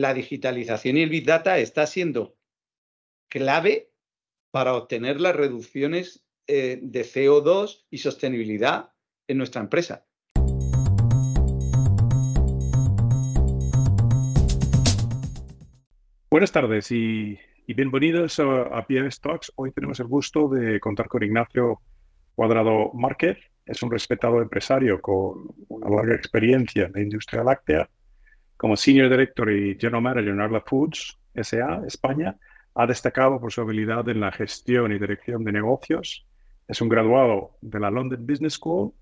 la 0.00 0.14
digitalización 0.14 0.96
y 0.96 1.02
el 1.02 1.10
Big 1.10 1.26
Data 1.26 1.58
está 1.58 1.86
siendo 1.86 2.34
clave 3.28 3.90
para 4.50 4.74
obtener 4.74 5.20
las 5.20 5.36
reducciones 5.36 6.24
eh, 6.46 6.78
de 6.80 7.02
CO2 7.02 7.84
y 7.90 7.98
sostenibilidad 7.98 8.92
en 9.28 9.36
nuestra 9.36 9.60
empresa. 9.60 10.06
Buenas 16.30 16.50
tardes 16.50 16.90
y, 16.90 17.38
bienvenidos 17.66 18.40
a, 18.40 18.78
a 18.78 18.86
Talks. 19.20 19.52
Hoy 19.56 19.70
tenemos 19.72 20.00
el 20.00 20.06
gusto 20.06 20.48
de 20.48 20.80
contar 20.80 21.08
con 21.08 21.22
Ignacio 21.22 21.82
Cuadrado 22.34 22.90
Márquez. 22.94 23.36
Es 23.66 23.82
un 23.82 23.90
respetado 23.90 24.40
empresario 24.40 25.00
con 25.02 25.54
una 25.68 25.90
larga 25.90 26.14
experiencia 26.14 26.86
en 26.86 26.92
la 26.92 27.02
industria 27.02 27.44
láctea. 27.44 27.90
Como 28.60 28.76
Senior 28.76 29.08
Director 29.08 29.50
y 29.50 29.74
General 29.80 30.02
Manager 30.02 30.28
en 30.28 30.40
Arla 30.42 30.60
Foods 30.60 31.18
S.A. 31.32 31.82
España, 31.86 32.36
ha 32.74 32.86
destacado 32.86 33.40
por 33.40 33.50
su 33.50 33.62
habilidad 33.62 34.06
en 34.10 34.20
la 34.20 34.30
gestión 34.32 34.92
y 34.92 34.98
dirección 34.98 35.44
de 35.44 35.52
negocios. 35.52 36.26
Es 36.68 36.82
un 36.82 36.90
graduado 36.90 37.56
de 37.62 37.80
la 37.80 37.90
London 37.90 38.26
Business 38.26 38.58
School 38.58 38.92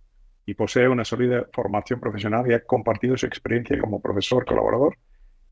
y 0.46 0.54
posee 0.54 0.86
una 0.86 1.04
sólida 1.04 1.48
formación 1.52 1.98
profesional 1.98 2.48
y 2.48 2.54
ha 2.54 2.60
compartido 2.60 3.16
su 3.16 3.26
experiencia 3.26 3.76
como 3.80 4.00
profesor 4.00 4.44
colaborador 4.44 4.96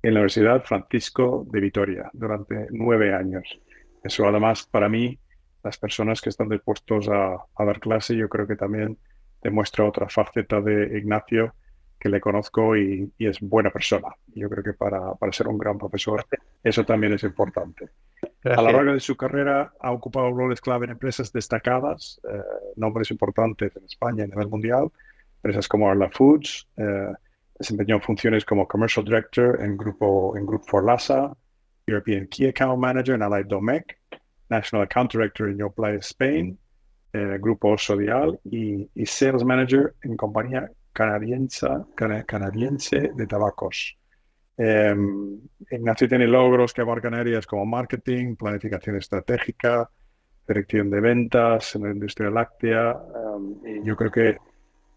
en 0.04 0.14
la 0.14 0.20
Universidad 0.20 0.62
Francisco 0.62 1.44
de 1.50 1.58
Vitoria 1.58 2.08
durante 2.12 2.68
nueve 2.70 3.12
años. 3.12 3.58
Eso 4.04 4.24
además 4.28 4.68
para 4.70 4.88
mí, 4.88 5.18
las 5.64 5.78
personas 5.78 6.20
que 6.20 6.28
están 6.28 6.48
dispuestos 6.48 7.08
a, 7.08 7.44
dar 7.58 7.80
clase, 7.80 8.14
yo 8.14 8.28
creo 8.28 8.46
que 8.46 8.54
también 8.54 8.98
demuestra 9.42 9.84
otra 9.84 10.08
faceta 10.08 10.60
de 10.60 10.96
Ignacio 10.96 11.56
que 12.06 12.10
le 12.12 12.20
conozco 12.20 12.76
y, 12.76 13.12
es 13.18 13.40
buena 13.40 13.70
persona. 13.70 14.08
Yo 14.34 14.48
creo 14.48 14.62
que 14.62 14.74
para, 14.74 15.14
para 15.14 15.32
ser 15.32 15.48
un 15.48 15.58
gran 15.58 15.76
profesor 15.76 16.24
eso 16.62 16.84
también 16.84 17.12
es 17.12 17.22
importante. 17.24 17.88
A 18.44 18.62
lo 18.62 18.72
largo 18.72 18.92
de 18.92 19.00
su 19.00 19.16
carrera 19.16 19.72
ha 19.80 19.92
ocupado 19.92 20.30
roles 20.30 20.60
clave 20.60 20.86
en 20.86 20.92
empresas 20.92 21.32
destacadas, 21.32 22.20
eh, 22.32 22.40
nombres 22.76 23.10
importantes 23.10 23.76
en 23.76 23.84
España 23.84 24.20
y 24.20 24.22
a 24.22 24.26
nivel 24.28 24.48
mundial, 24.48 24.90
empresas 25.36 25.66
como 25.66 25.90
Arla 25.90 26.10
Foods, 26.10 26.68
eh, 26.76 27.12
desempeñó 27.58 28.00
funciones 28.00 28.44
como 28.44 28.68
Commercial 28.68 29.04
Director 29.04 29.60
en 29.62 29.76
Grupo, 29.76 30.36
en 30.36 30.46
Group 30.46 30.62
Forlasa, 30.66 31.36
European 31.86 32.26
Key 32.28 32.48
Account 32.48 32.78
Manager 32.78 33.14
en 33.16 33.22
Allied 33.22 33.46
Domec, 33.46 33.98
National 34.48 34.84
Account 34.84 35.12
Director 35.12 35.48
en 35.48 35.58
Yoplait 35.58 36.00
Spain, 36.00 36.58
eh, 37.12 37.38
Grupo 37.40 37.76
Sodial 37.78 38.38
y, 38.44 38.88
y, 38.94 39.06
Sales 39.06 39.44
Manager 39.44 39.94
en 40.02 40.16
compañía 40.16 40.70
canadiense, 40.96 41.68
canadiense 42.26 43.10
de 43.14 43.26
tabacos. 43.26 43.98
Em, 44.56 45.38
Ignacio 45.70 46.08
tiene 46.08 46.26
logros 46.26 46.72
que 46.72 46.80
abarcan 46.80 47.12
áreas 47.12 47.46
como 47.46 47.66
marketing, 47.66 48.34
planificación 48.34 48.96
estratégica, 48.96 49.90
dirección 50.48 50.88
de 50.88 51.00
ventas 51.00 51.74
en 51.74 51.82
la 51.82 51.90
industria 51.90 52.30
láctea. 52.30 52.96
Em, 53.62 53.84
yo 53.84 53.94
creo 53.94 54.10
que 54.10 54.28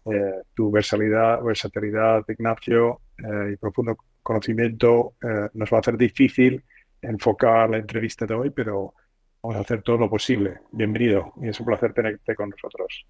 eh, 0.06 0.42
tu 0.54 0.70
versatilidad, 0.70 1.42
versatilidad 1.42 2.24
Ignacio, 2.28 3.02
eh, 3.18 3.52
y 3.52 3.56
profundo 3.56 3.98
conocimiento 4.22 5.14
eh, 5.22 5.50
nos 5.52 5.70
va 5.70 5.76
a 5.76 5.80
hacer 5.80 5.98
difícil 5.98 6.64
enfocar 7.02 7.68
la 7.68 7.76
entrevista 7.76 8.24
de 8.24 8.34
hoy, 8.34 8.50
pero 8.50 8.94
vamos 9.42 9.58
a 9.58 9.60
hacer 9.60 9.82
todo 9.82 9.98
lo 9.98 10.08
posible. 10.08 10.60
Bienvenido 10.72 11.34
y 11.42 11.48
es 11.48 11.60
un 11.60 11.66
placer 11.66 11.92
tenerte 11.92 12.34
con 12.34 12.48
nosotros. 12.48 13.06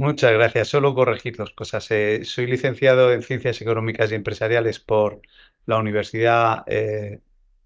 Muchas 0.00 0.32
gracias. 0.32 0.68
Solo 0.68 0.94
corregir 0.94 1.36
dos 1.36 1.50
cosas. 1.50 1.84
soy 1.84 2.46
licenciado 2.46 3.12
en 3.12 3.20
Ciencias 3.22 3.60
Económicas 3.60 4.10
y 4.10 4.14
Empresariales 4.14 4.80
por 4.80 5.20
la 5.66 5.76
Universidad 5.76 6.64
eh, 6.68 7.20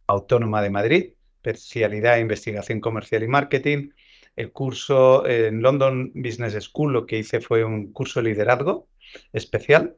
Autónoma 0.08 0.60
de 0.60 0.70
Madrid, 0.70 1.12
especialidad 1.36 2.16
en 2.16 2.22
investigación 2.22 2.80
comercial 2.80 3.22
y 3.22 3.28
marketing. 3.28 3.90
El 4.34 4.50
curso 4.50 5.24
en 5.28 5.62
London 5.62 6.10
Business 6.12 6.54
School 6.64 6.92
lo 6.92 7.06
que 7.06 7.18
hice 7.18 7.40
fue 7.40 7.62
un 7.62 7.92
curso 7.92 8.20
de 8.20 8.30
liderazgo 8.30 8.88
especial 9.32 9.94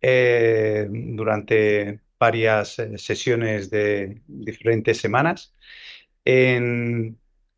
eh, 0.00 0.88
durante 0.90 2.00
varias 2.18 2.80
eh, 2.80 2.98
sesiones 2.98 3.70
de 3.70 4.20
diferentes 4.26 4.98
semanas. 4.98 5.54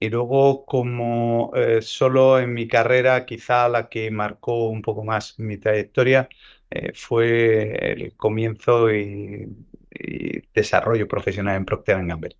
Y 0.05 0.11
luego, 0.11 0.65
como 0.65 1.53
solo 1.81 2.39
en 2.39 2.55
mi 2.55 2.69
carrera, 2.69 3.25
quizá 3.27 3.69
la 3.69 3.89
que 3.89 4.11
marcó 4.11 4.69
un 4.69 4.83
poco 4.83 5.05
más 5.05 5.39
mi 5.39 5.59
trayectoria, 5.59 6.29
eh, 6.75 6.93
fue 6.93 7.93
el 7.93 8.17
comienzo 8.17 8.93
y, 8.93 9.49
desarrollo 10.53 11.07
profesional 11.07 11.57
en 11.57 11.65
Procter 11.65 12.05
Gamble. 12.05 12.37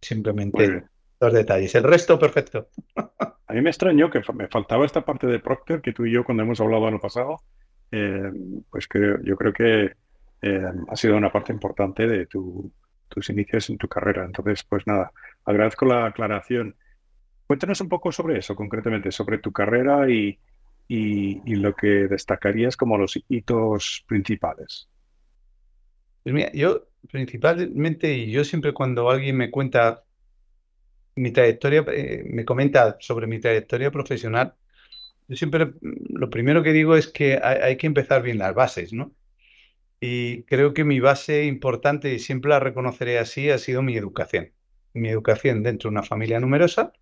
Simplemente 0.00 0.84
dos 1.20 1.32
detalles. 1.34 1.74
El 1.74 1.82
resto, 1.82 2.18
perfecto. 2.18 2.68
A 3.46 3.52
mí 3.52 3.60
me 3.60 3.68
extrañó 3.68 4.10
que 4.10 4.22
me 4.32 4.48
faltaba 4.48 4.86
esta 4.86 5.04
parte 5.04 5.26
de 5.26 5.38
Procter 5.38 5.82
que 5.82 5.92
tú 5.92 6.06
y 6.06 6.12
yo 6.12 6.24
cuando 6.24 6.42
hemos 6.42 6.60
hablado 6.60 6.88
en 6.88 6.94
el 6.94 7.00
pasado, 7.00 7.42
eh, 7.90 8.30
pues 8.70 8.88
que 8.88 9.16
yo 9.22 9.36
creo 9.36 9.52
que 9.52 9.92
eh, 10.40 10.66
ha 10.88 10.96
sido 10.96 11.16
una 11.16 11.30
parte 11.30 11.52
importante 11.52 12.06
de 12.06 12.26
tus 12.26 13.28
inicios 13.28 13.68
en 13.68 13.76
tu 13.76 13.88
carrera. 13.88 14.24
Entonces, 14.24 14.64
pues 14.64 14.86
nada, 14.86 15.12
agradezco 15.44 15.84
la 15.84 16.06
aclaración. 16.06 16.74
Cuéntanos 17.48 17.80
un 17.80 17.88
poco 17.88 18.12
sobre 18.12 18.38
eso, 18.38 18.54
concretamente, 18.54 19.10
sobre 19.10 19.38
tu 19.38 19.52
carrera 19.52 20.06
y, 20.10 20.38
y, 20.86 21.54
lo 21.56 21.74
que 21.74 22.06
destacarías 22.06 22.76
como 22.76 22.98
los 22.98 23.18
hitos 23.26 24.04
principales? 24.06 24.86
Pues 26.22 26.34
mira, 26.34 26.52
yo 26.52 26.88
principalmente, 27.10 28.12
y 28.12 28.30
yo 28.30 28.44
siempre 28.44 28.74
cuando 28.74 29.08
alguien 29.08 29.38
me 29.38 29.50
cuenta 29.50 30.04
mi 31.16 31.30
trayectoria, 31.30 31.86
eh, 31.90 32.22
me 32.28 32.44
comenta 32.44 32.98
sobre 33.00 33.26
mi 33.26 33.40
trayectoria 33.40 33.90
profesional, 33.90 34.54
yo 35.26 35.36
siempre 35.36 35.72
lo 35.80 36.28
primero 36.28 36.62
que 36.62 36.74
digo 36.74 36.96
es 36.96 37.08
que 37.08 37.40
hay, 37.42 37.78
que 37.78 37.86
empezar 37.86 38.22
bien 38.22 38.36
las 38.36 38.54
bases, 38.54 38.92
¿no? 38.92 39.10
Y 40.00 40.42
creo 40.42 40.74
que 40.74 40.84
mi 40.84 41.00
base 41.00 41.46
importante, 41.46 42.12
y 42.12 42.18
siempre 42.18 42.50
la 42.50 42.60
reconoceré 42.60 43.18
así, 43.18 43.48
ha 43.48 43.56
sido 43.56 43.80
mi 43.80 43.96
educación. 43.96 44.52
Mi 44.92 45.08
educación 45.08 45.62
dentro 45.62 45.88
de 45.88 45.92
una 45.92 46.02
familia 46.02 46.40
numerosa, 46.40 46.92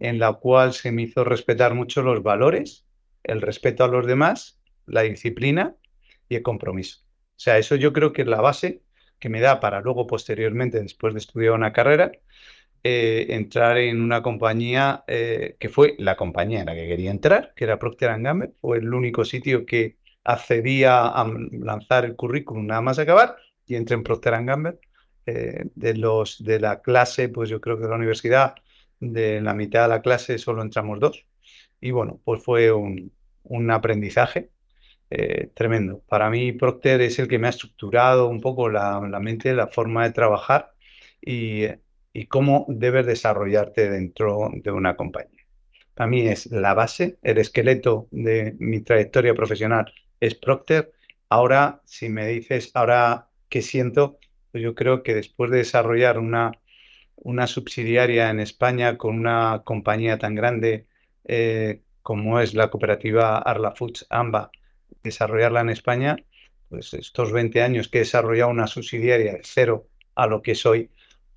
en 0.00 0.18
la 0.18 0.32
cual 0.32 0.72
se 0.72 0.90
me 0.90 1.02
hizo 1.02 1.24
respetar 1.24 1.74
mucho 1.74 2.02
los 2.02 2.22
valores 2.22 2.84
el 3.24 3.40
respeto 3.42 3.84
a 3.84 3.88
los 3.88 4.06
demás, 4.06 4.58
la 4.86 5.02
disciplina 5.02 5.76
y 6.28 6.36
el 6.36 6.42
compromiso. 6.42 7.00
O 7.02 7.42
sea, 7.42 7.58
eso 7.58 7.76
yo 7.76 7.92
creo 7.92 8.12
que 8.12 8.22
es 8.22 8.28
la 8.28 8.40
base 8.40 8.82
que 9.18 9.28
me 9.28 9.40
da 9.40 9.60
para 9.60 9.80
luego, 9.80 10.06
posteriormente, 10.06 10.80
después 10.80 11.14
de 11.14 11.20
estudiar 11.20 11.52
una 11.52 11.72
carrera, 11.72 12.12
eh, 12.82 13.26
entrar 13.30 13.76
en 13.76 14.00
una 14.00 14.22
compañía 14.22 15.04
eh, 15.06 15.56
que 15.58 15.68
fue 15.68 15.94
la 15.98 16.16
compañía 16.16 16.60
en 16.60 16.66
la 16.66 16.74
que 16.74 16.88
quería 16.88 17.10
entrar, 17.10 17.52
que 17.54 17.64
era 17.64 17.78
Procter 17.78 18.20
Gamble, 18.20 18.52
fue 18.60 18.78
el 18.78 18.92
único 18.92 19.24
sitio 19.24 19.66
que 19.66 19.98
accedía 20.24 21.06
a 21.06 21.26
lanzar 21.52 22.04
el 22.04 22.16
currículum 22.16 22.66
nada 22.66 22.80
más 22.80 22.98
acabar 22.98 23.36
y 23.66 23.74
entré 23.74 23.96
en 23.96 24.02
Procter 24.02 24.44
Gamble. 24.44 24.78
Eh, 25.26 25.66
de 25.74 25.94
los 25.94 26.42
de 26.42 26.58
la 26.58 26.80
clase, 26.80 27.28
pues 27.28 27.50
yo 27.50 27.60
creo 27.60 27.76
que 27.76 27.82
de 27.82 27.90
la 27.90 27.96
universidad, 27.96 28.54
de 29.00 29.40
la 29.40 29.54
mitad 29.54 29.82
de 29.82 29.88
la 29.88 30.02
clase 30.02 30.38
solo 30.38 30.62
entramos 30.62 31.00
dos. 31.00 31.26
Y 31.80 31.90
bueno, 31.90 32.20
pues 32.24 32.42
fue 32.44 32.70
un, 32.72 33.12
aprendizaje 33.70 34.50
eh, 35.10 35.50
tremendo. 35.54 36.02
Para 36.08 36.30
mí, 36.30 36.52
Procter 36.52 37.00
es 37.00 37.18
el 37.18 37.26
que 37.26 37.38
me 37.38 37.48
ha 37.48 37.50
estructurado 37.50 38.28
un 38.28 38.40
poco 38.40 38.68
la, 38.68 39.00
mente, 39.20 39.54
la 39.54 39.66
forma 39.66 40.04
de 40.04 40.12
trabajar 40.12 40.72
y, 41.20 41.66
cómo 42.28 42.66
debes 42.68 43.06
desarrollarte 43.06 43.90
dentro 43.90 44.50
de 44.52 44.70
una 44.70 44.96
compañía. 44.96 45.40
Para 45.94 46.08
mí 46.08 46.26
es 46.28 46.46
la 46.46 46.74
base, 46.74 47.18
el 47.22 47.38
esqueleto 47.38 48.08
de 48.10 48.56
mi 48.58 48.80
trayectoria 48.80 49.34
profesional 49.34 49.92
es 50.20 50.34
Procter. 50.34 50.92
Ahora, 51.28 51.80
si 51.84 52.08
me 52.08 52.26
dices, 52.26 52.70
ahora 52.74 53.28
qué 53.48 53.62
siento, 53.62 54.18
pues 54.52 54.62
yo 54.62 54.74
creo 54.74 55.02
que 55.02 55.14
después 55.14 55.50
de 55.50 55.58
desarrollar 55.58 56.18
una, 56.18 56.52
una 57.20 57.46
subsidiaria 57.46 58.30
en 58.30 58.40
España 58.40 58.96
con 58.96 59.18
una 59.18 59.62
compañía 59.64 60.18
tan 60.18 60.34
grande 60.34 60.86
eh, 61.24 61.82
como 62.02 62.40
es 62.40 62.54
la 62.54 62.70
cooperativa 62.70 63.38
Arla 63.38 63.72
Foods 63.72 64.06
AMBA, 64.10 64.50
desarrollarla 65.02 65.60
en 65.60 65.70
España, 65.70 66.16
pues 66.68 66.94
estos 66.94 67.32
20 67.32 67.62
años 67.62 67.88
que 67.88 67.98
he 67.98 68.00
desarrollado 68.00 68.50
una 68.50 68.66
subsidiaria 68.66 69.34
de 69.34 69.40
cero 69.44 69.88
a 70.14 70.26
lo 70.26 70.42
que 70.42 70.54
soy, 70.54 70.90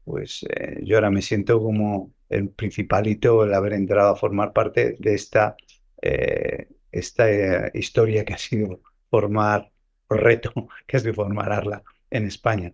pues 0.05 0.45
eh, 0.49 0.79
yo 0.83 0.97
ahora 0.97 1.11
me 1.11 1.21
siento 1.21 1.61
como 1.61 2.11
el 2.29 2.49
principalito 2.49 3.43
el 3.43 3.53
haber 3.53 3.73
entrado 3.73 4.11
a 4.11 4.15
formar 4.15 4.53
parte 4.53 4.95
de 4.99 5.13
esta, 5.13 5.55
eh, 6.01 6.67
esta 6.91 7.27
historia 7.73 8.25
que 8.25 8.33
ha 8.33 8.37
sido 8.37 8.81
formar, 9.09 9.71
reto 10.09 10.51
que 10.87 10.97
es 10.97 11.03
de 11.03 11.13
formar 11.13 11.51
Arla 11.51 11.83
en 12.09 12.25
España. 12.25 12.73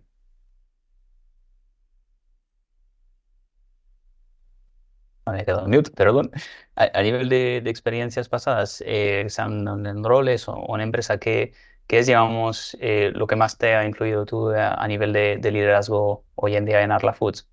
Me 5.32 5.44
quedado 5.44 5.64
en 5.64 5.70
mute, 5.70 5.90
perdón. 5.90 6.30
A, 6.76 7.02
nivel 7.02 7.28
de, 7.28 7.58
experiencias 7.66 8.28
pasadas, 8.28 8.82
eh, 8.86 9.26
sean 9.28 9.66
en 9.86 10.04
roles 10.04 10.48
o, 10.48 10.56
una 10.56 10.82
empresa, 10.82 11.18
¿qué, 11.18 11.52
¿Qué 11.86 11.98
es, 11.98 12.06
digamos, 12.06 12.76
eh, 12.80 13.10
lo 13.14 13.26
que 13.26 13.36
más 13.36 13.58
te 13.58 13.74
ha 13.74 13.84
influido 13.84 14.24
tú 14.24 14.50
a, 14.50 14.74
a 14.74 14.86
nivel 14.88 15.12
de, 15.12 15.38
de 15.38 15.50
liderazgo 15.50 16.24
hoy 16.36 16.54
en 16.56 16.64
día 16.64 16.82
en 16.82 16.92
Arla 16.92 17.12
Foods? 17.12 17.48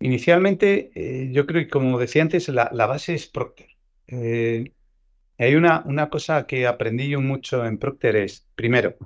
Inicialmente, 0.00 0.90
eh, 0.94 1.30
yo 1.30 1.46
creo 1.46 1.62
que 1.62 1.68
como 1.70 1.98
decía 1.98 2.22
antes, 2.22 2.48
la, 2.48 2.70
la 2.72 2.86
base 2.86 3.14
es 3.14 3.26
Procter. 3.28 3.68
Eh, 4.08 4.72
hay 5.38 5.54
una, 5.54 5.82
una 5.86 6.10
cosa 6.10 6.46
que 6.46 6.66
aprendí 6.66 7.08
yo 7.08 7.20
mucho 7.20 7.64
en 7.66 7.78
Procter 7.78 8.16
es, 8.16 8.48
primero, 8.54 8.96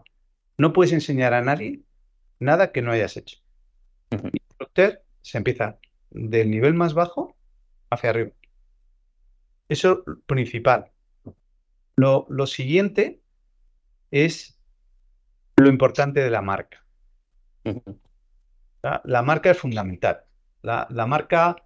no 0.56 0.72
puedes 0.72 0.92
enseñar 0.92 1.34
a 1.34 1.42
nadie 1.42 1.82
nada 2.38 2.72
que 2.72 2.80
no 2.80 2.92
hayas 2.92 3.16
hecho. 3.16 3.38
Y 4.10 4.14
en 4.16 4.56
Procter 4.56 5.02
se 5.20 5.38
empieza 5.38 5.78
del 6.14 6.50
nivel 6.50 6.74
más 6.74 6.94
bajo 6.94 7.36
hacia 7.90 8.10
arriba. 8.10 8.30
Eso 9.68 10.04
principal. 10.26 10.92
Lo, 11.96 12.26
lo 12.28 12.46
siguiente 12.46 13.20
es 14.10 14.58
lo 15.56 15.68
importante 15.68 16.20
de 16.20 16.30
la 16.30 16.40
marca. 16.42 16.84
la 19.04 19.22
marca 19.22 19.50
es 19.50 19.58
fundamental. 19.58 20.24
La, 20.62 20.86
la 20.90 21.06
marca, 21.06 21.56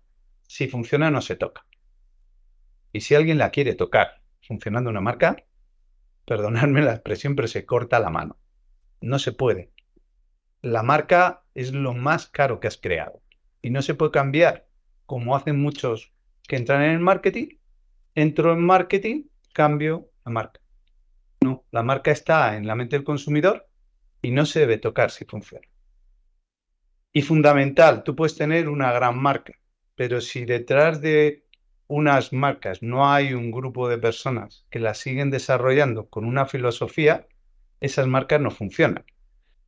si 0.47 0.67
funciona, 0.69 1.11
no 1.11 1.21
se 1.21 1.37
toca. 1.37 1.67
Y 2.93 3.03
si 3.03 3.15
alguien 3.15 3.39
la 3.39 3.51
quiere 3.51 3.75
tocar 3.75 4.23
funcionando 4.41 4.91
una 4.91 5.01
marca, 5.01 5.37
perdonadme 6.25 6.83
la 6.83 6.95
expresión, 6.95 7.37
pero 7.37 7.49
se 7.49 7.67
corta 7.67 8.01
la 8.01 8.11
mano. 8.11 8.39
No 9.01 9.19
se 9.19 9.33
puede. 9.33 9.73
La 10.63 10.83
marca 10.83 11.45
es 11.55 11.73
lo 11.73 11.95
más 11.95 12.27
caro 12.27 12.61
que 12.61 12.69
has 12.69 12.77
creado. 12.77 13.23
Y 13.63 13.71
no 13.71 13.83
se 13.83 13.95
puede 13.95 14.13
cambiar, 14.13 14.69
como 15.07 15.37
hacen 15.37 15.61
muchos 15.61 16.13
que 16.49 16.57
entran 16.57 16.83
en 16.83 16.93
el 16.93 17.01
marketing. 17.01 17.49
Entro 18.15 18.53
en 18.53 18.65
marketing, 18.65 19.25
cambio 19.55 20.11
la 20.25 20.33
marca. 20.33 20.61
No, 21.43 21.67
la 21.73 21.83
marca 21.83 22.13
está 22.13 22.57
en 22.57 22.67
la 22.67 22.77
mente 22.77 22.97
del 22.97 23.05
consumidor 23.05 23.69
y 24.23 24.31
no 24.33 24.47
se 24.47 24.61
debe 24.61 24.79
tocar 24.79 25.11
si 25.11 25.25
funciona. 25.27 25.67
Y 27.13 27.23
fundamental, 27.23 28.05
tú 28.05 28.15
puedes 28.17 28.37
tener 28.37 28.69
una 28.69 28.93
gran 28.93 29.19
marca, 29.19 29.55
pero 29.95 30.21
si 30.21 30.45
detrás 30.45 31.01
de 31.01 31.45
unas 31.87 32.33
marcas 32.33 32.83
no 32.83 33.11
hay 33.13 33.33
un 33.35 33.51
grupo 33.51 33.89
de 33.89 33.99
personas 33.99 34.67
que 34.71 34.79
las 34.79 34.99
siguen 34.99 35.31
desarrollando 35.31 36.09
con 36.09 36.25
una 36.25 36.47
filosofía, 36.47 37.27
esas 37.81 38.07
marcas 38.07 38.41
no 38.41 38.51
funcionan. 38.51 39.05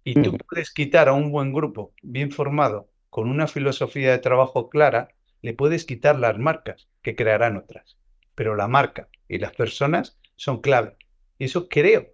Y 0.05 0.23
tú 0.23 0.33
ujú, 0.33 0.39
puedes 0.49 0.73
quitar 0.73 1.09
a 1.11 1.15
un 1.15 1.33
buen 1.33 1.53
grupo 1.55 1.95
bien 2.03 2.33
formado 2.33 2.90
con 3.11 3.29
una 3.29 3.47
filosofía 3.47 4.13
de 4.13 4.19
trabajo 4.19 4.71
clara, 4.71 5.09
le 5.43 5.55
puedes 5.55 5.85
quitar 5.85 6.19
las 6.19 6.39
marcas 6.39 6.89
que 7.03 7.17
crearán 7.17 7.57
otras. 7.57 7.99
Pero 8.35 8.57
la 8.57 8.69
marca 8.69 9.09
y 9.29 9.39
las 9.39 9.55
personas 9.55 10.19
son 10.37 10.61
clave. 10.61 10.97
Y 11.39 11.45
eso 11.45 11.69
creo 11.69 12.11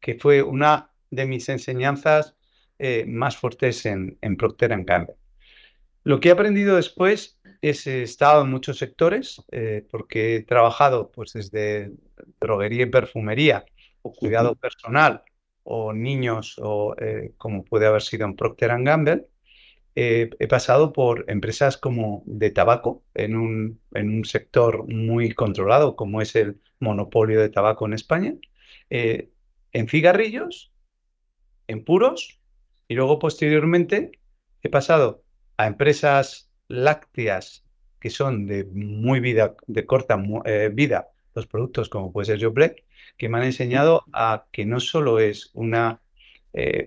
que 0.00 0.14
fue 0.14 0.42
una 0.42 0.90
de 1.10 1.26
mis 1.26 1.48
enseñanzas 1.48 2.36
eh, 2.78 3.04
más 3.06 3.36
fuertes 3.36 3.86
en, 3.86 4.18
en 4.20 4.36
Procter 4.36 4.76
Gamble. 4.84 5.16
Lo 6.02 6.20
que 6.20 6.28
he 6.28 6.32
aprendido 6.32 6.76
después 6.76 7.40
es 7.62 7.86
he 7.86 8.02
estado 8.02 8.44
en 8.44 8.50
muchos 8.50 8.76
sectores, 8.76 9.42
eh, 9.50 9.86
porque 9.90 10.36
he 10.36 10.42
trabajado 10.42 11.10
pues 11.10 11.32
desde 11.32 11.92
droguería 12.38 12.82
y 12.82 12.90
perfumería, 12.90 13.64
o 14.02 14.12
cuidado 14.12 14.54
personal, 14.54 15.22
o 15.62 15.94
niños, 15.94 16.56
o 16.58 16.94
eh, 17.00 17.32
como 17.38 17.64
puede 17.64 17.86
haber 17.86 18.02
sido 18.02 18.26
en 18.26 18.36
Procter 18.36 18.70
Gamble. 18.82 19.26
Eh, 19.96 20.30
he 20.40 20.48
pasado 20.48 20.92
por 20.92 21.24
empresas 21.28 21.76
como 21.76 22.24
de 22.26 22.50
tabaco, 22.50 23.04
en 23.14 23.36
un, 23.36 23.80
en 23.94 24.10
un 24.16 24.24
sector 24.24 24.88
muy 24.92 25.32
controlado, 25.32 25.94
como 25.94 26.20
es 26.20 26.34
el 26.34 26.60
monopolio 26.80 27.40
de 27.40 27.48
tabaco 27.48 27.86
en 27.86 27.92
España, 27.92 28.34
eh, 28.90 29.30
en 29.72 29.88
cigarrillos 29.88 30.72
en 31.68 31.84
puros 31.84 32.40
y 32.88 32.94
luego 32.94 33.18
posteriormente 33.18 34.18
he 34.62 34.68
pasado 34.68 35.22
a 35.56 35.66
empresas 35.66 36.50
lácteas 36.68 37.64
que 38.00 38.10
son 38.10 38.46
de 38.46 38.64
muy 38.64 39.20
vida, 39.20 39.54
de 39.66 39.86
corta 39.86 40.20
eh, 40.44 40.70
vida, 40.72 41.08
los 41.34 41.46
productos 41.46 41.88
como 41.88 42.12
puede 42.12 42.26
ser 42.26 42.38
Yoplait, 42.38 42.84
que 43.16 43.28
me 43.28 43.38
han 43.38 43.44
enseñado 43.44 44.04
a 44.12 44.46
que 44.50 44.66
no 44.66 44.80
solo 44.80 45.20
es 45.20 45.50
una 45.54 46.00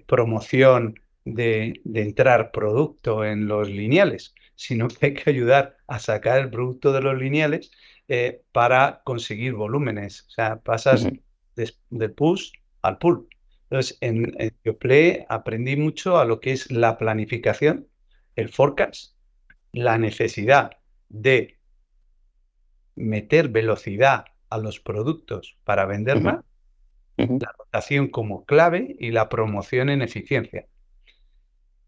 promoción 0.06 0.98
de, 1.34 1.82
de 1.84 2.02
entrar 2.02 2.52
producto 2.52 3.26
en 3.26 3.48
los 3.48 3.70
lineales, 3.70 4.34
sino 4.56 4.88
que 4.88 5.08
hay 5.08 5.14
que 5.14 5.30
ayudar 5.30 5.78
a 5.88 6.00
sacar 6.00 6.40
el 6.40 6.50
producto 6.50 6.92
de 6.94 7.02
los 7.02 7.18
lineales 7.18 7.72
eh, 8.08 8.44
para 8.52 9.02
conseguir 9.04 9.54
volúmenes. 9.54 10.26
O 10.28 10.32
sea, 10.32 10.60
pasas 10.62 11.14
des- 11.56 11.80
del 11.90 12.14
push 12.14 12.52
al 12.82 12.98
pull. 12.98 13.28
Entonces, 13.70 13.98
en, 14.02 14.34
en 14.40 14.56
aprendí 15.30 15.76
mucho 15.76 16.18
a 16.20 16.26
lo 16.26 16.40
que 16.40 16.52
es 16.54 16.72
la 16.72 16.98
planificación, 16.98 17.88
el 18.36 18.50
forecast, 18.50 19.16
la 19.74 19.98
necesidad 19.98 20.72
de 21.10 21.60
meter 22.96 23.48
velocidad 23.50 24.26
a 24.50 24.58
los 24.58 24.80
productos 24.82 25.58
para 25.64 25.86
vender 25.86 26.20
más, 26.22 26.44
la 27.40 27.52
rotación 27.58 28.10
como 28.10 28.46
clave 28.46 28.96
y 29.00 29.12
la 29.12 29.30
promoción 29.30 29.90
en 29.90 30.02
eficiencia. 30.04 30.68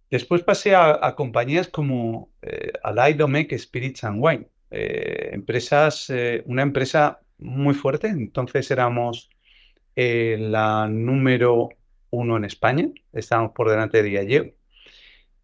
Después 0.09 0.43
pasé 0.43 0.75
a, 0.75 1.13
compañías 1.15 1.67
como 1.67 2.31
eh, 2.41 2.71
Allied 2.83 3.17
Domecq 3.17 3.53
Spirits 3.57 4.03
and 4.03 4.17
Wine, 4.19 4.47
eh, 4.71 5.29
empresas, 5.33 6.09
eh, 6.09 6.43
una 6.45 6.63
empresa 6.63 7.21
muy 7.37 7.73
fuerte, 7.73 8.07
entonces 8.07 8.69
éramos 8.71 9.29
eh, 9.95 10.37
la 10.39 10.87
número 10.87 11.69
uno 12.11 12.37
en 12.37 12.45
España, 12.45 12.89
estábamos 13.13 13.51
por 13.53 13.69
delante 13.69 14.01
de 14.01 14.09
Diageo. 14.09 14.53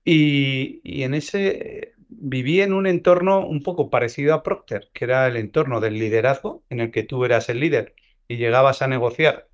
Y, 0.03 0.81
y 0.83 1.03
en 1.03 1.15
ese 1.15 1.93
viví 2.09 2.61
en 2.61 2.73
un 2.73 2.87
entorno 2.87 3.45
un 3.45 3.63
poco 3.63 3.89
parecido 3.89 4.33
a 4.33 4.43
Procter, 4.43 4.89
que 4.93 5.05
era 5.05 5.27
el 5.27 5.37
entorno 5.37 5.79
del 5.81 5.99
liderazgo, 5.99 6.63
en 6.69 6.79
el 6.79 6.91
que 6.91 7.03
tú 7.03 7.25
eras 7.25 7.49
el 7.49 7.59
líder 7.59 7.95
y 8.27 8.37
llegabas 8.37 8.81
a 8.81 8.87
negociar 8.87 9.47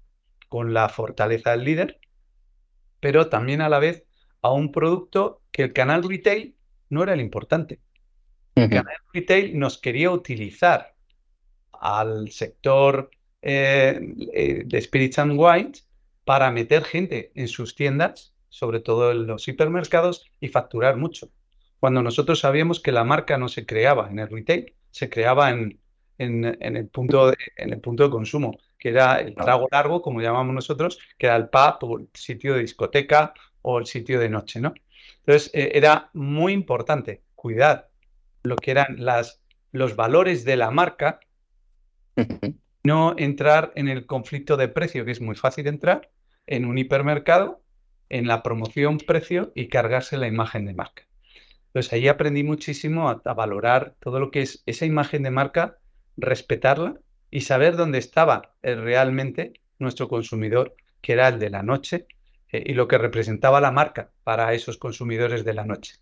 con 0.49 0.73
la 0.73 0.89
fortaleza 0.89 1.51
del 1.51 1.63
líder, 1.63 1.99
pero 2.99 3.29
también 3.29 3.61
a 3.61 3.69
la 3.69 3.79
vez 3.79 4.05
a 4.41 4.51
un 4.53 4.71
producto 4.71 5.43
que 5.51 5.63
el 5.63 5.73
canal 5.73 6.03
retail 6.07 6.57
no 6.89 7.03
era 7.03 7.13
el 7.13 7.21
importante. 7.21 7.81
El 8.55 8.69
canal 8.71 8.95
retail 9.13 9.57
nos 9.59 9.77
quería 9.79 10.11
utilizar 10.11 10.95
al 11.73 12.31
sector 12.31 13.11
eh, 13.41 13.99
eh, 14.33 14.63
de 14.65 14.81
Spirits 14.81 15.19
and 15.19 15.33
Wines 15.39 15.87
para 16.23 16.51
meter 16.51 16.83
gente 16.83 17.31
en 17.35 17.47
sus 17.47 17.75
tiendas, 17.75 18.33
sobre 18.49 18.79
todo 18.81 19.11
en 19.11 19.27
los 19.27 19.47
hipermercados, 19.47 20.25
y 20.39 20.49
facturar 20.49 20.97
mucho. 20.97 21.31
Cuando 21.79 22.03
nosotros 22.03 22.39
sabíamos 22.39 22.79
que 22.81 22.91
la 22.91 23.03
marca 23.03 23.37
no 23.37 23.49
se 23.49 23.65
creaba 23.65 24.09
en 24.09 24.19
el 24.19 24.29
retail, 24.29 24.75
se 24.91 25.09
creaba 25.09 25.49
en, 25.49 25.79
en- 26.17 26.45
en 26.61 26.77
el 26.77 26.87
punto 26.89 27.27
de, 27.31 27.37
en 27.57 27.73
el 27.73 27.81
punto 27.81 28.03
de 28.03 28.09
consumo, 28.11 28.57
que 28.77 28.89
era 28.89 29.19
el 29.19 29.37
trago 29.39 29.67
largo, 29.71 30.01
como 30.01 30.21
llamamos 30.21 30.53
nosotros, 30.53 30.99
que 31.17 31.27
era 31.27 31.35
el 31.37 31.49
pub 31.49 31.77
o 31.83 31.99
el 31.99 32.09
sitio 32.13 32.53
de 32.55 32.61
discoteca 32.61 33.33
o 33.61 33.79
el 33.79 33.85
sitio 33.85 34.19
de 34.19 34.29
noche, 34.29 34.59
¿no? 34.59 34.73
Entonces, 35.19 35.51
eh, 35.53 35.71
era 35.73 36.09
muy 36.13 36.53
importante 36.53 37.21
cuidar 37.35 37.89
lo 38.43 38.55
que 38.55 38.71
eran 38.71 38.95
las, 39.03 39.41
los 39.71 39.95
valores 39.95 40.45
de 40.45 40.57
la 40.57 40.71
marca 40.71 41.19
no 42.83 43.15
entrar 43.17 43.71
en 43.75 43.87
el 43.87 44.05
conflicto 44.05 44.57
de 44.57 44.67
precio, 44.67 45.05
que 45.05 45.11
es 45.11 45.21
muy 45.21 45.35
fácil 45.35 45.67
entrar 45.67 46.09
en 46.47 46.65
un 46.65 46.77
hipermercado, 46.77 47.61
en 48.09 48.27
la 48.27 48.43
promoción 48.43 48.97
precio 48.97 49.51
y 49.55 49.67
cargarse 49.67 50.17
la 50.17 50.27
imagen 50.27 50.65
de 50.65 50.73
marca. 50.73 51.03
Entonces 51.67 51.93
ahí 51.93 52.07
aprendí 52.07 52.43
muchísimo 52.43 53.09
a, 53.09 53.21
a 53.23 53.33
valorar 53.33 53.95
todo 53.99 54.19
lo 54.19 54.31
que 54.31 54.41
es 54.41 54.63
esa 54.65 54.85
imagen 54.85 55.23
de 55.23 55.31
marca, 55.31 55.77
respetarla 56.17 56.99
y 57.29 57.41
saber 57.41 57.77
dónde 57.77 57.99
estaba 57.99 58.55
eh, 58.61 58.75
realmente 58.75 59.53
nuestro 59.79 60.09
consumidor, 60.09 60.75
que 61.01 61.13
era 61.13 61.29
el 61.29 61.39
de 61.39 61.49
la 61.49 61.63
noche, 61.63 62.07
eh, 62.51 62.63
y 62.65 62.73
lo 62.73 62.87
que 62.87 62.97
representaba 62.97 63.61
la 63.61 63.71
marca 63.71 64.11
para 64.23 64.53
esos 64.53 64.77
consumidores 64.77 65.43
de 65.45 65.53
la 65.53 65.65
noche. 65.65 65.95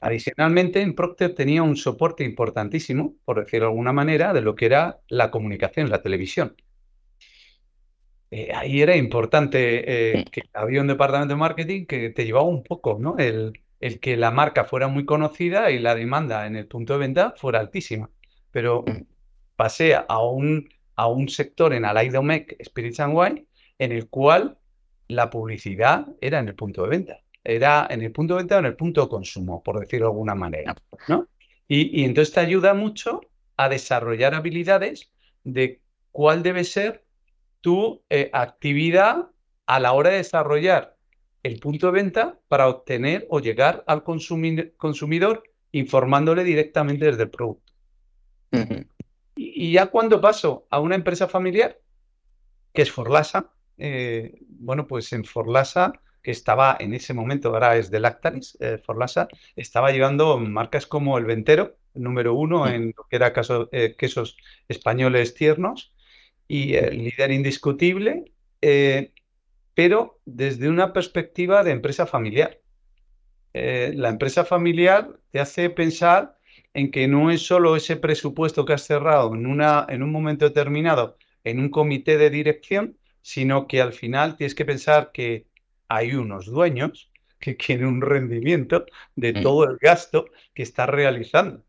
Adicionalmente, 0.00 0.82
en 0.82 0.94
Procter 0.94 1.34
tenía 1.34 1.62
un 1.62 1.76
soporte 1.76 2.24
importantísimo, 2.24 3.14
por 3.24 3.42
decirlo 3.42 3.66
de 3.66 3.70
alguna 3.72 3.92
manera, 3.92 4.32
de 4.34 4.42
lo 4.42 4.54
que 4.54 4.66
era 4.66 5.00
la 5.08 5.30
comunicación, 5.30 5.88
la 5.88 6.02
televisión. 6.02 6.56
Eh, 8.30 8.50
ahí 8.54 8.82
era 8.82 8.96
importante 8.96 10.18
eh, 10.18 10.24
que 10.30 10.42
había 10.52 10.80
un 10.80 10.88
departamento 10.88 11.34
de 11.34 11.38
marketing 11.38 11.86
que 11.86 12.10
te 12.10 12.24
llevaba 12.24 12.46
un 12.46 12.62
poco, 12.62 12.98
¿no? 13.00 13.16
El, 13.16 13.52
el 13.80 14.00
que 14.00 14.16
la 14.16 14.30
marca 14.30 14.64
fuera 14.64 14.88
muy 14.88 15.04
conocida 15.04 15.70
y 15.70 15.78
la 15.78 15.94
demanda 15.94 16.46
en 16.46 16.56
el 16.56 16.66
punto 16.66 16.94
de 16.94 16.98
venta 16.98 17.34
fuera 17.36 17.60
altísima. 17.60 18.10
Pero 18.50 18.80
ujú, 18.80 19.06
pasé 19.56 19.94
a 19.94 20.18
un, 20.22 20.68
a 20.96 21.06
un 21.06 21.28
sector 21.28 21.72
en 21.72 21.84
Allied 21.84 22.12
Domecq, 22.12 22.62
Spirits 22.62 23.00
and 23.00 23.14
Wine, 23.16 23.46
en 23.78 23.92
el 23.92 24.08
cual 24.08 24.58
la 25.14 25.30
publicidad 25.30 26.06
era 26.20 26.38
en 26.38 26.48
el 26.48 26.54
punto 26.54 26.82
de 26.82 26.88
venta. 26.88 27.20
Era 27.42 27.86
en 27.90 28.02
el 28.02 28.12
punto 28.12 28.34
de 28.34 28.42
venta 28.42 28.56
o 28.56 28.58
en 28.60 28.66
el 28.66 28.76
punto 28.76 29.02
de 29.02 29.08
consumo, 29.08 29.62
por 29.62 29.78
decirlo 29.78 30.06
de 30.06 30.12
alguna 30.12 30.34
manera, 30.34 30.74
¿no? 31.08 31.28
Y, 31.68 32.00
y 32.00 32.04
entonces 32.04 32.34
te 32.34 32.40
ayuda 32.40 32.74
mucho 32.74 33.20
a 33.56 33.68
desarrollar 33.68 34.34
habilidades 34.34 35.12
de 35.44 35.80
cuál 36.10 36.42
debe 36.42 36.64
ser 36.64 37.04
tu 37.60 38.02
eh, 38.10 38.30
actividad 38.32 39.30
a 39.66 39.80
la 39.80 39.92
hora 39.92 40.10
de 40.10 40.16
desarrollar 40.16 40.96
el 41.42 41.58
punto 41.58 41.86
de 41.86 41.92
venta 41.92 42.38
para 42.48 42.68
obtener 42.68 43.26
o 43.30 43.40
llegar 43.40 43.84
al 43.86 44.02
consumidor 44.02 45.42
informándole 45.72 46.44
directamente 46.44 47.06
desde 47.06 47.24
el 47.24 47.30
producto. 47.30 47.72
y, 49.34 49.72
ya 49.72 49.86
cuando 49.86 50.20
paso 50.20 50.66
a 50.70 50.78
una 50.78 50.94
empresa 50.94 51.26
familiar, 51.26 51.80
que 52.72 52.82
es 52.82 52.92
Forlasa, 52.92 53.50
eh, 53.78 54.38
bueno, 54.48 54.86
pues 54.86 55.12
en 55.12 55.24
Forlasa, 55.24 55.92
que 56.22 56.30
estaba 56.30 56.76
en 56.80 56.94
ese 56.94 57.14
momento, 57.14 57.50
ahora 57.50 57.76
es 57.76 57.90
de 57.90 58.00
Lactalis, 58.00 58.56
eh, 58.60 58.78
Forlasa, 58.78 59.28
estaba 59.56 59.92
llevando 59.92 60.38
marcas 60.38 60.86
como 60.86 61.18
el 61.18 61.26
Ventero, 61.26 61.76
número 61.94 62.34
uno 62.34 62.66
en 62.66 62.94
lo 62.96 63.06
que 63.08 63.16
era 63.16 63.32
eh, 63.72 63.94
quesos 63.96 64.36
españoles 64.68 65.34
tiernos, 65.34 65.94
y 66.48 66.74
el 66.74 67.04
líder 67.04 67.30
indiscutible, 67.30 68.32
pero 69.74 70.20
desde 70.24 70.68
una 70.68 70.92
perspectiva 70.92 71.64
de 71.64 71.72
empresa 71.72 72.06
familiar. 72.06 72.60
la 73.52 74.08
empresa 74.08 74.44
familiar 74.44 75.18
te 75.30 75.40
hace 75.40 75.70
pensar 75.70 76.36
en 76.74 76.90
que 76.90 77.08
no 77.08 77.30
es 77.30 77.46
solo 77.46 77.76
ese 77.76 77.96
presupuesto 77.96 78.64
que 78.64 78.74
has 78.74 78.82
cerrado 78.82 79.34
en, 79.34 79.46
una, 79.46 79.86
en 79.88 80.02
un 80.02 80.12
momento 80.12 80.46
determinado 80.46 81.16
en 81.44 81.60
un 81.60 81.68
comité 81.68 82.18
de 82.18 82.30
dirección, 82.30 82.96
sino 83.24 83.66
que 83.66 83.80
al 83.80 83.94
final 83.94 84.36
tienes 84.36 84.54
que 84.54 84.66
pensar 84.66 85.10
que 85.10 85.46
hay 85.88 86.12
unos 86.12 86.44
dueños 86.44 87.10
que 87.40 87.56
quieren 87.56 87.86
un 87.86 88.02
rendimiento 88.02 88.84
de 89.16 89.32
mm. 89.32 89.42
todo 89.42 89.64
el 89.64 89.78
gasto 89.78 90.26
que 90.52 90.62
está 90.62 90.84
realizando. 90.84 91.64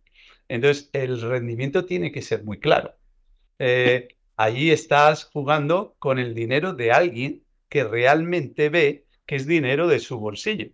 Entonces, 0.49 0.89
el 0.91 1.21
rendimiento 1.21 1.85
tiene 1.85 2.11
que 2.11 2.21
ser 2.21 2.43
muy 2.43 2.59
claro. 2.59 2.93
Eh, 3.57 4.09
allí 4.35 4.69
estás 4.69 5.23
jugando 5.23 5.95
con 5.97 6.19
el 6.19 6.35
dinero 6.35 6.73
de 6.73 6.91
alguien 6.91 7.43
que 7.69 7.85
realmente 7.85 8.67
ve 8.67 9.05
que 9.25 9.37
es 9.37 9.47
dinero 9.47 9.87
de 9.87 9.99
su 9.99 10.19
bolsillo. 10.19 10.67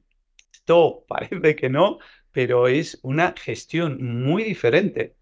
Esto 0.51 1.05
parece 1.07 1.55
que 1.55 1.69
no, 1.69 1.99
pero 2.31 2.67
es 2.67 2.99
una 3.03 3.35
gestión 3.37 4.03
muy 4.23 4.43
diferente 4.43 5.15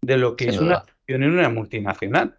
de 0.00 0.16
lo 0.16 0.36
que 0.36 0.48
es 0.48 0.58
una 0.58 0.80
gestión 0.80 1.22
en 1.22 1.32
una 1.32 1.50
multinacional. 1.50 2.38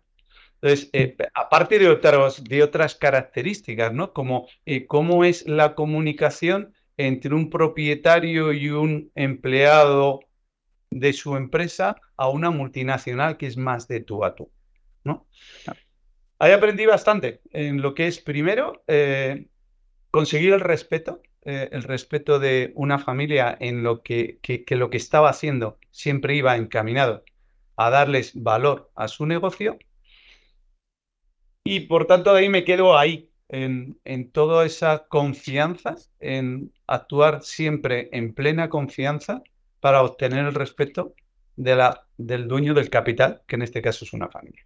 Entonces, 0.63 0.89
eh, 0.93 1.17
aparte 1.33 1.77
de 1.77 1.89
otras, 1.89 2.41
de 2.41 2.63
otras 2.63 2.95
características, 2.95 3.91
¿no? 3.91 4.13
Como 4.13 4.47
eh, 4.65 4.87
cómo 4.87 5.25
es 5.25 5.45
la 5.45 5.75
comunicación 5.75 6.73
entre 6.95 7.35
un 7.35 7.49
propietario 7.49 8.53
y 8.53 8.69
un 8.69 9.11
empleado 9.13 10.21
de 10.89 11.11
su 11.11 11.35
empresa 11.35 11.97
a 12.15 12.29
una 12.29 12.49
multinacional 12.49 13.35
que 13.35 13.47
es 13.47 13.57
más 13.57 13.89
de 13.89 13.99
tú 13.99 14.23
a 14.23 14.35
tú, 14.35 14.53
¿no? 15.03 15.27
Ahí 16.39 16.53
aprendí 16.53 16.85
bastante 16.85 17.41
en 17.51 17.81
lo 17.81 17.93
que 17.93 18.07
es, 18.07 18.21
primero, 18.21 18.85
eh, 18.87 19.47
conseguir 20.11 20.53
el 20.53 20.61
respeto, 20.61 21.21
el 21.43 21.83
respeto 21.83 22.39
de 22.39 22.71
una 22.75 22.99
familia 22.99 23.57
en 23.59 23.83
lo 23.83 24.01
que, 24.01 24.39
que 24.41 24.75
lo 24.77 24.89
que 24.89 24.95
estaba 24.95 25.29
haciendo 25.29 25.77
siempre 25.91 26.37
iba 26.37 26.55
encaminado 26.55 27.25
a 27.75 27.89
darles 27.89 28.31
valor 28.41 28.89
a 28.95 29.09
su 29.09 29.25
negocio 29.25 29.77
y 31.63 31.81
por 31.81 32.05
tanto, 32.07 32.33
de 32.33 32.41
ahí 32.41 32.49
me 32.49 32.63
quedo 32.63 32.97
ahí, 32.97 33.29
en, 33.49 33.99
en 34.03 34.31
toda 34.31 34.65
esa 34.65 35.05
confianza, 35.07 35.95
en 36.19 36.71
actuar 36.87 37.43
siempre 37.43 38.09
en 38.11 38.33
plena 38.33 38.69
confianza 38.69 39.43
para 39.79 40.01
obtener 40.01 40.45
el 40.45 40.55
respeto 40.55 41.13
de 41.55 41.75
la, 41.75 42.07
del 42.17 42.47
dueño 42.47 42.73
del 42.73 42.89
capital, 42.89 43.41
que 43.47 43.55
en 43.55 43.61
este 43.61 43.81
caso 43.81 44.05
es 44.05 44.13
una 44.13 44.29
familia. 44.29 44.65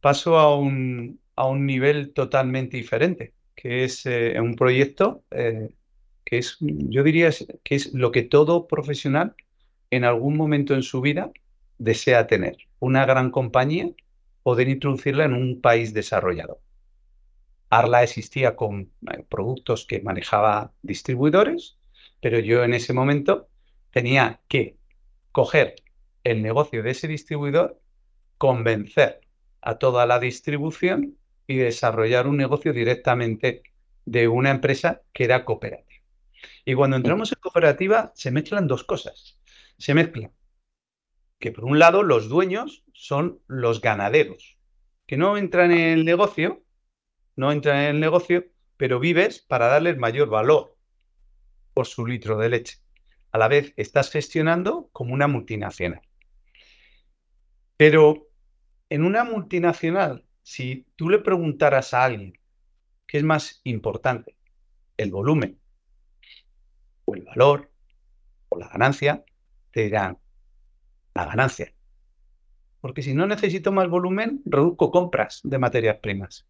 Paso 0.00 0.38
a 0.38 0.56
un, 0.56 1.18
a 1.34 1.46
un 1.46 1.66
nivel 1.66 2.12
totalmente 2.12 2.76
diferente, 2.76 3.34
que 3.54 3.84
es 3.84 4.06
eh, 4.06 4.40
un 4.40 4.54
proyecto 4.54 5.24
eh, 5.30 5.70
que 6.24 6.38
es, 6.38 6.56
yo 6.60 7.02
diría, 7.02 7.30
que 7.64 7.74
es 7.74 7.92
lo 7.92 8.12
que 8.12 8.22
todo 8.22 8.66
profesional 8.66 9.34
en 9.90 10.04
algún 10.04 10.36
momento 10.36 10.74
en 10.74 10.82
su 10.82 11.00
vida 11.00 11.32
desea 11.78 12.26
tener. 12.26 12.56
Una 12.78 13.04
gran 13.04 13.30
compañía 13.30 13.90
poder 14.42 14.68
introducirla 14.68 15.24
en 15.24 15.34
un 15.34 15.60
país 15.60 15.94
desarrollado. 15.94 16.60
Arla 17.68 18.02
existía 18.02 18.56
con 18.56 18.92
eh, 19.12 19.24
productos 19.28 19.86
que 19.86 20.00
manejaba 20.02 20.72
distribuidores, 20.82 21.78
pero 22.20 22.38
yo 22.38 22.64
en 22.64 22.74
ese 22.74 22.92
momento 22.92 23.48
tenía 23.90 24.40
que 24.48 24.76
coger 25.32 25.76
el 26.24 26.42
negocio 26.42 26.82
de 26.82 26.90
ese 26.90 27.08
distribuidor, 27.08 27.80
convencer 28.38 29.20
a 29.60 29.78
toda 29.78 30.06
la 30.06 30.18
distribución 30.18 31.16
y 31.46 31.56
desarrollar 31.56 32.26
un 32.26 32.36
negocio 32.36 32.72
directamente 32.72 33.62
de 34.04 34.28
una 34.28 34.50
empresa 34.50 35.02
que 35.12 35.24
era 35.24 35.44
cooperativa. 35.44 36.02
Y 36.64 36.74
cuando 36.74 36.96
entramos 36.96 37.32
en 37.32 37.38
cooperativa 37.40 38.12
se 38.14 38.30
mezclan 38.30 38.66
dos 38.66 38.84
cosas. 38.84 39.38
Se 39.78 39.94
mezclan 39.94 40.32
que 41.40 41.50
por 41.50 41.64
un 41.64 41.78
lado 41.78 42.02
los 42.02 42.28
dueños 42.28 42.84
son 42.92 43.40
los 43.48 43.80
ganaderos, 43.80 44.58
que 45.06 45.16
no 45.16 45.38
entran 45.38 45.72
en 45.72 45.98
el 45.98 46.04
negocio, 46.04 46.62
no 47.34 47.50
entran 47.50 47.78
en 47.78 47.96
el 47.96 48.00
negocio, 48.00 48.44
pero 48.76 49.00
vives 49.00 49.40
para 49.40 49.66
darles 49.66 49.96
mayor 49.96 50.28
valor 50.28 50.76
por 51.72 51.86
su 51.86 52.06
litro 52.06 52.36
de 52.36 52.50
leche. 52.50 52.78
A 53.32 53.38
la 53.38 53.48
vez 53.48 53.72
estás 53.76 54.10
gestionando 54.10 54.90
como 54.92 55.14
una 55.14 55.28
multinacional. 55.28 56.02
Pero 57.76 58.28
en 58.90 59.02
una 59.02 59.24
multinacional, 59.24 60.26
si 60.42 60.86
tú 60.96 61.08
le 61.08 61.20
preguntaras 61.20 61.94
a 61.94 62.04
alguien 62.04 62.34
qué 63.06 63.18
es 63.18 63.24
más 63.24 63.62
importante, 63.64 64.36
el 64.98 65.10
volumen 65.10 65.58
o 67.06 67.14
el 67.14 67.22
valor 67.22 67.72
o 68.50 68.58
la 68.58 68.68
ganancia, 68.68 69.24
te 69.70 69.84
dirán 69.84 70.19
la 71.14 71.26
ganancia. 71.26 71.72
Porque 72.80 73.02
si 73.02 73.14
no 73.14 73.26
necesito 73.26 73.72
más 73.72 73.88
volumen, 73.88 74.42
reduzco 74.44 74.90
compras 74.90 75.40
de 75.44 75.58
materias 75.58 75.98
primas. 76.02 76.46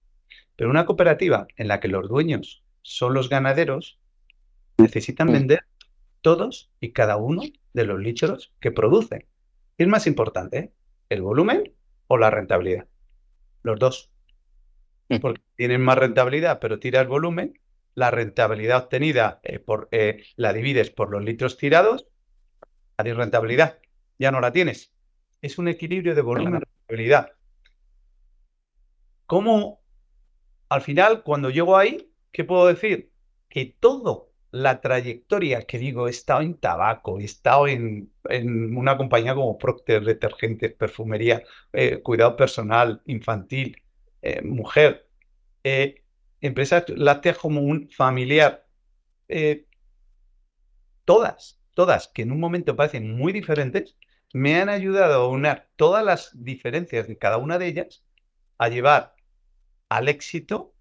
Pero 0.57 0.71
una 0.71 0.87
cooperativa 0.87 1.49
en 1.57 1.69
la 1.69 1.81
que 1.81 1.89
los 1.89 2.09
dueños 2.09 2.63
son 2.83 3.15
los 3.15 3.29
ganaderos, 3.29 3.99
necesitan 4.79 5.33
vender 5.33 5.65
todos 6.21 6.71
y 6.81 6.93
cada 6.93 7.17
uno 7.17 7.43
de 7.73 7.85
los 7.85 7.99
litros 7.99 8.53
que 8.61 8.71
producen. 8.71 9.27
¿Qué 9.77 9.85
es 9.85 9.89
más 9.89 10.07
importante? 10.07 10.73
¿El 11.09 11.23
volumen 11.23 11.73
o 12.07 12.19
la 12.19 12.31
rentabilidad? 12.31 12.87
Los 13.63 13.79
dos. 13.79 14.11
Mm. 15.09 15.17
Porque 15.19 15.43
tienen 15.57 15.81
más 15.81 15.99
rentabilidad, 15.99 16.61
pero 16.61 16.79
tiras 16.79 17.09
volumen, 17.09 17.59
la 17.95 18.11
rentabilidad 18.11 18.85
obtenida 18.85 19.41
eh, 19.43 19.59
por, 19.59 19.89
eh, 19.91 20.23
la 20.37 20.53
divides 20.53 20.91
por 20.91 21.11
los 21.11 21.25
litros 21.25 21.57
tirados, 21.57 22.07
hay 22.97 23.13
rentabilidad 23.13 23.79
ya 24.21 24.31
no 24.31 24.41
la 24.41 24.53
tienes. 24.53 24.93
Es 25.41 25.59
un 25.59 25.67
equilibrio 25.67 26.15
de 26.15 26.21
volumen 26.21 26.57
y 26.57 26.59
rentabilidad. 26.59 27.33
¿Cómo, 29.27 29.81
al 30.69 30.83
final, 30.83 31.23
cuando 31.23 31.49
llego 31.49 31.77
ahí, 31.77 32.13
qué 32.31 32.45
puedo 32.45 32.67
decir? 32.67 33.11
Que 33.49 33.65
toda 33.81 34.25
la 34.51 34.81
trayectoria 34.83 35.63
que 35.63 35.79
digo, 35.79 36.07
he 36.07 36.11
estado 36.11 36.43
en 36.43 36.55
tabaco, 36.59 37.19
he 37.19 37.25
estado 37.25 37.67
en, 37.67 38.13
una 38.77 38.99
compañía 38.99 39.35
como 39.35 39.57
Procter, 39.57 40.05
detergentes, 40.05 40.75
perfumería, 40.75 41.43
eh, 41.73 42.03
cuidado 42.03 42.37
personal, 42.37 43.01
infantil, 43.07 43.83
eh, 44.21 44.43
mujer, 44.43 45.09
eh, 45.65 46.03
empresas 46.43 46.85
lácteas 46.89 47.39
como 47.39 47.63
un 47.63 47.89
familiar, 47.91 48.67
todas, 51.05 51.61
todas 51.75 52.09
que 52.09 52.23
en 52.23 52.33
un 52.33 52.41
momento 52.41 52.77
parecen 52.77 53.17
muy 53.17 53.33
diferentes, 53.33 53.97
me 54.33 54.61
han 54.61 54.69
ayudado 54.69 55.23
a 55.23 55.29
unir 55.29 55.65
todas 55.77 56.05
las 56.05 56.31
diferencias 56.35 57.09
de 57.09 57.19
cada 57.19 57.39
una 57.39 57.59
de 57.59 57.67
ellas 57.67 58.05
a 58.59 58.69
llevar 58.69 59.15
al 59.89 60.09
éxito 60.09 60.73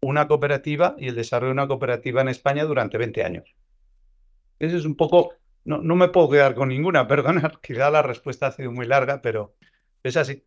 una 0.00 0.28
cooperativa 0.28 0.94
y 0.98 1.08
el 1.08 1.16
desarrollo 1.16 1.48
de 1.48 1.60
una 1.60 1.68
cooperativa 1.68 2.20
en 2.20 2.28
España 2.28 2.64
durante 2.64 2.98
20 2.98 3.24
años. 3.24 3.56
Eso 4.58 4.76
es 4.76 4.84
un 4.84 4.94
poco, 4.94 5.34
no, 5.64 5.80
me 5.80 6.08
puedo 6.08 6.30
quedar 6.30 6.54
con 6.54 6.68
ninguna, 6.68 7.06
perdona, 7.08 7.52
quizá 7.62 7.90
la 7.90 8.02
respuesta 8.02 8.48
ha 8.48 8.52
sido 8.52 8.70
muy 8.70 8.86
larga, 8.86 9.20
pero 9.20 9.54
es 10.02 10.16
así. 10.16 10.44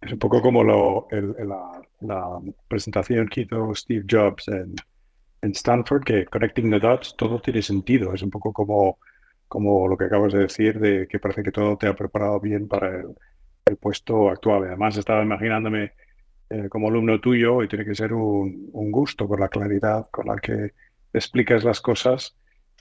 Es 0.00 0.12
un 0.12 0.18
poco 0.18 0.40
como 0.40 0.62
lo, 0.62 1.08
la, 1.10 2.40
presentación 2.68 3.28
que 3.28 3.42
hizo 3.42 3.74
Steve 3.74 4.04
Jobs 4.08 4.46
en, 4.48 4.74
en 5.42 5.50
Stanford, 5.52 6.04
que 6.04 6.24
Connecting 6.26 6.70
the 6.70 6.78
Dots, 6.78 7.16
todo 7.16 7.40
tiene 7.40 7.62
sentido. 7.62 8.14
Es 8.14 8.22
un 8.22 8.30
poco 8.30 8.52
como 8.52 8.98
como 9.48 9.88
lo 9.88 9.96
que 9.96 10.04
acabas 10.04 10.32
de 10.32 10.40
decir, 10.40 10.78
de 10.78 11.08
que 11.08 11.18
parece 11.18 11.42
que 11.42 11.52
todo 11.52 11.76
te 11.76 11.86
ha 11.88 11.96
preparado 11.96 12.38
bien 12.40 12.68
para 12.68 13.00
el, 13.00 13.76
puesto 13.76 14.30
actual. 14.30 14.64
Además, 14.64 14.96
estaba 14.96 15.22
imaginándome 15.22 15.92
eh, 16.48 16.68
como 16.70 16.88
alumno 16.88 17.20
tuyo 17.20 17.62
y 17.62 17.68
tiene 17.68 17.84
que 17.84 17.94
ser 17.94 18.14
un, 18.14 18.70
gusto 18.72 19.28
por 19.28 19.40
la 19.40 19.48
claridad 19.48 20.08
con 20.10 20.26
la 20.26 20.36
que 20.36 20.72
explicas 21.12 21.64
las 21.64 21.80
cosas. 21.80 22.34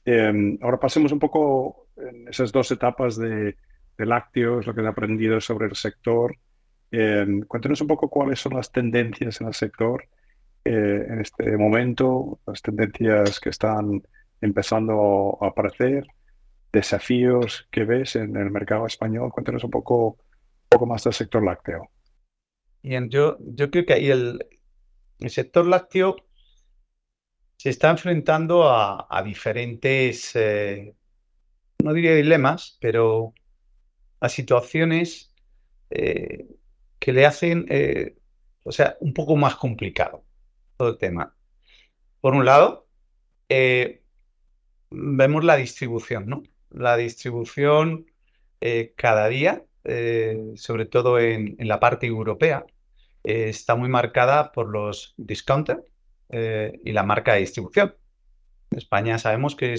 Em, 0.05 0.57
ahora 0.61 0.79
pasemos 0.79 1.11
un 1.11 1.19
poco 1.19 1.87
en 1.97 2.27
esas 2.29 2.51
dos 2.53 2.71
etapas 2.71 3.17
de, 3.17 3.55
lácteos, 3.97 4.65
lo 4.67 4.73
que 4.73 4.81
has 4.81 4.87
aprendido 4.87 5.41
sobre 5.41 5.67
el 5.67 5.75
sector 5.75 6.37
cuéntanos 7.47 7.81
un 7.81 7.87
poco 7.87 8.09
cuáles 8.09 8.39
son 8.39 8.53
las 8.53 8.71
tendencias 8.71 9.41
en 9.41 9.47
el 9.47 9.53
sector 9.53 10.07
en 10.63 11.21
este 11.21 11.57
momento, 11.57 12.39
las 12.45 12.61
tendencias 12.61 13.39
que 13.39 13.49
están 13.49 14.03
empezando 14.41 15.37
a 15.41 15.47
aparecer, 15.47 16.05
desafíos 16.71 17.67
que 17.71 17.83
ves 17.83 18.15
en 18.15 18.35
el 18.35 18.51
mercado 18.51 18.85
español. 18.85 19.31
Cuéntanos 19.31 19.63
un 19.63 19.71
poco, 19.71 20.07
un 20.07 20.69
poco 20.69 20.85
más 20.85 21.03
del 21.03 21.13
sector 21.13 21.43
lácteo. 21.43 21.89
Bien, 22.83 23.09
yo, 23.09 23.37
yo 23.39 23.69
creo 23.69 23.85
que 23.85 23.93
ahí 23.93 24.09
el, 24.09 24.45
el 25.19 25.29
sector 25.29 25.65
lácteo 25.65 26.15
se 27.57 27.69
está 27.71 27.89
enfrentando 27.89 28.69
a, 28.69 29.23
diferentes, 29.25 30.35
eh, 30.35 30.95
no 31.83 31.93
diría 31.93 32.13
dilemas, 32.13 32.77
pero 32.79 33.33
a 34.19 34.29
situaciones 34.29 35.33
eh, 35.89 36.47
que 36.99 37.13
le 37.13 37.25
hacen, 37.25 37.65
eh, 37.69 38.15
o 38.63 38.71
sea, 38.71 38.95
un 38.99 39.13
poco 39.13 39.35
más 39.35 39.55
complicado 39.55 40.23
todo 40.77 40.89
el 40.89 40.97
tema. 40.97 41.35
Por 42.21 42.35
un 42.35 42.45
lado, 42.45 42.87
vemos 44.89 45.43
la 45.43 45.55
distribución, 45.55 46.27
¿no? 46.27 46.43
La 46.77 46.97
distribución 46.97 48.05
cada 48.95 49.27
día, 49.27 49.63
sobre 50.55 50.85
todo 50.85 51.19
en, 51.19 51.55
la 51.59 51.79
parte 51.79 52.07
europea, 52.07 52.65
está 53.23 53.75
muy 53.75 53.89
marcada 53.89 54.51
por 54.51 54.69
los 54.69 55.13
discounters 55.17 55.81
eh, 56.29 56.79
y 56.83 56.91
la 56.91 57.03
marca 57.03 57.33
de 57.33 57.39
distribución. 57.41 57.95
España 58.71 59.17
sabemos 59.17 59.55
que 59.55 59.75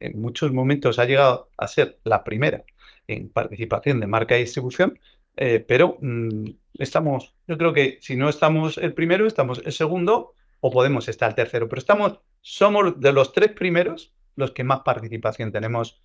en 0.00 0.20
muchos 0.20 0.52
momentos 0.52 0.98
ha 0.98 1.04
llegado 1.04 1.50
a 1.58 1.68
ser 1.68 1.98
la 2.04 2.24
primera 2.24 2.64
en 3.06 3.28
participación 3.28 4.00
de 4.00 4.06
marca 4.06 4.34
de 4.34 4.40
distribución, 4.40 4.98
eh, 5.36 5.64
pero 5.66 5.98
mm, 6.00 6.44
estamos, 6.74 7.34
yo 7.46 7.58
creo 7.58 7.74
que 7.74 7.98
si 8.00 8.16
no 8.16 8.28
estamos 8.28 8.78
el 8.78 8.94
primero, 8.94 9.26
estamos 9.26 9.60
el 9.64 9.72
segundo 9.72 10.32
o 10.60 10.70
podemos 10.70 11.08
estar 11.08 11.28
el 11.28 11.34
tercero, 11.34 11.68
pero 11.68 11.80
estamos, 11.80 12.20
somos 12.40 12.98
de 12.98 13.12
los 13.12 13.32
tres 13.32 13.52
primeros 13.52 14.14
los 14.36 14.52
que 14.52 14.64
más 14.64 14.80
participación 14.80 15.52
tenemos 15.52 16.00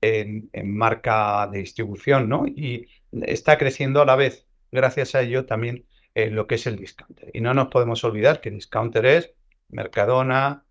en, 0.00 0.50
marca 0.64 1.48
de 1.50 1.58
distribución, 1.58 2.28
¿no? 2.28 2.46
Y 2.46 2.88
está 3.12 3.58
creciendo 3.58 4.02
a 4.02 4.06
la 4.06 4.16
vez, 4.16 4.46
gracias 4.72 5.14
a 5.14 5.22
ello 5.22 5.46
también 5.46 5.86
eh, 6.14 6.30
lo 6.30 6.46
que 6.46 6.56
es 6.56 6.66
el 6.66 6.76
discounter. 6.76 7.30
Y 7.32 7.40
no 7.40 7.54
nos 7.54 7.68
podemos 7.68 8.02
olvidar 8.04 8.40
que 8.40 8.50
discounter 8.50 9.06
es 9.06 9.32
Mercadona, 9.68 10.64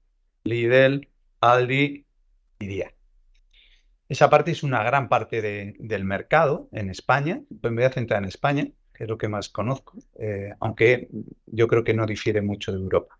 Lidl, 0.43 1.09
Aldi 1.41 2.05
y 2.59 2.67
Día. 2.67 2.93
Esa 4.09 4.29
parte 4.29 4.51
es 4.51 4.63
una 4.63 4.83
gran 4.83 5.07
parte 5.07 5.41
del 5.77 6.03
mercado 6.03 6.67
en 6.71 6.89
España. 6.89 7.41
Pues 7.62 7.71
me 7.71 7.83
voy 7.83 7.86
a 7.86 7.93
centrar 7.93 8.24
en 8.24 8.27
España, 8.27 8.67
que 8.93 9.03
es 9.03 9.09
lo 9.09 9.19
que 9.19 9.27
más 9.27 9.50
conozco, 9.50 10.00
eh, 10.19 10.51
aunque 10.59 11.09
yo 11.45 11.67
creo 11.67 11.83
que 11.83 11.93
no 11.93 12.07
difiere 12.07 12.41
mucho 12.41 12.71
de 12.71 12.79
Europa. 12.79 13.15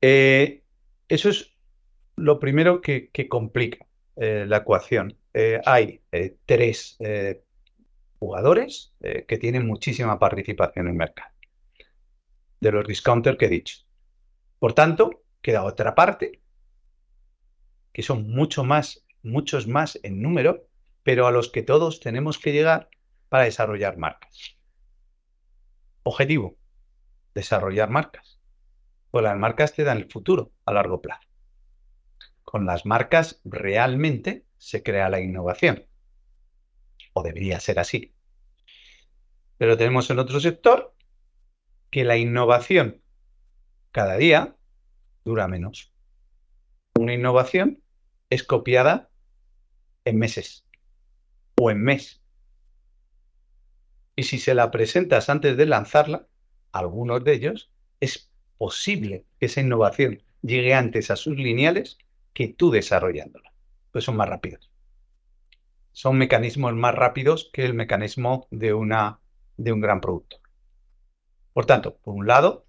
Eh, 0.00 0.62
eso 1.08 1.28
es 1.28 1.54
lo 2.16 2.40
primero 2.40 2.80
que, 2.80 3.10
complica 3.28 3.86
la 4.16 4.58
ecuación. 4.58 5.16
hay 5.64 6.00
tres 6.46 6.98
jugadores 8.24 8.94
eh, 9.00 9.26
que 9.28 9.36
tienen 9.36 9.66
muchísima 9.66 10.18
participación 10.18 10.86
en 10.86 10.92
el 10.92 10.96
mercado, 10.96 11.30
de 12.58 12.72
los 12.72 12.86
discounters 12.86 13.36
que 13.36 13.46
he 13.46 13.50
dicho. 13.50 13.84
Por 14.58 14.72
tanto, 14.72 15.24
queda 15.42 15.64
otra 15.64 15.94
parte, 15.94 16.40
que 17.92 18.02
son 18.02 18.30
mucho 18.30 18.64
más, 18.64 19.04
muchos 19.22 19.66
más 19.66 20.00
en 20.02 20.22
número, 20.22 20.66
pero 21.02 21.26
a 21.26 21.32
los 21.32 21.50
que 21.50 21.62
todos 21.62 22.00
tenemos 22.00 22.38
que 22.38 22.52
llegar 22.52 22.88
para 23.28 23.44
desarrollar 23.44 23.98
marcas. 23.98 24.56
Objetivo, 26.02 26.56
desarrollar 27.34 27.90
marcas. 27.90 28.40
Pues 29.10 29.22
las 29.22 29.36
marcas 29.36 29.74
te 29.74 29.84
dan 29.84 29.98
el 29.98 30.10
futuro 30.10 30.50
a 30.64 30.72
largo 30.72 31.02
plazo. 31.02 31.28
Con 32.44 32.66
las 32.66 32.86
marcas 32.86 33.40
realmente 33.44 34.46
se 34.58 34.82
crea 34.82 35.08
la 35.08 35.20
innovación. 35.20 35.86
O 37.12 37.22
debería 37.22 37.60
ser 37.60 37.78
así. 37.78 38.14
Pero 39.58 39.76
tenemos 39.76 40.08
el 40.10 40.18
otro 40.18 40.40
sector 40.40 40.94
que 41.90 42.04
la 42.04 42.16
innovación 42.16 43.02
cada 43.92 44.16
día 44.16 44.56
dura 45.24 45.48
menos. 45.48 45.92
Una 46.98 47.14
innovación 47.14 47.82
es 48.30 48.42
copiada 48.42 49.10
en 50.04 50.18
meses 50.18 50.66
o 51.60 51.70
en 51.70 51.82
mes. 51.82 52.20
Y 54.16 54.24
si 54.24 54.38
se 54.38 54.54
la 54.54 54.70
presentas 54.70 55.28
antes 55.28 55.56
de 55.56 55.66
lanzarla, 55.66 56.28
algunos 56.72 57.24
de 57.24 57.34
ellos, 57.34 57.70
es 58.00 58.30
posible 58.58 59.26
que 59.38 59.46
esa 59.46 59.60
innovación 59.60 60.22
llegue 60.42 60.74
antes 60.74 61.10
a 61.10 61.16
sus 61.16 61.36
lineales 61.36 61.98
que 62.34 62.48
tú 62.48 62.70
desarrollándola. 62.70 63.52
Pues 63.90 64.04
son 64.04 64.16
más 64.16 64.28
rápidos. 64.28 64.70
Son 65.92 66.18
mecanismos 66.18 66.74
más 66.74 66.94
rápidos 66.94 67.48
que 67.52 67.64
el 67.64 67.72
mecanismo 67.72 68.48
de 68.50 68.74
una 68.74 69.20
de 69.56 69.72
un 69.72 69.80
gran 69.80 70.00
productor. 70.00 70.40
Por 71.52 71.66
tanto, 71.66 71.96
por 71.98 72.14
un 72.14 72.26
lado, 72.26 72.66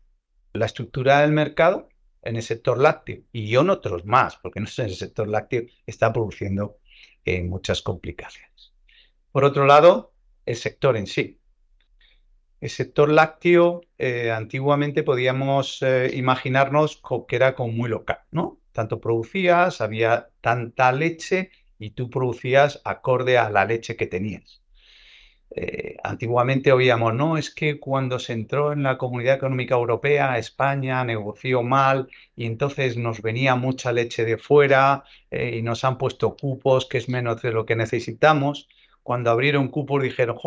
la 0.54 0.68
estructura 0.68 1.22
del 1.22 1.32
mercado 1.32 1.90
en 2.22 2.36
el 2.36 2.44
sector 2.44 2.80
lácteo 2.80 3.24
y 3.32 3.56
en 3.56 3.70
otros 3.70 4.06
más, 4.06 4.38
porque 4.38 4.60
no 4.60 4.68
sé, 4.68 4.84
el 4.84 4.96
sector 4.96 5.28
lácteo 5.28 5.64
está 5.86 6.14
produciendo 6.14 6.78
eh, 7.24 7.44
muchas 7.44 7.82
complicaciones. 7.82 8.74
Por 9.32 9.44
otro 9.44 9.66
lado, 9.66 10.14
el 10.46 10.56
sector 10.56 10.96
en 10.98 11.08
sí. 11.08 11.40
El 12.62 12.70
sector 12.70 13.10
lácteo, 13.10 13.82
eh, 13.98 14.32
antiguamente 14.32 15.04
podíamos 15.04 15.82
eh, 15.82 16.12
imaginarnos 16.16 17.02
que 17.28 17.36
era 17.36 17.56
como 17.56 17.74
muy 17.74 17.90
local, 17.90 18.20
¿no? 18.32 18.60
Tanto 18.76 19.00
producías, 19.00 19.80
había 19.80 20.28
tanta 20.42 20.92
leche 20.92 21.50
y 21.80 21.92
tú 21.92 22.10
producías 22.10 22.82
acorde 22.84 23.38
a 23.38 23.50
la 23.50 23.64
leche 23.64 23.96
que 23.96 24.06
tenías. 24.06 24.62
Eh, 25.52 25.96
antiguamente 26.04 26.74
oíamos, 26.74 27.14
no, 27.14 27.38
es 27.38 27.56
que 27.56 27.80
cuando 27.80 28.20
se 28.20 28.34
entró 28.34 28.74
en 28.74 28.84
la 28.84 28.98
Comunidad 28.98 29.36
Económica 29.36 29.76
Europea, 29.76 30.38
España 30.38 31.06
negoció 31.06 31.64
mal 31.64 32.10
y 32.36 32.48
entonces 32.48 32.98
nos 32.98 33.22
venía 33.22 33.56
mucha 33.56 33.94
leche 33.94 34.26
de 34.26 34.38
fuera 34.38 35.06
eh, 35.32 35.56
y 35.58 35.62
nos 35.62 35.86
han 35.86 35.98
puesto 35.98 36.36
cupos, 36.36 36.86
que 36.86 36.98
es 36.98 37.08
menos 37.08 37.42
de 37.42 37.54
lo 37.54 37.66
que 37.66 37.78
necesitamos. 37.78 38.68
Cuando 39.06 39.30
abrieron 39.30 39.70
cupos 39.70 40.02
dijeron, 40.02 40.38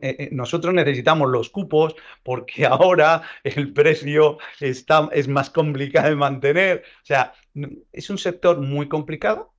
eh, 0.00 0.28
nosotros 0.30 0.72
necesitamos 0.72 1.28
los 1.28 1.50
cupos 1.50 1.96
porque 2.22 2.64
ahora 2.66 3.22
el 3.42 3.72
precio 3.72 4.38
está, 4.60 5.10
es 5.12 5.26
más 5.26 5.50
complicado 5.50 6.08
de 6.08 6.16
mantener. 6.16 6.84
O 7.02 7.06
sea, 7.06 7.34
es 7.92 8.08
un 8.08 8.18
sector 8.18 8.60
muy 8.60 8.88
complicado 8.88 9.52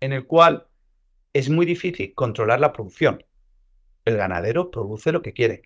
en 0.00 0.12
el 0.12 0.26
cual 0.26 0.66
es 1.32 1.48
muy 1.48 1.66
difícil 1.66 2.12
controlar 2.14 2.60
la 2.60 2.72
producción 2.72 3.24
el 4.04 4.16
ganadero 4.16 4.70
produce 4.70 5.12
lo 5.12 5.22
que 5.22 5.32
quiere. 5.32 5.62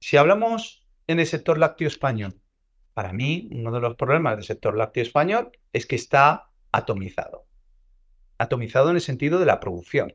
Si 0.00 0.16
hablamos 0.16 0.86
en 1.06 1.20
el 1.20 1.26
sector 1.26 1.58
lácteo 1.58 1.88
español, 1.88 2.40
para 2.92 3.12
mí 3.12 3.48
uno 3.52 3.72
de 3.72 3.80
los 3.80 3.96
problemas 3.96 4.36
del 4.36 4.44
sector 4.44 4.76
lácteo 4.76 5.02
español 5.02 5.50
es 5.72 5.86
que 5.86 5.96
está 5.96 6.50
atomizado. 6.70 7.46
Atomizado 8.38 8.90
en 8.90 8.96
el 8.96 9.02
sentido 9.02 9.38
de 9.38 9.46
la 9.46 9.60
producción. 9.60 10.14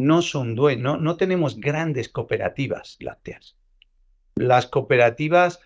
No 0.00 0.22
son 0.22 0.54
dueños, 0.54 0.98
no, 0.98 1.16
tenemos 1.18 1.60
grandes 1.60 2.08
cooperativas 2.08 2.96
lácteas. 3.00 3.58
Las 4.34 4.66
cooperativas, 4.66 5.60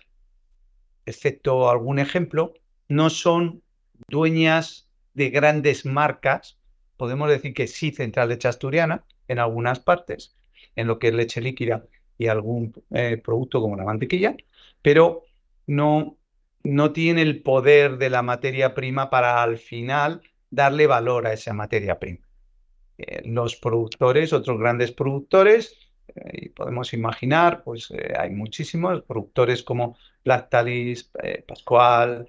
excepto 1.05 1.69
algún 1.69 1.99
ejemplo, 1.99 2.53
no 2.89 3.09
son 3.09 3.63
dueñas 4.09 4.89
de 5.13 5.29
grandes 5.29 5.85
marcas. 5.85 6.59
Podemos 6.97 7.29
decir 7.29 7.53
que 7.53 7.67
sí, 7.67 7.93
Central 7.93 8.27
Leche 8.27 8.49
Asturiana, 8.49 9.05
en 9.29 9.39
algunas 9.39 9.79
partes, 9.79 10.35
en 10.75 10.87
lo 10.87 10.99
que 10.99 11.07
es 11.07 11.13
leche 11.13 11.39
líquida 11.39 11.85
y 12.17 12.27
algún 12.27 12.73
eh, 12.91 13.15
producto 13.23 13.61
como 13.61 13.77
la 13.77 13.85
mantequilla, 13.85 14.35
pero 14.81 15.23
no, 15.65 16.17
no 16.61 16.91
tiene 16.91 17.21
el 17.21 17.41
poder 17.41 17.97
de 17.97 18.09
la 18.09 18.21
materia 18.21 18.75
prima 18.75 19.09
para 19.09 19.41
al 19.41 19.57
final 19.57 20.23
darle 20.49 20.87
valor 20.87 21.25
a 21.25 21.31
esa 21.31 21.53
materia 21.53 21.99
prima. 21.99 22.24
Eh, 22.97 23.21
los 23.25 23.55
productores, 23.55 24.33
otros 24.33 24.59
grandes 24.59 24.91
productores, 24.91 25.77
eh, 26.07 26.29
y 26.33 26.49
podemos 26.49 26.93
imaginar, 26.93 27.63
pues 27.63 27.91
hay 28.17 28.29
muchísimos 28.31 29.03
productores 29.03 29.63
como 29.63 29.97
Lactalis, 30.23 31.11
Pascual, 31.47 32.27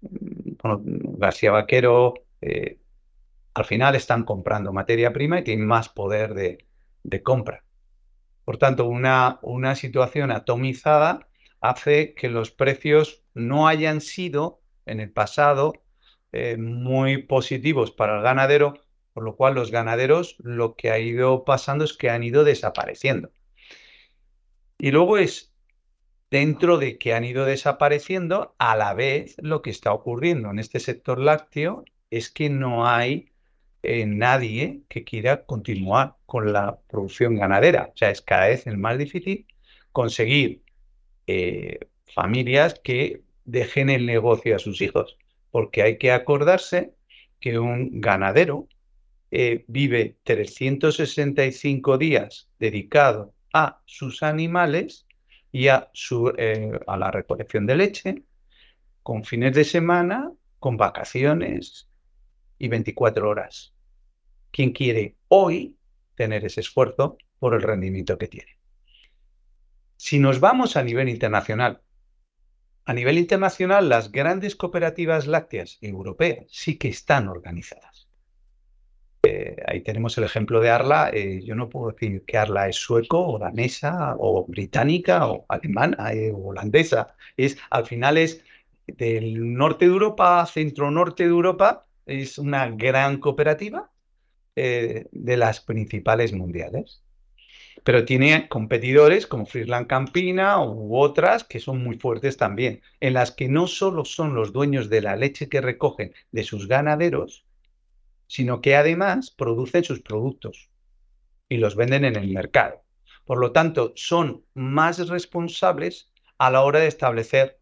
García 0.00 1.52
Vaquero, 1.52 2.14
al 3.54 3.64
final 3.64 3.94
están 3.94 4.24
comprando 4.24 4.72
materia 4.72 5.12
prima 5.12 5.38
y 5.38 5.44
tienen 5.44 5.66
más 5.66 5.88
poder 5.88 6.34
de, 6.34 7.22
compra. 7.22 7.64
Por 8.44 8.58
tanto, 8.58 8.86
una, 8.86 9.38
una, 9.42 9.74
situación 9.76 10.30
atomizada 10.32 11.28
hace 11.60 12.14
que 12.14 12.28
los 12.28 12.50
precios 12.50 13.22
no 13.32 13.68
hayan 13.68 14.00
sido 14.00 14.60
en 14.84 15.00
el 15.00 15.10
pasado 15.10 15.84
eh, 16.32 16.56
muy 16.56 17.22
positivos 17.22 17.92
para 17.92 18.16
el 18.16 18.22
ganadero, 18.22 18.74
por 19.14 19.24
lo 19.24 19.36
cual 19.36 19.54
los 19.54 19.70
ganaderos 19.70 20.36
lo 20.40 20.74
que 20.74 20.90
ha 20.90 20.98
ido 20.98 21.44
pasando 21.44 21.84
es 21.84 21.94
que 21.94 22.10
han 22.10 22.24
ido 22.24 22.44
desapareciendo. 22.44 23.30
Y 24.76 24.90
luego 24.90 25.16
es 25.16 25.54
dentro 26.30 26.78
de 26.78 26.98
que 26.98 27.14
han 27.14 27.24
ido 27.24 27.44
desapareciendo, 27.46 28.56
a 28.58 28.76
la 28.76 28.92
vez 28.92 29.36
lo 29.38 29.62
que 29.62 29.70
está 29.70 29.92
ocurriendo 29.92 30.50
en 30.50 30.58
este 30.58 30.80
sector 30.80 31.20
lácteo 31.20 31.84
es 32.10 32.28
que 32.30 32.50
no 32.50 32.86
hay 32.86 33.30
eh, 33.84 34.04
nadie 34.06 34.82
que 34.88 35.04
quiera 35.04 35.44
continuar 35.44 36.16
con 36.26 36.52
la 36.52 36.80
producción 36.88 37.36
ganadera. 37.36 37.90
O 37.94 37.96
sea, 37.96 38.10
es 38.10 38.20
cada 38.20 38.48
vez 38.48 38.66
más 38.66 38.98
difícil 38.98 39.46
conseguir 39.92 40.62
eh, 41.28 41.78
familias 42.04 42.80
que 42.82 43.22
dejen 43.44 43.90
el 43.90 44.06
negocio 44.06 44.56
a 44.56 44.58
sus 44.58 44.80
hijos, 44.80 45.16
porque 45.50 45.82
hay 45.82 45.98
que 45.98 46.10
acordarse 46.10 46.94
que 47.40 47.58
un 47.58 48.00
ganadero 48.00 48.68
eh, 49.36 49.64
vive 49.66 50.16
365 50.22 51.98
días 51.98 52.48
dedicado 52.60 53.34
a 53.52 53.80
sus 53.84 54.22
animales 54.22 55.06
y 55.50 55.66
a, 55.66 55.90
su, 55.92 56.32
a 56.86 56.96
la 56.96 57.10
recolección 57.10 57.66
de 57.66 57.76
leche, 57.76 58.22
con 59.02 59.24
fines 59.24 59.54
de 59.54 59.64
semana, 59.64 60.30
con 60.60 60.76
vacaciones 60.76 61.88
y 62.58 62.68
24 62.68 63.28
horas 63.28 63.74
quien 64.52 64.70
quiere 64.70 65.16
hoy 65.26 65.76
tener 66.14 66.44
ese 66.44 66.60
esfuerzo 66.60 67.18
por 67.40 67.54
el 67.54 67.62
rendimiento 67.62 68.16
que 68.16 68.28
tiene. 68.28 68.56
Si 69.96 70.20
nos 70.20 70.38
vamos 70.38 70.76
a 70.76 70.84
nivel 70.84 71.08
internacional, 71.08 71.82
a 72.84 72.92
nivel 72.92 73.18
internacional 73.18 73.88
las 73.88 74.12
grandes 74.12 74.54
cooperativas 74.54 75.26
lácteas 75.26 75.78
europeas 75.80 76.46
sí 76.50 76.78
que 76.78 76.86
están 76.86 77.26
organizadas. 77.26 78.03
Eh, 79.26 79.56
ahí 79.66 79.80
tenemos 79.82 80.16
el 80.18 80.24
ejemplo 80.24 80.60
de 80.60 80.70
Arla. 80.70 81.10
Eh, 81.12 81.42
yo 81.44 81.54
no 81.54 81.68
puedo 81.68 81.92
decir 81.92 82.22
que 82.26 82.38
Arla 82.38 82.68
es 82.68 82.76
sueco 82.76 83.26
o 83.26 83.38
danesa 83.38 84.14
o 84.18 84.46
británica 84.46 85.28
o 85.28 85.44
alemana 85.48 86.12
eh, 86.12 86.32
o 86.32 86.48
holandesa. 86.48 87.14
Es, 87.36 87.56
al 87.70 87.86
final 87.86 88.18
es 88.18 88.42
del 88.86 89.54
norte 89.54 89.86
de 89.86 89.92
Europa, 89.92 90.44
centro-norte 90.46 91.24
de 91.24 91.30
Europa. 91.30 91.86
Es 92.06 92.38
una 92.38 92.68
gran 92.68 93.18
cooperativa 93.18 93.90
eh, 94.56 95.06
de 95.10 95.36
las 95.36 95.60
principales 95.60 96.32
mundiales. 96.32 97.02
Pero 97.82 98.04
tiene 98.04 98.48
competidores 98.48 99.26
como 99.26 99.46
Friesland 99.46 99.88
Campina 99.88 100.62
u 100.64 100.96
otras 100.96 101.42
que 101.42 101.58
son 101.58 101.82
muy 101.82 101.98
fuertes 101.98 102.36
también, 102.36 102.80
en 103.00 103.14
las 103.14 103.32
que 103.32 103.48
no 103.48 103.66
solo 103.66 104.04
son 104.04 104.34
los 104.34 104.52
dueños 104.52 104.88
de 104.88 105.00
la 105.02 105.16
leche 105.16 105.48
que 105.48 105.60
recogen 105.60 106.14
de 106.30 106.44
sus 106.44 106.68
ganaderos, 106.68 107.43
sino 108.34 108.60
que 108.60 108.74
además 108.74 109.30
producen 109.30 109.84
sus 109.84 110.00
productos 110.00 110.68
y 111.48 111.58
los 111.58 111.76
venden 111.76 112.04
en 112.04 112.16
el 112.16 112.32
mercado. 112.32 112.82
Por 113.24 113.38
lo 113.38 113.52
tanto, 113.52 113.92
son 113.94 114.44
más 114.54 115.08
responsables 115.08 116.10
a 116.36 116.50
la 116.50 116.62
hora 116.62 116.80
de 116.80 116.88
establecer 116.88 117.60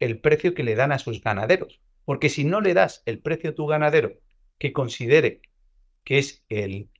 el 0.00 0.18
precio 0.18 0.54
que 0.54 0.64
le 0.64 0.74
dan 0.74 0.90
a 0.90 0.98
sus 0.98 1.22
ganaderos. 1.22 1.80
Porque 2.04 2.30
si 2.30 2.42
no 2.42 2.60
le 2.60 2.74
das 2.74 3.04
el 3.06 3.20
precio 3.20 3.50
a 3.50 3.54
tu 3.54 3.68
ganadero 3.68 4.18
que 4.58 4.72
considere 4.72 5.40
que 6.02 6.18
es 6.18 6.44
el, 6.48 6.90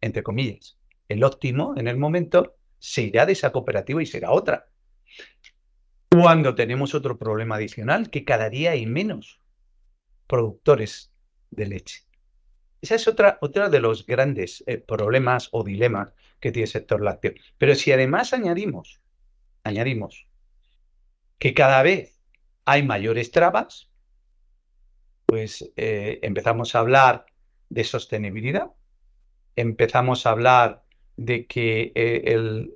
entre 0.00 0.24
comillas, 0.24 0.76
el 1.08 1.22
óptimo 1.22 1.74
en 1.76 1.86
el 1.86 1.98
momento, 1.98 2.56
se 2.80 3.02
irá 3.02 3.26
de 3.26 3.34
esa 3.34 3.52
cooperativa 3.52 4.02
y 4.02 4.06
será 4.06 4.32
otra. 4.32 4.68
Cuando 6.10 6.56
tenemos 6.56 6.96
otro 6.96 7.16
problema 7.16 7.54
adicional, 7.54 8.10
que 8.10 8.24
cada 8.24 8.50
día 8.50 8.72
hay 8.72 8.86
menos 8.86 9.38
productores 10.26 11.12
de 11.52 11.66
leche. 11.66 12.09
Esa 12.80 12.94
es 12.94 13.06
otra, 13.08 13.38
otra 13.40 13.68
de 13.68 13.80
los 13.80 14.06
grandes 14.06 14.64
eh, 14.66 14.78
problemas 14.78 15.48
o 15.52 15.62
dilemas 15.62 16.14
que 16.40 16.50
tiene 16.50 16.64
el 16.64 16.70
sector 16.70 17.02
lácteo. 17.02 17.34
Pero 17.58 17.74
si 17.74 17.92
además 17.92 18.32
añadimos, 18.32 19.00
añadimos 19.64 20.26
que 21.38 21.52
cada 21.52 21.82
vez 21.82 22.20
hay 22.64 22.82
mayores 22.82 23.30
trabas, 23.30 23.90
pues 25.26 25.70
eh, 25.76 26.18
empezamos 26.22 26.74
a 26.74 26.80
hablar 26.80 27.26
de 27.68 27.84
sostenibilidad. 27.84 28.70
Empezamos 29.56 30.24
a 30.26 30.30
hablar 30.30 30.82
de 31.16 31.46
que 31.46 31.92
eh, 31.94 32.22
el, 32.26 32.74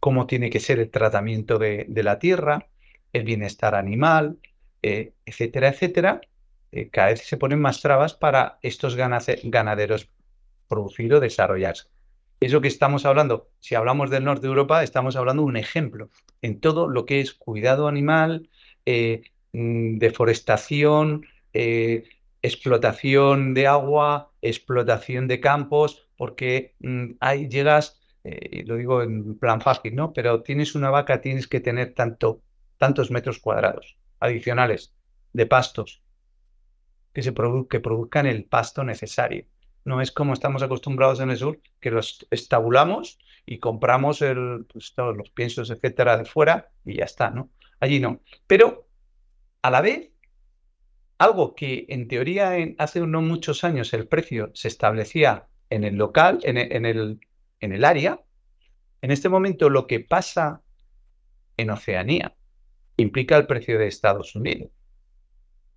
cómo 0.00 0.26
tiene 0.26 0.48
que 0.48 0.60
ser 0.60 0.78
el 0.78 0.90
tratamiento 0.90 1.58
de, 1.58 1.86
la 1.88 2.18
tierra, 2.18 2.68
el 3.12 3.24
bienestar 3.24 3.74
animal, 3.74 4.38
etcétera, 4.82 5.68
etcétera. 5.68 6.22
Eh, 6.72 6.88
cada 6.90 7.08
vez 7.08 7.26
se 7.26 7.36
ponen 7.36 7.60
más 7.60 7.80
trabas 7.80 8.14
para 8.14 8.58
estos 8.62 8.96
ganaderos 8.96 10.08
producir 10.68 11.12
o 11.14 11.20
desarrollarse. 11.20 11.88
Es 12.40 12.52
lo 12.52 12.60
que 12.60 12.68
estamos 12.68 13.04
hablando. 13.04 13.50
Si 13.60 13.74
hablamos 13.74 14.10
del 14.10 14.24
norte 14.24 14.42
de 14.42 14.48
Europa, 14.48 14.82
estamos 14.82 15.16
hablando 15.16 15.42
de 15.42 15.48
un 15.48 15.56
ejemplo 15.56 16.10
en 16.42 16.60
todo 16.60 16.88
lo 16.88 17.04
que 17.04 17.20
es 17.20 17.34
cuidado 17.34 17.88
animal, 17.88 18.48
mm, 19.52 19.98
deforestación, 19.98 21.26
explotación 22.42 23.54
de 23.54 23.66
agua, 23.66 24.32
explotación 24.42 25.28
de 25.28 25.40
campos, 25.40 26.08
porque 26.16 26.74
mm, 26.80 27.12
ahí 27.20 27.48
llegas, 27.48 28.00
eh, 28.24 28.64
lo 28.66 28.76
digo 28.76 29.02
en 29.02 29.38
plan 29.38 29.60
fácil, 29.60 29.94
¿no? 29.94 30.12
Pero 30.12 30.42
tienes 30.42 30.74
una 30.74 30.90
vaca, 30.90 31.20
tienes 31.20 31.46
que 31.46 31.60
tener 31.60 31.94
tanto, 31.94 32.42
tantos 32.78 33.10
metros 33.10 33.38
cuadrados 33.38 33.96
adicionales 34.20 34.94
de 35.32 35.46
pastos 35.46 36.02
que, 37.12 37.22
se 37.22 37.32
que 37.68 37.80
produzcan 37.80 38.26
el 38.26 38.44
pasto 38.44 38.84
necesario. 38.84 39.46
No 39.84 40.00
es 40.00 40.12
como 40.12 40.32
estamos 40.32 40.62
acostumbrados 40.62 41.20
en 41.20 41.30
el 41.30 41.38
sur, 41.38 41.60
que 41.80 41.90
los 41.90 42.26
estabulamos 42.30 43.18
y 43.46 43.58
compramos 43.58 44.22
el, 44.22 44.66
pues, 44.72 44.94
todos 44.94 45.16
los 45.16 45.30
piensos, 45.30 45.70
etcétera, 45.70 46.16
de 46.16 46.24
fuera 46.24 46.70
y 46.84 46.96
ya 46.96 47.04
está, 47.04 47.30
¿no? 47.30 47.50
Allí 47.80 47.98
no. 47.98 48.20
Pero 48.46 48.86
a 49.62 49.70
la 49.70 49.80
vez 49.80 50.10
algo 51.18 51.54
que 51.54 51.86
en 51.88 52.08
teoría 52.08 52.52
hace 52.78 53.02
unos 53.02 53.22
muchos 53.22 53.64
años 53.64 53.92
el 53.92 54.06
precio 54.06 54.50
se 54.54 54.68
establecía 54.68 55.46
en 55.68 55.84
el 55.84 55.96
local, 55.96 56.40
en 56.42 56.56
e, 56.56 56.62
el, 56.62 57.20
en 57.60 57.72
el, 57.72 57.84
área, 57.84 58.22
en 59.02 59.10
este 59.10 59.28
momento 59.28 59.68
lo 59.68 59.86
que 59.86 60.00
pasa 60.00 60.62
en 61.56 61.70
Oceanía 61.70 62.34
implica 62.96 63.36
el 63.36 63.46
precio 63.46 63.78
de 63.78 63.86
Estados 63.86 64.34
Unidos 64.34 64.70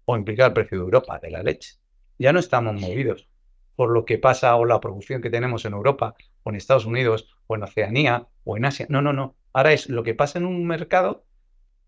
o 0.05 0.17
implica 0.17 0.45
el 0.45 0.53
precio 0.53 0.77
de 0.77 0.83
Europa 0.83 1.19
de 1.19 1.31
la 1.31 1.43
leche. 1.43 1.75
Ya 2.19 2.33
no 2.33 2.39
estamos 2.39 2.79
movidos 2.79 3.27
por 3.75 3.89
lo 3.91 4.05
que 4.05 4.17
pasa 4.17 4.55
o 4.55 4.65
la 4.65 4.79
producción 4.79 5.21
que 5.21 5.29
tenemos 5.29 5.65
en 5.65 5.73
Europa 5.73 6.15
o 6.43 6.49
en 6.49 6.55
Estados 6.55 6.85
Unidos 6.85 7.35
o 7.47 7.55
en 7.55 7.63
Oceanía 7.63 8.27
o 8.43 8.57
en 8.57 8.65
Asia. 8.65 8.85
No, 8.89 9.01
no, 9.01 9.13
no. 9.13 9.35
Ahora 9.53 9.73
es 9.73 9.89
lo 9.89 10.03
que 10.03 10.13
pasa 10.13 10.39
en 10.39 10.45
un 10.45 10.65
mercado, 10.65 11.25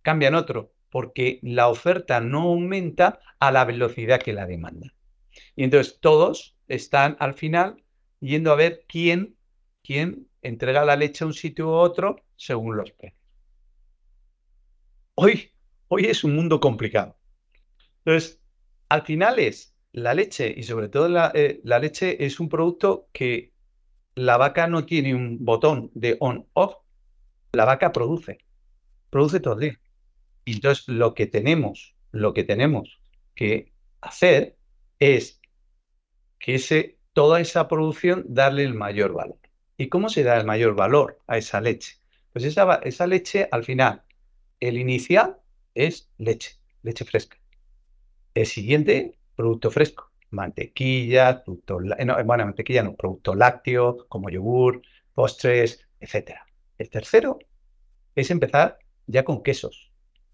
cambia 0.02 0.30
en 0.30 0.36
otro 0.36 0.74
porque 0.90 1.40
la 1.42 1.68
oferta 1.68 2.22
no 2.22 2.44
aumenta 2.44 3.20
a 3.40 3.52
la 3.52 3.66
velocidad 3.66 4.22
que 4.22 4.34
la 4.34 4.46
demanda. 4.46 4.94
Y 5.56 5.64
entonces 5.64 6.00
todos 6.00 6.56
están 6.68 7.18
al 7.20 7.34
final 7.34 7.84
yendo 8.22 8.52
a 8.52 8.56
ver 8.56 8.86
quién, 8.88 9.36
quién 9.84 10.28
entrega 10.42 10.86
la 10.86 10.96
leche 10.96 11.24
a 11.24 11.28
un 11.28 11.34
sitio 11.34 11.68
u 11.68 11.74
otro 11.74 12.24
según 12.38 12.78
los 12.78 12.92
precios. 12.92 13.22
Hoy, 15.16 15.52
hoy 15.88 16.06
es 16.06 16.24
un 16.24 16.36
mundo 16.36 16.60
complicado. 16.60 17.18
Entonces, 18.06 18.40
al 18.90 19.02
final 19.04 19.40
es 19.40 19.76
la 19.92 20.14
leche 20.14 20.54
y 20.56 20.64
sobre 20.64 20.90
todo 20.90 21.10
la, 21.10 21.32
eh, 21.34 21.60
la 21.64 21.80
leche 21.80 22.24
es 22.24 22.40
un 22.40 22.50
producto 22.50 23.10
que 23.12 23.54
la 24.16 24.38
vaca 24.38 24.68
no 24.68 24.86
tiene 24.86 25.16
un 25.16 25.44
botón 25.44 25.92
de 25.94 26.18
on-off. 26.20 26.76
La 27.54 27.66
vaca 27.66 27.92
produce, 27.92 28.38
produce 29.10 29.40
todo 29.40 29.56
el 29.56 29.60
día. 29.60 29.80
Y 30.46 30.54
entonces 30.54 30.88
lo 30.88 31.14
que 31.14 31.26
tenemos, 31.26 31.96
lo 32.12 32.34
que 32.34 32.44
tenemos 32.44 33.00
que 33.34 33.74
hacer 34.02 34.58
es 35.00 35.42
que 36.40 36.56
ese, 36.56 37.00
toda 37.14 37.40
esa 37.42 37.68
producción 37.68 38.24
darle 38.28 38.64
el 38.64 38.74
mayor 38.74 39.14
valor. 39.14 39.40
¿Y 39.78 39.90
cómo 39.90 40.10
se 40.10 40.24
da 40.24 40.38
el 40.38 40.46
mayor 40.46 40.76
valor 40.76 41.20
a 41.28 41.38
esa 41.38 41.60
leche? 41.60 41.98
Pues 42.32 42.46
esa, 42.46 42.76
esa 42.84 43.08
leche, 43.08 43.48
al 43.52 43.64
final, 43.64 44.04
el 44.60 44.78
inicial 44.78 45.38
es 45.74 46.10
leche, 46.18 46.58
leche 46.84 47.06
fresca. 47.06 47.38
El 48.36 48.46
siguiente, 48.46 49.18
producto 49.36 49.72
fresco, 49.72 50.12
mantequilla, 50.30 51.44
producto, 51.44 51.80
eh, 51.98 52.06
no, 52.06 52.24
bueno, 52.24 52.46
mantequilla 52.46 52.84
no, 52.84 52.96
producto 52.96 53.34
lácteo, 53.34 54.06
como 54.10 54.30
yogur, 54.30 54.82
postres, 55.14 55.88
etc. 56.00 56.32
El 56.78 56.90
tercero 56.90 57.40
es 58.14 58.30
empezar 58.30 58.78
ya 59.08 59.24
con 59.24 59.42
quesos, 59.42 59.92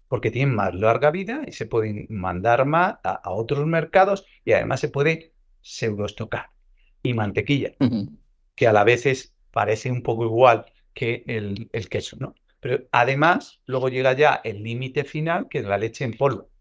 porque 0.08 0.30
tienen 0.30 0.54
más 0.54 0.74
larga 0.74 1.10
vida 1.10 1.42
y 1.46 1.52
se 1.52 1.66
pueden 1.66 2.06
mandar 2.10 2.66
más 2.66 2.96
a, 3.04 3.30
otros 3.30 3.64
mercados 3.66 4.26
y 4.44 4.52
además 4.52 4.80
se 4.80 4.88
puede 4.88 5.32
pseudoestocar. 5.60 6.50
Y 7.04 7.14
mantequilla, 7.14 7.72
que 8.54 8.66
a 8.66 8.72
la 8.72 8.84
vez 8.84 9.34
parece 9.52 9.90
un 9.90 10.02
poco 10.02 10.24
igual 10.24 10.66
que 10.94 11.24
el, 11.26 11.70
queso, 11.88 12.16
¿no? 12.18 12.34
Pero 12.60 12.84
además, 12.92 13.60
luego 13.66 13.88
llega 13.88 14.12
ya 14.12 14.40
el 14.44 14.62
límite 14.62 15.04
final, 15.04 15.48
que 15.48 15.58
es 15.58 15.64
la 15.64 15.78
leche 15.78 16.04
en 16.04 16.16
polvo. 16.16 16.51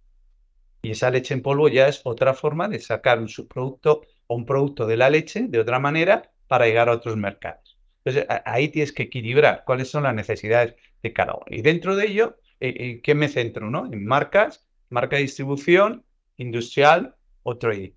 Y 0.81 0.91
esa 0.91 1.11
leche 1.11 1.33
en 1.33 1.41
polvo 1.41 1.67
ya 1.67 1.87
es 1.87 2.01
otra 2.03 2.33
forma 2.33 2.67
de 2.67 2.79
sacar 2.79 3.19
un 3.19 3.29
subproducto 3.29 4.01
o 4.27 4.35
un 4.35 4.45
producto 4.45 4.87
de 4.87 4.97
la 4.97 5.09
leche 5.09 5.45
de 5.47 5.59
otra 5.59 5.79
manera 5.79 6.31
para 6.47 6.65
llegar 6.65 6.89
a 6.89 6.93
otros 6.93 7.17
mercados. 7.17 7.77
Entonces, 8.03 8.25
ahí 8.45 8.69
tienes 8.69 8.91
que 8.91 9.03
equilibrar 9.03 9.63
cuáles 9.65 9.89
son 9.89 10.03
las 10.03 10.15
necesidades 10.15 10.75
de 11.03 11.13
cada 11.13 11.33
uno. 11.33 11.45
Y 11.47 11.61
dentro 11.61 11.95
de 11.95 12.07
ello, 12.07 12.37
¿en 12.59 13.01
qué 13.01 13.13
me 13.13 13.27
centro? 13.27 13.69
¿no? 13.69 13.85
En 13.85 14.05
marcas, 14.05 14.65
marca 14.89 15.17
de 15.17 15.23
distribución, 15.23 16.03
industrial 16.37 17.15
o 17.43 17.57
trading. 17.57 17.91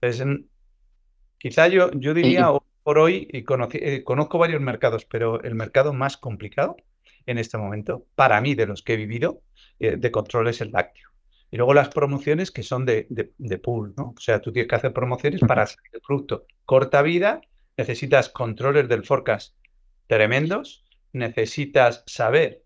Entonces, 0.00 0.44
quizá 1.38 1.68
yo, 1.68 1.90
yo 1.92 2.12
diría, 2.12 2.50
por 2.82 2.98
hoy, 2.98 3.28
y 3.32 3.38
eh, 3.38 4.04
conozco 4.04 4.38
varios 4.38 4.60
mercados, 4.60 5.04
pero 5.06 5.42
el 5.42 5.54
mercado 5.54 5.92
más 5.92 6.16
complicado 6.16 6.76
en 7.26 7.38
este 7.38 7.58
momento, 7.58 8.06
para 8.14 8.40
mí, 8.40 8.54
de 8.54 8.66
los 8.66 8.82
que 8.82 8.94
he 8.94 8.96
vivido, 8.96 9.42
eh, 9.80 9.96
de 9.96 10.10
control 10.10 10.48
es 10.48 10.60
el 10.60 10.70
lácteo. 10.70 11.10
Y 11.50 11.56
luego 11.56 11.74
las 11.74 11.88
promociones 11.88 12.50
que 12.50 12.62
son 12.62 12.84
de, 12.84 13.06
de, 13.08 13.58
pool, 13.58 13.94
¿no? 13.96 14.14
O 14.16 14.20
sea, 14.20 14.40
tú 14.40 14.52
tienes 14.52 14.68
que 14.68 14.74
hacer 14.74 14.92
promociones 14.92 15.40
para 15.40 15.66
salir 15.66 15.90
el 15.92 16.00
producto. 16.00 16.46
Corta 16.64 17.02
vida, 17.02 17.40
necesitas 17.76 18.28
controles 18.28 18.88
del 18.88 19.04
forecast 19.04 19.54
tremendos, 20.06 20.84
necesitas 21.12 22.02
saber 22.06 22.62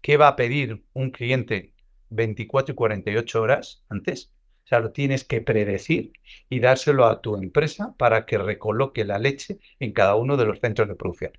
qué 0.00 0.16
va 0.16 0.28
a 0.28 0.36
pedir 0.36 0.82
un 0.92 1.10
cliente 1.10 1.74
24 2.10 2.72
y 2.72 2.76
48 2.76 3.42
horas 3.42 3.84
antes. 3.88 4.32
O 4.64 4.68
sea, 4.70 4.80
lo 4.80 4.92
tienes 4.92 5.24
que 5.24 5.40
predecir 5.40 6.12
y 6.48 6.60
dárselo 6.60 7.06
a 7.06 7.20
tu 7.20 7.36
empresa 7.36 7.94
para 7.98 8.24
que 8.26 8.38
recoloque 8.38 9.04
la 9.04 9.18
leche 9.18 9.58
en 9.80 9.92
cada 9.92 10.14
uno 10.14 10.36
de 10.36 10.46
los 10.46 10.60
centros 10.60 10.88
de 10.88 10.94
producción. 10.94 11.32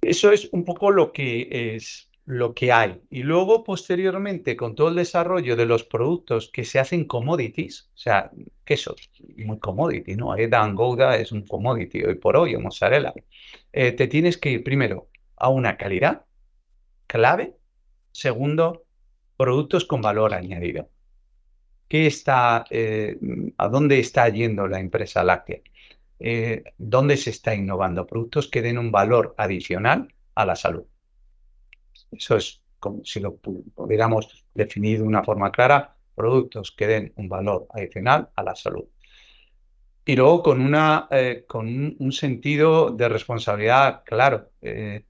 Eso 0.00 0.30
es 0.30 0.48
un 0.52 0.64
poco 0.64 0.90
lo 0.90 1.12
que 1.12 1.74
es 1.74 2.10
lo 2.26 2.54
que 2.54 2.72
hay. 2.72 3.02
Y 3.10 3.22
luego, 3.22 3.64
posteriormente, 3.64 4.56
con 4.56 4.74
todo 4.74 4.88
el 4.88 4.94
desarrollo 4.96 5.56
de 5.56 5.66
los 5.66 5.84
productos 5.84 6.50
que 6.52 6.64
se 6.64 6.78
hacen 6.78 7.04
commodities, 7.04 7.90
o 7.94 7.98
sea, 7.98 8.30
queso, 8.64 8.94
muy 9.36 9.58
commodity, 9.58 10.16
¿no? 10.16 10.34
Edan 10.36 10.74
Gouda 10.74 11.16
es 11.16 11.32
un 11.32 11.46
commodity 11.46 12.02
hoy 12.02 12.14
por 12.14 12.36
hoy, 12.36 12.54
o 12.54 12.60
mozzarella. 12.60 13.12
Eh, 13.72 13.92
te 13.92 14.08
tienes 14.08 14.38
que 14.38 14.50
ir 14.50 14.64
primero 14.64 15.08
a 15.36 15.50
una 15.50 15.76
calidad 15.76 16.24
clave. 17.06 17.56
Segundo, 18.12 18.84
productos 19.36 19.84
con 19.84 20.00
valor 20.00 20.34
añadido. 20.34 20.88
¿Qué 21.88 22.06
está, 22.06 22.64
eh, 22.70 23.18
¿A 23.58 23.68
dónde 23.68 23.98
está 23.98 24.28
yendo 24.28 24.66
la 24.66 24.80
empresa 24.80 25.22
láctea? 25.22 25.60
Eh, 26.18 26.64
¿Dónde 26.78 27.16
se 27.16 27.30
está 27.30 27.54
innovando? 27.54 28.06
Productos 28.06 28.48
que 28.48 28.62
den 28.62 28.78
un 28.78 28.90
valor 28.90 29.34
adicional 29.36 30.14
a 30.34 30.46
la 30.46 30.56
salud. 30.56 30.84
Eso 32.16 32.36
es 32.36 32.62
como 32.78 33.04
si 33.04 33.20
lo 33.20 33.36
pudiéramos 33.36 34.44
definir 34.52 34.98
de 34.98 35.04
una 35.04 35.24
forma 35.24 35.50
clara, 35.50 35.96
productos 36.14 36.70
que 36.70 36.86
den 36.86 37.12
un 37.16 37.28
valor 37.28 37.66
adicional 37.70 38.28
a 38.36 38.42
la 38.42 38.54
salud. 38.54 38.84
Y 40.04 40.16
luego 40.16 40.42
con, 40.42 40.60
una, 40.60 41.08
eh, 41.10 41.44
con 41.48 41.96
un, 41.98 42.12
sentido 42.12 42.90
de 42.90 43.08
responsabilidad 43.08 44.02
claro. 44.04 44.50
Eh, 44.60 45.04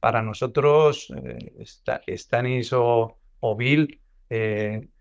para 0.00 0.20
nosotros, 0.20 1.10
eh, 1.16 1.64
Stanis 2.14 2.74
o, 2.74 3.16
Bill, 3.56 4.00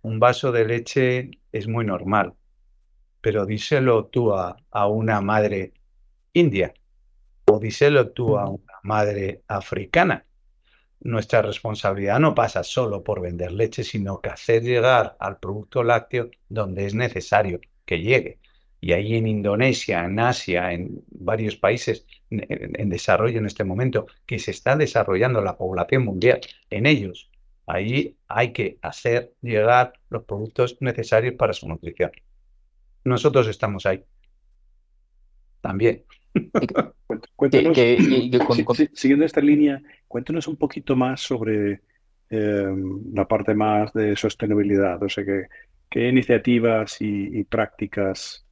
un 0.01 0.19
vaso 0.19 0.51
de 0.53 0.65
leche 0.65 1.31
es 1.51 1.67
muy 1.67 1.85
normal, 1.85 2.33
pero 3.19 3.45
díselo 3.45 4.05
tú 4.05 4.33
a, 4.33 4.55
a 4.71 4.87
una 4.87 5.19
madre 5.19 5.73
india 6.31 6.73
o 7.45 7.59
díselo 7.59 8.11
tú 8.11 8.37
a 8.37 8.47
una 8.49 8.79
madre 8.83 9.41
africana 9.47 10.25
nuestra 11.03 11.41
responsabilidad 11.41 12.19
no 12.19 12.33
pasa 12.33 12.63
solo 12.63 13.03
por 13.03 13.21
vender 13.21 13.51
leche, 13.51 13.83
sino 13.83 14.21
que 14.21 14.29
hacer 14.29 14.63
llegar 14.63 15.17
al 15.19 15.37
producto 15.37 15.83
lácteo 15.83 16.29
donde 16.47 16.85
es 16.85 16.95
necesario 16.95 17.59
que 17.85 17.99
llegue. 17.99 18.39
Y 18.79 18.93
ahí 18.93 19.15
en 19.15 19.27
Indonesia, 19.27 20.05
en 20.05 20.19
Asia, 20.19 20.71
en 20.71 21.03
varios 21.09 21.55
países 21.55 22.05
en, 22.29 22.89
desarrollo 22.89 23.39
en 23.39 23.45
este 23.45 23.63
momento, 23.63 24.07
que 24.25 24.39
se 24.39 24.51
está 24.51 24.75
desarrollando 24.75 25.41
la 25.41 25.57
población 25.57 26.05
mundial, 26.05 26.41
en 26.69 26.85
ellos, 26.85 27.29
ahí 27.65 28.17
hay 28.27 28.51
que 28.51 28.77
hacer 28.81 29.33
llegar 29.41 29.93
los 30.09 30.23
productos 30.23 30.77
necesarios 30.79 31.35
para 31.35 31.53
su 31.53 31.67
nutrición. 31.67 32.11
Nosotros 33.03 33.47
estamos 33.47 33.85
ahí. 33.85 34.03
También. 35.61 36.03
Cuéntanos, 37.36 37.78
siguiendo 38.93 39.26
esta 39.26 39.41
línea, 39.41 39.82
cuéntanos 40.08 40.48
un 40.48 40.58
poquito 40.58 40.96
más 40.96 41.22
sobre 41.22 41.82
em, 42.30 43.13
la 43.13 43.28
parte 43.28 43.54
más 43.54 43.93
de 43.93 44.15
sostenibilidad, 44.15 45.02
o 45.02 45.10
sea, 45.10 45.24
que, 45.24 45.48
qué 45.89 46.10
iniciativas 46.10 46.98
y, 47.02 47.43
prácticas 47.43 48.46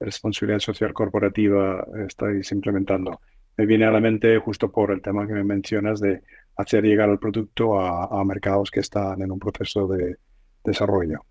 de 0.00 0.06
responsabilidad 0.06 0.60
social 0.60 0.92
corporativa 0.92 1.86
estáis 2.06 2.50
implementando. 2.52 3.20
Me 3.56 3.66
viene 3.66 3.86
a 3.86 3.90
la 3.90 4.00
mente 4.00 4.38
justo 4.38 4.70
por 4.70 4.90
el 4.92 5.02
tema 5.02 5.26
que 5.26 5.32
me 5.32 5.44
mencionas 5.44 6.00
de 6.00 6.22
hacer 6.56 6.84
llegar 6.84 7.08
el 7.08 7.18
producto 7.18 7.78
a, 7.78 8.24
mercados 8.24 8.70
que 8.70 8.80
están 8.80 9.22
en 9.22 9.30
un 9.30 9.38
proceso 9.38 9.86
de 9.86 10.16
desarrollo. 10.64 11.24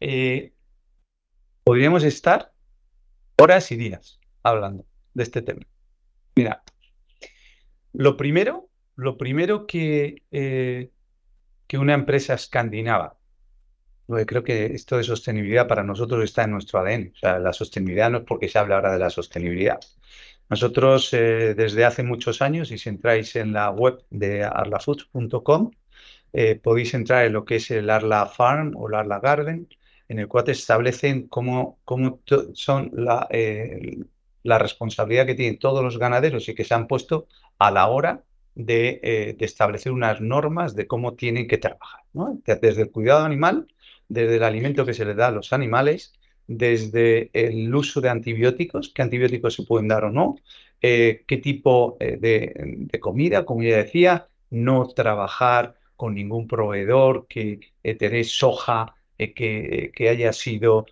Eh, 0.00 0.52
podríamos 1.64 2.02
estar 2.02 2.52
horas 3.36 3.70
y 3.72 3.76
días 3.76 4.21
hablando 4.42 4.84
de 5.14 5.22
este 5.22 5.42
tema. 5.42 5.62
Mira, 6.34 6.62
lo 7.92 8.16
primero, 8.16 8.68
lo 8.96 9.16
primero 9.18 9.66
que, 9.66 10.22
eh, 10.30 10.90
que 11.66 11.78
una 11.78 11.94
empresa 11.94 12.34
escandinava, 12.34 13.18
creo 14.26 14.42
que 14.42 14.66
esto 14.66 14.96
de 14.96 15.04
sostenibilidad 15.04 15.68
para 15.68 15.82
nosotros 15.82 16.22
está 16.24 16.44
en 16.44 16.52
nuestro 16.52 16.80
ADN. 16.80 17.12
La 17.22 17.52
sostenibilidad 17.52 18.10
no 18.10 18.18
es 18.18 18.24
porque 18.24 18.48
se 18.48 18.58
habla 18.58 18.76
ahora 18.76 18.92
de 18.92 18.98
la 18.98 19.10
sostenibilidad. 19.10 19.80
Nosotros 20.48 21.12
eh, 21.14 21.54
desde 21.54 21.84
hace 21.84 22.02
muchos 22.02 22.42
años, 22.42 22.70
y 22.70 22.78
si 22.78 22.88
entráis 22.88 23.36
en 23.36 23.52
la 23.52 23.70
web 23.70 24.04
de 24.10 24.44
arlafoods.com, 24.44 25.70
eh, 26.32 26.56
podéis 26.56 26.94
entrar 26.94 27.24
en 27.26 27.32
lo 27.34 27.44
que 27.44 27.56
es 27.56 27.70
el 27.70 27.88
Arla 27.90 28.26
Farm 28.26 28.74
o 28.76 28.88
el 28.88 28.94
Arla 28.94 29.20
Garden, 29.20 29.68
en 30.08 30.18
el 30.18 30.28
cual 30.28 30.44
te 30.44 30.52
establecen 30.52 31.28
cómo, 31.28 31.78
cómo 31.84 32.20
son 32.54 32.90
la, 32.94 33.26
la 34.42 34.58
responsabilidad 34.58 35.26
que 35.26 35.34
tienen 35.34 35.58
todos 35.58 35.82
los 35.82 35.98
ganaderos 35.98 36.48
y 36.48 36.54
que 36.54 36.64
se 36.64 36.74
han 36.74 36.86
puesto 36.86 37.26
a 37.58 37.70
la 37.70 37.88
hora 37.88 38.24
de, 38.54 39.00
eh, 39.02 39.36
establecer 39.40 39.92
unas 39.92 40.20
normas 40.20 40.74
de 40.74 40.86
cómo 40.86 41.14
tienen 41.14 41.48
que 41.48 41.58
trabajar. 41.58 42.02
Desde 42.44 42.82
el 42.82 42.90
cuidado 42.90 43.24
animal, 43.24 43.66
desde 44.08 44.36
el 44.36 44.42
alimento 44.42 44.84
que 44.84 44.94
se 44.94 45.04
les 45.04 45.16
da 45.16 45.28
a 45.28 45.30
los 45.30 45.52
animales, 45.52 46.12
desde 46.46 47.30
el 47.32 47.74
uso 47.74 48.00
de 48.00 48.10
antibióticos, 48.10 48.92
qué 48.94 49.02
antibióticos 49.02 49.54
se 49.54 49.62
pueden 49.62 49.88
dar 49.88 50.04
o 50.04 50.10
no, 50.10 50.36
eh, 50.82 51.24
qué 51.26 51.38
tipo 51.38 51.96
eh, 52.00 52.18
de, 52.20 53.00
comida, 53.00 53.44
como 53.44 53.62
ya 53.62 53.76
decía, 53.78 54.28
no 54.50 54.86
trabajar 54.88 55.76
con 55.96 56.14
ningún 56.14 56.46
proveedor 56.46 57.26
que 57.28 57.60
tenéis 57.98 58.36
soja 58.36 58.94
que, 59.16 59.92
haya 60.10 60.32
sido 60.32 60.86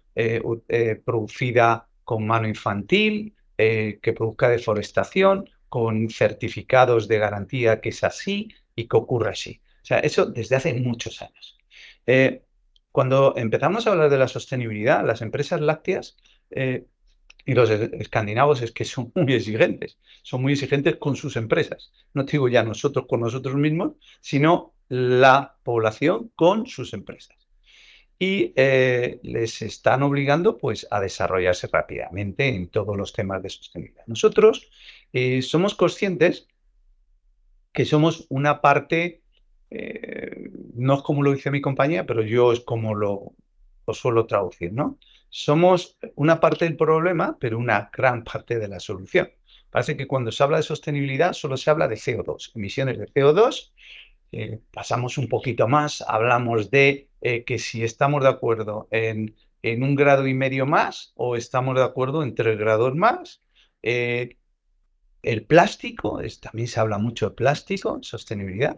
producida 1.05 1.89
con 2.05 2.27
mano 2.27 2.47
infantil, 2.47 3.35
eh, 3.63 3.99
que 4.01 4.15
produzca 4.15 4.49
deforestación 4.49 5.51
con 5.69 6.09
certificados 6.09 7.09
de 7.09 7.19
garantía 7.19 7.83
que 7.83 7.91
es 7.91 8.03
así 8.05 8.49
y 8.75 8.89
que 8.89 8.97
ocurra 8.97 9.33
así. 9.33 9.61
O 9.83 9.85
sea, 9.85 9.99
eso 9.99 10.25
desde 10.25 10.57
hace 10.57 10.73
muchos 10.73 11.21
años. 11.21 11.59
Eh, 12.07 12.43
cuando 12.91 13.35
empezamos 13.37 13.87
a 13.87 13.91
hablar 13.91 14.09
de 14.09 14.17
la 14.17 14.29
sostenibilidad, 14.29 15.05
las 15.05 15.21
empresas 15.21 15.61
lácteas 15.61 16.17
eh, 16.51 16.87
y 17.45 17.53
los 17.53 17.69
escandinavos 17.69 18.63
es 18.63 18.73
que 18.73 18.87
son 18.87 19.13
muy 19.15 19.35
exigentes, 19.35 19.99
son 20.23 20.41
muy 20.41 20.55
exigentes 20.55 20.97
con 20.97 21.15
sus 21.15 21.37
empresas. 21.37 21.93
No 22.15 22.25
digo 22.25 22.49
ya 22.49 22.63
nosotros 22.63 23.05
con 23.07 23.21
nosotros 23.21 23.57
mismos, 23.57 23.93
sino 24.23 24.73
la 24.89 25.59
población 25.65 26.33
con 26.35 26.67
sus 26.67 26.95
empresas 26.95 27.40
y 28.23 28.53
eh, 28.55 29.19
les 29.23 29.63
están 29.63 30.03
obligando 30.03 30.59
pues, 30.59 30.87
a 30.91 31.01
desarrollarse 31.01 31.69
rápidamente 31.73 32.49
en 32.49 32.69
todos 32.69 32.95
los 32.95 33.15
temas 33.15 33.43
de 33.43 33.49
sostenibilidad. 33.49 34.05
Nosotros 34.07 34.71
eh, 35.15 35.41
somos 35.41 35.75
conscientes 35.75 36.47
que 37.73 37.87
somos 37.87 38.27
una 38.29 38.61
parte, 38.61 39.23
eh, 39.71 40.51
no 40.75 40.97
es 40.97 41.03
como 41.03 41.23
lo 41.23 41.33
dice 41.33 41.51
mi 41.51 41.63
compañía, 41.63 42.05
pero 42.05 42.21
yo 42.21 42.53
es 42.53 42.61
como 42.61 42.95
lo, 42.95 43.33
lo 43.87 43.95
suelo 43.95 44.27
traducir, 44.27 44.75
¿no? 44.75 44.99
Somos 45.31 45.97
una 46.15 46.41
parte 46.41 46.67
del 46.67 46.77
problema, 46.77 47.39
pero 47.41 47.57
una 47.57 47.91
gran 47.91 48.23
parte 48.23 48.59
de 48.59 48.69
la 48.69 48.81
solución. 48.81 49.31
Parece 49.71 49.97
que 49.97 50.07
cuando 50.07 50.31
se 50.31 50.43
habla 50.43 50.59
de 50.59 50.65
sostenibilidad 50.65 51.33
solo 51.33 51.57
se 51.57 51.71
habla 51.71 51.89
de 51.89 51.97
CO2, 51.97 52.51
emisiones 52.55 52.99
de 52.99 53.07
CO2, 53.07 53.73
pasamos 54.71 55.19
un 55.19 55.29
poquito 55.29 55.69
más, 55.69 56.03
hablamos 56.07 56.71
de 56.71 57.11
eh, 57.21 57.45
que 57.45 57.59
si 57.59 57.85
estamos 57.85 58.23
de 58.23 58.29
acuerdo 58.29 58.89
en, 58.91 59.35
un 59.63 59.95
grado 59.95 60.27
y 60.27 60.35
medio 60.35 60.65
más 60.67 61.13
o 61.17 61.37
estamos 61.37 61.77
de 61.77 61.85
acuerdo 61.85 62.23
en 62.23 62.35
tres 62.35 62.59
grados 62.59 62.95
más. 62.95 63.43
Eh, 63.83 64.39
el 65.23 65.45
plástico, 65.45 66.21
también 66.41 66.69
se 66.69 66.81
habla 66.81 66.97
mucho 66.97 67.31
de 67.31 67.37
plástico, 67.37 67.99
sostenibilidad. 68.03 68.75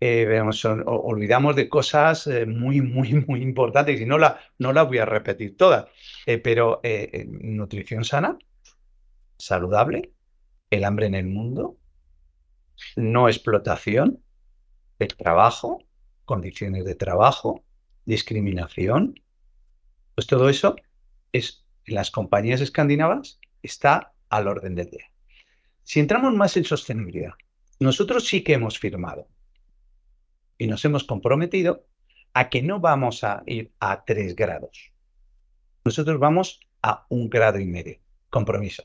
Eh, 0.00 0.40
olvidamos 0.86 1.56
de 1.56 1.68
cosas 1.68 2.28
muy, 2.46 2.82
muy, 2.82 3.14
muy 3.26 3.42
importantes 3.42 4.00
y 4.00 4.04
no 4.04 4.18
la, 4.18 4.38
no 4.58 4.72
la 4.72 4.82
voy 4.82 4.98
a 4.98 5.06
repetir 5.06 5.56
todas, 5.56 5.86
pero 6.44 6.82
nutrición 7.26 8.04
sana, 8.04 8.38
saludable, 9.38 10.12
el 10.70 10.84
hambre 10.84 11.06
en 11.06 11.14
el 11.14 11.26
mundo, 11.26 11.78
no 12.96 13.28
explotación, 13.28 14.22
el 14.98 15.16
trabajo, 15.16 15.82
condiciones 16.24 16.84
de 16.84 16.94
trabajo, 16.94 17.64
discriminación, 18.04 19.20
pues 20.14 20.26
todo 20.26 20.48
eso 20.48 20.76
es 21.32 21.64
en 21.84 21.94
las 21.94 22.10
compañías 22.10 22.60
escandinavas 22.60 23.38
está 23.62 24.12
al 24.28 24.48
orden 24.48 24.74
del 24.74 24.90
día. 24.90 25.10
Si 25.82 26.00
entramos 26.00 26.34
más 26.34 26.56
en 26.56 26.64
sostenibilidad, 26.64 27.32
nosotros 27.80 28.26
sí 28.26 28.42
que 28.42 28.54
hemos 28.54 28.78
firmado 28.78 29.28
y 30.58 30.66
nos 30.66 30.84
hemos 30.84 31.04
comprometido 31.04 31.86
a 32.34 32.50
que 32.50 32.62
no 32.62 32.80
vamos 32.80 33.24
a 33.24 33.42
ir 33.46 33.72
a 33.80 34.04
tres 34.04 34.36
grados. 34.36 34.92
Nosotros 35.84 36.18
vamos 36.18 36.60
a 36.82 37.06
un 37.08 37.30
grado 37.30 37.58
y 37.58 37.66
medio. 37.66 37.98
Compromiso. 38.30 38.84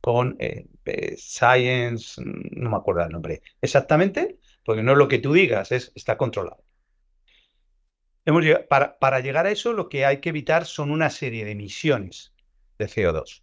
Con 0.00 0.36
eh, 0.38 0.66
eh, 0.84 1.14
Science, 1.16 2.20
no 2.24 2.70
me 2.70 2.76
acuerdo 2.76 3.02
el 3.02 3.10
nombre 3.10 3.42
exactamente, 3.60 4.33
porque 4.64 4.82
no 4.82 4.92
es 4.92 4.98
lo 4.98 5.08
que 5.08 5.18
tú 5.18 5.32
digas, 5.32 5.72
es, 5.72 5.92
está 5.94 6.16
controlado. 6.16 6.62
Hemos 8.24 8.44
para, 8.68 8.98
para 8.98 9.20
llegar 9.20 9.46
a 9.46 9.50
eso, 9.50 9.72
lo 9.72 9.88
que 9.88 10.06
hay 10.06 10.20
que 10.20 10.30
evitar 10.30 10.64
son 10.64 10.90
una 10.90 11.10
serie 11.10 11.44
de 11.44 11.52
emisiones 11.52 12.32
de 12.78 12.86
CO2. 12.86 13.42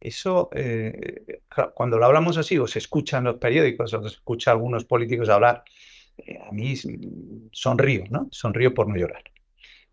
Eso, 0.00 0.48
eh, 0.52 1.40
cuando 1.74 1.98
lo 1.98 2.06
hablamos 2.06 2.36
así, 2.36 2.58
o 2.58 2.66
se 2.66 2.78
escuchan 2.78 3.24
los 3.24 3.36
periódicos, 3.36 3.92
o 3.94 4.02
se 4.02 4.08
escucha 4.08 4.50
a 4.50 4.54
algunos 4.54 4.84
políticos 4.84 5.28
hablar, 5.28 5.64
a 6.46 6.52
mí 6.52 6.74
sonrío, 7.52 8.04
¿no? 8.10 8.28
Sonrío 8.30 8.74
por 8.74 8.88
no 8.88 8.96
llorar. 8.96 9.22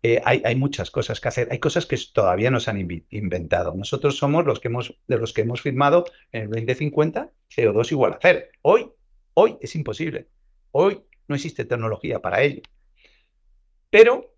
Eh, 0.02 0.20
hay, 0.24 0.54
muchas 0.54 0.90
cosas 0.90 1.20
que 1.20 1.28
hacer. 1.28 1.48
Hay 1.50 1.58
cosas 1.58 1.86
que 1.86 1.98
todavía 2.12 2.50
no 2.50 2.60
se 2.60 2.70
han 2.70 2.88
inventado. 3.10 3.74
Nosotros 3.74 4.16
somos 4.16 4.44
los 4.44 4.60
que 4.60 4.68
hemos, 4.68 4.94
de 5.08 5.18
los 5.18 5.32
que 5.32 5.40
hemos 5.40 5.62
firmado 5.62 6.04
en 6.32 6.42
el 6.42 6.48
2050 6.50 7.32
CO2 7.50 7.90
igual 7.90 8.12
a 8.12 8.18
cero. 8.20 8.40
Hoy, 8.62 8.88
hoy 9.36 9.56
es 9.60 9.74
imposible. 9.74 10.28
Hoy 10.72 11.02
no 11.28 11.34
existe 11.34 11.64
tecnología 11.64 12.20
para 12.20 12.42
ello. 12.42 12.62
Pero 13.90 14.34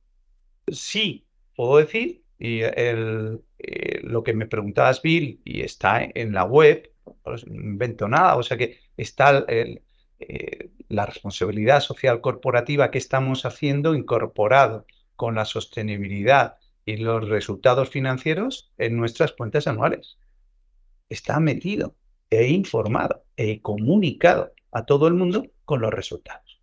sí 0.70 1.26
puedo 1.54 1.78
decir, 1.78 2.22
y 2.38 2.60
eh, 2.62 3.38
lo 4.02 4.22
que 4.22 4.34
me 4.34 4.46
preguntabas, 4.46 5.02
Bill, 5.02 5.40
y 5.44 5.62
está 5.62 6.00
en 6.02 6.32
la 6.32 6.44
web, 6.44 6.90
no 7.24 7.54
invento 7.54 8.08
nada, 8.08 8.36
o 8.36 8.42
sea 8.42 8.56
que 8.56 8.78
está 8.96 9.44
eh, 9.48 9.82
la 10.88 11.06
responsabilidad 11.06 11.80
social 11.80 12.20
corporativa 12.20 12.90
que 12.90 12.98
estamos 12.98 13.44
haciendo 13.44 13.94
incorporado 13.94 14.86
con 15.16 15.34
la 15.34 15.44
sostenibilidad 15.44 16.56
y 16.84 16.96
los 16.96 17.28
resultados 17.28 17.90
financieros 17.90 18.72
en 18.78 18.96
nuestras 18.96 19.32
cuentas 19.32 19.66
anuales. 19.66 20.18
Está 21.08 21.40
metido 21.40 21.96
e 22.30 22.48
informado 22.48 23.24
e 23.36 23.60
comunicado 23.62 24.52
a 24.72 24.84
todo 24.84 25.08
el 25.08 25.14
mundo 25.14 25.46
con 25.64 25.80
los 25.80 25.92
resultados. 25.92 26.60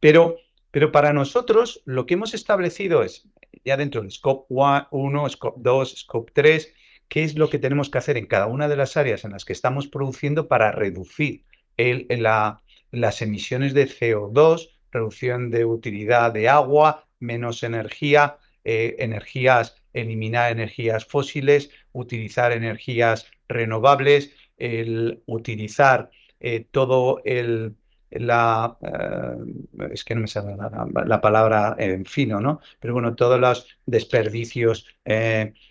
Pero, 0.00 0.36
pero 0.70 0.92
para 0.92 1.12
nosotros 1.12 1.82
lo 1.84 2.06
que 2.06 2.14
hemos 2.14 2.34
establecido 2.34 3.02
es, 3.02 3.28
ya 3.64 3.76
dentro 3.76 4.02
del 4.02 4.10
Scope 4.10 4.46
1, 4.48 5.28
Scope 5.30 5.60
2, 5.62 5.94
Scope 5.98 6.32
3, 6.34 6.74
qué 7.08 7.24
es 7.24 7.36
lo 7.36 7.48
que 7.48 7.58
tenemos 7.58 7.90
que 7.90 7.98
hacer 7.98 8.16
en 8.16 8.26
cada 8.26 8.46
una 8.46 8.68
de 8.68 8.76
las 8.76 8.96
áreas 8.96 9.24
en 9.24 9.32
las 9.32 9.44
que 9.44 9.52
estamos 9.52 9.86
produciendo 9.88 10.48
para 10.48 10.72
reducir 10.72 11.44
el, 11.76 12.06
la, 12.08 12.62
las 12.90 13.22
emisiones 13.22 13.74
de 13.74 13.86
CO2, 13.86 14.70
reducción 14.90 15.50
de 15.50 15.64
utilidad 15.64 16.32
de 16.32 16.48
agua, 16.48 17.06
menos 17.20 17.62
energía, 17.62 18.38
eh, 18.64 18.96
energías, 18.98 19.76
eliminar 19.92 20.52
energías 20.52 21.04
fósiles, 21.04 21.70
utilizar 21.92 22.52
energías 22.52 23.30
renovables, 23.48 24.34
el 24.56 25.22
utilizar 25.26 26.10
eh, 26.40 26.66
todo 26.70 27.20
el, 27.24 27.76
la, 28.10 28.76
eh, 28.82 29.88
es 29.92 30.04
que 30.04 30.14
no 30.14 30.22
me 30.22 30.28
sale 30.28 30.56
la, 30.56 31.20
palabra 31.20 31.76
en 31.78 32.04
fino, 32.04 32.40
¿no? 32.40 32.60
Pero 32.80 32.94
bueno, 32.94 33.14
todos 33.14 33.40
los 33.40 33.66
desperdicios 33.86 34.86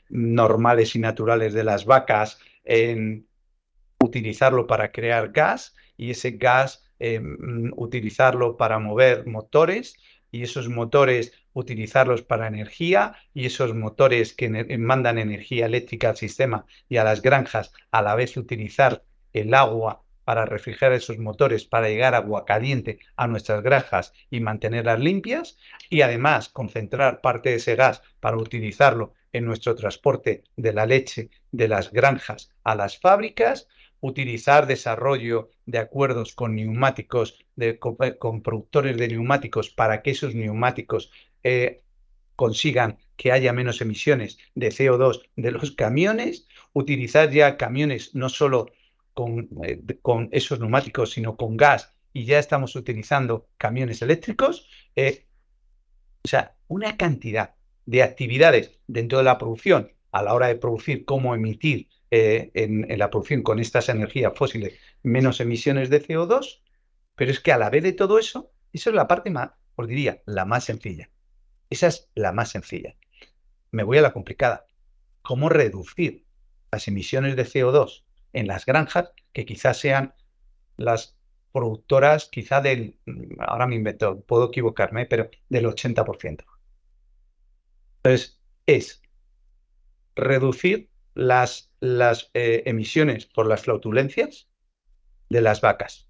normales 0.10 0.96
y 0.96 1.00
naturales 1.00 1.54
de 1.54 1.64
las 1.64 1.86
vacas, 1.86 2.40
en 2.64 3.28
utilizarlo 4.00 4.68
para 4.68 4.92
crear 4.92 5.32
gas 5.32 5.76
y 5.98 6.12
ese 6.12 6.32
gas 6.32 6.84
eh, 7.00 7.20
mm, 7.20 7.74
utilizarlo 7.76 8.58
para 8.58 8.80
mover 8.80 9.28
motores 9.28 9.98
y 10.32 10.44
esos 10.44 10.70
motores 10.70 11.34
utilizarlos 11.54 12.22
para 12.22 12.48
energía 12.48 13.16
y 13.34 13.46
esos 13.46 13.74
motores 13.74 14.34
que 14.34 14.50
mandan 14.78 15.18
energía 15.18 15.66
eléctrica 15.66 16.10
al 16.10 16.18
sistema 16.18 16.66
y 16.90 16.98
a 16.98 17.04
las 17.04 17.22
granjas 17.22 17.72
a 17.92 18.02
la 18.02 18.16
vez 18.16 18.36
utilizar 18.38 19.04
el 19.34 19.54
agua 19.54 20.05
para 20.26 20.46
refrigerar 20.46 20.94
esos 20.94 21.18
motores 21.18 21.64
para 21.64 21.88
llegar 21.88 22.16
agua 22.16 22.44
caliente 22.44 23.00
a 23.16 23.28
nuestras 23.28 23.64
granjas 23.64 24.14
y 24.30 24.42
mantenerlas 24.42 25.00
limpias 25.00 25.58
y 25.90 26.02
además 26.02 26.50
concentrar 26.50 27.22
parte 27.22 27.52
de 27.52 27.56
ese 27.56 27.76
gas 27.76 28.02
para 28.20 28.38
utilizarlo 28.38 29.14
en 29.32 29.46
nuestro 29.46 29.76
transporte 29.76 30.44
de 30.58 30.74
la 30.74 30.86
leche 30.86 31.30
de 31.52 31.68
las 31.68 31.92
granjas 31.92 32.52
a 32.64 32.76
las 32.76 33.00
fábricas 33.00 33.68
utilizar 34.06 34.68
desarrollo 34.68 35.50
de 35.66 35.80
acuerdos 35.80 36.36
con 36.36 36.56
neumáticos, 36.56 37.40
de, 37.56 37.80
eh, 38.02 38.18
con, 38.18 38.42
productores 38.42 38.98
de 38.98 39.08
neumáticos 39.08 39.70
para 39.70 40.02
que 40.02 40.12
esos 40.12 40.36
neumáticos 40.36 41.12
eh, 41.44 41.82
consigan 42.36 42.98
que 43.16 43.32
haya 43.32 43.54
menos 43.54 43.82
emisiones 43.82 44.38
de 44.54 44.70
CO2 44.70 45.24
de 45.36 45.52
los 45.52 45.72
camiones, 45.72 46.48
utilizar 46.74 47.32
ya 47.32 47.58
camiones 47.58 48.14
no 48.14 48.30
solo 48.30 48.68
con, 49.16 49.50
eh, 49.64 49.82
con 50.04 50.30
esos 50.32 50.60
neumáticos, 50.60 51.12
sino 51.12 51.36
con 51.36 51.58
gas, 51.58 51.96
y 52.14 52.26
ya 52.26 52.38
estamos 52.38 52.76
utilizando 52.76 53.50
camiones 53.58 54.04
eléctricos. 54.04 54.70
o 54.96 56.28
sea, 56.28 56.56
una 56.68 56.98
cantidad 56.98 57.56
de 57.86 58.04
actividades 58.04 58.80
dentro 58.88 59.18
de 59.18 59.24
la 59.24 59.38
producción 59.38 59.92
a 60.16 60.24
la 60.24 60.34
hora 60.34 60.48
de 60.48 60.56
producir, 60.56 61.04
cómo 61.04 61.36
emitir 61.36 61.90
eh, 62.10 62.50
en, 62.54 62.88
la 62.98 63.10
producción 63.10 63.44
con 63.44 63.60
estas 63.60 63.90
energías 63.90 64.32
fósiles 64.34 64.80
menos 65.04 65.42
emisiones 65.42 65.90
de 65.90 66.02
CO2, 66.02 66.62
pero 67.16 67.32
es 67.32 67.42
que 67.42 67.52
a 67.52 67.58
la 67.58 67.70
vez 67.70 67.84
de 67.84 67.92
todo 67.92 68.18
eso, 68.18 68.54
eso 68.72 68.90
es 68.90 68.96
la 68.96 69.10
parte 69.10 69.30
más, 69.30 69.52
os 69.76 69.88
diría, 69.88 70.22
la 70.26 70.46
más 70.46 70.64
sencilla. 70.64 71.10
Esa 71.70 71.88
es 71.88 72.10
la 72.16 72.32
más 72.32 72.52
sencilla. 72.52 72.96
Me 73.72 73.84
voy 73.84 73.98
a 73.98 74.02
la 74.02 74.14
complicada. 74.14 74.66
¿Cómo 75.22 75.50
reducir 75.50 76.26
las 76.72 76.88
emisiones 76.88 77.36
de 77.36 77.46
CO2 77.46 78.05
en 78.36 78.48
las 78.48 78.66
granjas 78.66 79.12
que 79.34 79.46
quizás 79.46 79.80
sean 79.80 80.14
las 80.78 81.18
productoras, 81.52 82.28
quizá 82.30 82.60
del, 82.60 83.00
ahora 83.40 83.66
me 83.66 83.76
invento, 83.76 84.22
puedo 84.22 84.50
equivocarme, 84.50 85.06
pero 85.06 85.30
del 85.48 85.66
80%. 85.66 86.44
Entonces, 87.98 88.42
es 88.66 89.02
reducir 90.16 90.90
las, 91.14 91.72
las 91.80 92.30
eh, 92.34 92.64
emisiones 92.66 93.26
por 93.26 93.48
las 93.48 93.64
flautulencias 93.64 94.50
de 95.30 95.42
las 95.42 95.62
vacas. 95.62 96.10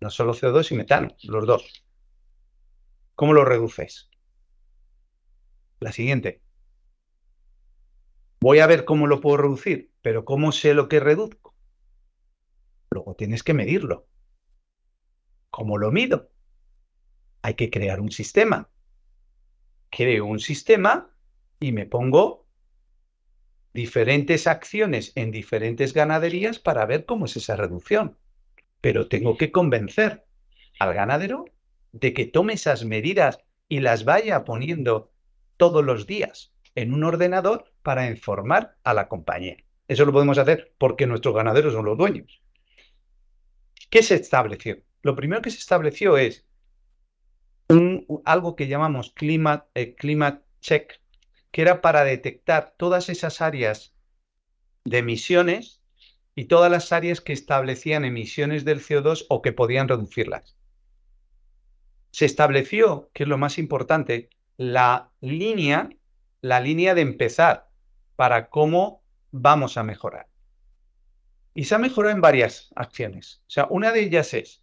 No 0.00 0.08
solo 0.08 0.32
CO2 0.32 0.72
y 0.72 0.74
metano, 0.74 1.14
los 1.24 1.46
dos. 1.46 1.84
¿Cómo 3.14 3.34
lo 3.34 3.44
reduces? 3.44 4.08
La 5.80 5.92
siguiente. 5.92 6.40
Voy 8.40 8.60
a 8.60 8.66
ver 8.66 8.86
cómo 8.86 9.06
lo 9.06 9.20
puedo 9.20 9.36
reducir, 9.36 9.89
pero 10.02 10.24
¿cómo 10.24 10.52
sé 10.52 10.74
lo 10.74 10.88
que 10.88 11.00
reduzco? 11.00 11.54
Luego 12.90 13.14
tienes 13.14 13.42
que 13.42 13.54
medirlo. 13.54 14.08
¿Cómo 15.50 15.78
lo 15.78 15.90
mido? 15.92 16.30
Hay 17.42 17.54
que 17.54 17.70
crear 17.70 18.00
un 18.00 18.10
sistema. 18.10 18.68
Creo 19.90 20.26
un 20.26 20.38
sistema 20.38 21.14
y 21.58 21.72
me 21.72 21.86
pongo 21.86 22.46
diferentes 23.72 24.46
acciones 24.46 25.12
en 25.14 25.30
diferentes 25.30 25.92
ganaderías 25.92 26.58
para 26.58 26.86
ver 26.86 27.04
cómo 27.04 27.26
es 27.26 27.36
esa 27.36 27.56
reducción. 27.56 28.18
Pero 28.80 29.08
tengo 29.08 29.36
que 29.36 29.52
convencer 29.52 30.24
al 30.78 30.94
ganadero 30.94 31.44
de 31.92 32.12
que 32.14 32.24
tome 32.24 32.54
esas 32.54 32.84
medidas 32.84 33.38
y 33.68 33.80
las 33.80 34.04
vaya 34.04 34.44
poniendo 34.44 35.12
todos 35.56 35.84
los 35.84 36.06
días 36.06 36.52
en 36.74 36.94
un 36.94 37.04
ordenador 37.04 37.72
para 37.82 38.08
informar 38.08 38.76
a 38.84 38.94
la 38.94 39.08
compañía. 39.08 39.56
Eso 39.90 40.04
lo 40.04 40.12
podemos 40.12 40.38
hacer 40.38 40.72
porque 40.78 41.08
nuestros 41.08 41.34
ganaderos 41.34 41.72
son 41.72 41.84
los 41.84 41.98
dueños. 41.98 42.40
¿Qué 43.90 44.04
se 44.04 44.14
estableció? 44.14 44.84
Lo 45.02 45.16
primero 45.16 45.42
que 45.42 45.50
se 45.50 45.58
estableció 45.58 46.16
es 46.16 46.46
algo 48.24 48.54
que 48.54 48.68
llamamos 48.68 49.10
climate, 49.10 49.66
eh, 49.74 49.96
check 50.60 51.00
que 51.50 51.62
era 51.62 51.80
para 51.80 52.04
detectar 52.04 52.72
todas 52.76 53.08
esas 53.08 53.40
áreas 53.40 53.92
de 54.84 54.98
emisiones 54.98 55.82
y 56.36 56.44
todas 56.44 56.70
las 56.70 56.92
áreas 56.92 57.20
que 57.20 57.32
establecían 57.32 58.04
emisiones 58.04 58.64
del 58.64 58.80
CO2 58.80 59.26
o 59.28 59.42
que 59.42 59.50
podían 59.50 59.88
reducirlas. 59.88 60.56
Se 62.12 62.26
estableció, 62.26 63.10
que 63.12 63.24
es 63.24 63.28
lo 63.28 63.38
más 63.38 63.58
importante, 63.58 64.30
la 64.56 65.10
línea, 65.20 65.90
la 66.42 66.60
línea 66.60 66.94
de 66.94 67.00
empezar 67.00 67.68
para 68.14 68.50
cómo 68.50 68.99
vamos 69.30 69.76
a 69.76 69.82
mejorar. 69.82 70.26
Y 71.54 71.64
se 71.64 71.74
ha 71.74 71.78
mejorado 71.78 72.14
en 72.14 72.20
varias 72.20 72.70
acciones. 72.76 73.42
O 73.46 73.50
sea, 73.50 73.66
una 73.70 73.92
de 73.92 74.00
ellas 74.00 74.34
es 74.34 74.62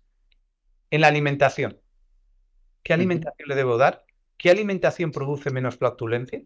en 0.89 1.01
la 1.01 1.07
alimentación. 1.07 1.80
¿Qué 2.84 2.93
alimentación 2.93 3.49
le 3.49 3.55
debo 3.55 3.78
dar? 3.78 4.05
¿Qué 4.38 4.49
alimentación 4.49 5.11
produce 5.11 5.49
menos 5.49 5.78
flatulencia? 5.78 6.41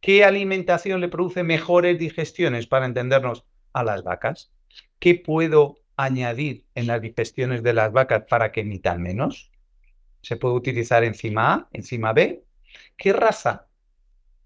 ¿Qué 0.00 0.24
alimentación 0.24 1.00
le 1.00 1.08
produce 1.08 1.42
mejores 1.42 1.98
digestiones 1.98 2.66
para 2.66 2.86
entendernos 2.86 3.46
a 3.72 3.82
las 3.82 4.02
vacas? 4.02 4.52
¿Qué 4.98 5.14
puedo 5.14 5.78
añadir 5.96 6.66
en 6.74 6.86
las 6.86 7.00
digestiones 7.00 7.62
de 7.62 7.72
las 7.72 7.92
vacas 7.92 8.24
para 8.28 8.52
que 8.52 8.60
emitan 8.60 9.00
menos? 9.02 9.50
Se 10.20 10.36
puede 10.36 10.54
utilizar 10.54 11.04
enzima 11.04 11.54
A, 11.54 11.68
enzima 11.72 12.12
B. 12.12 12.44
¿Qué 12.96 13.12
raza 13.12 13.68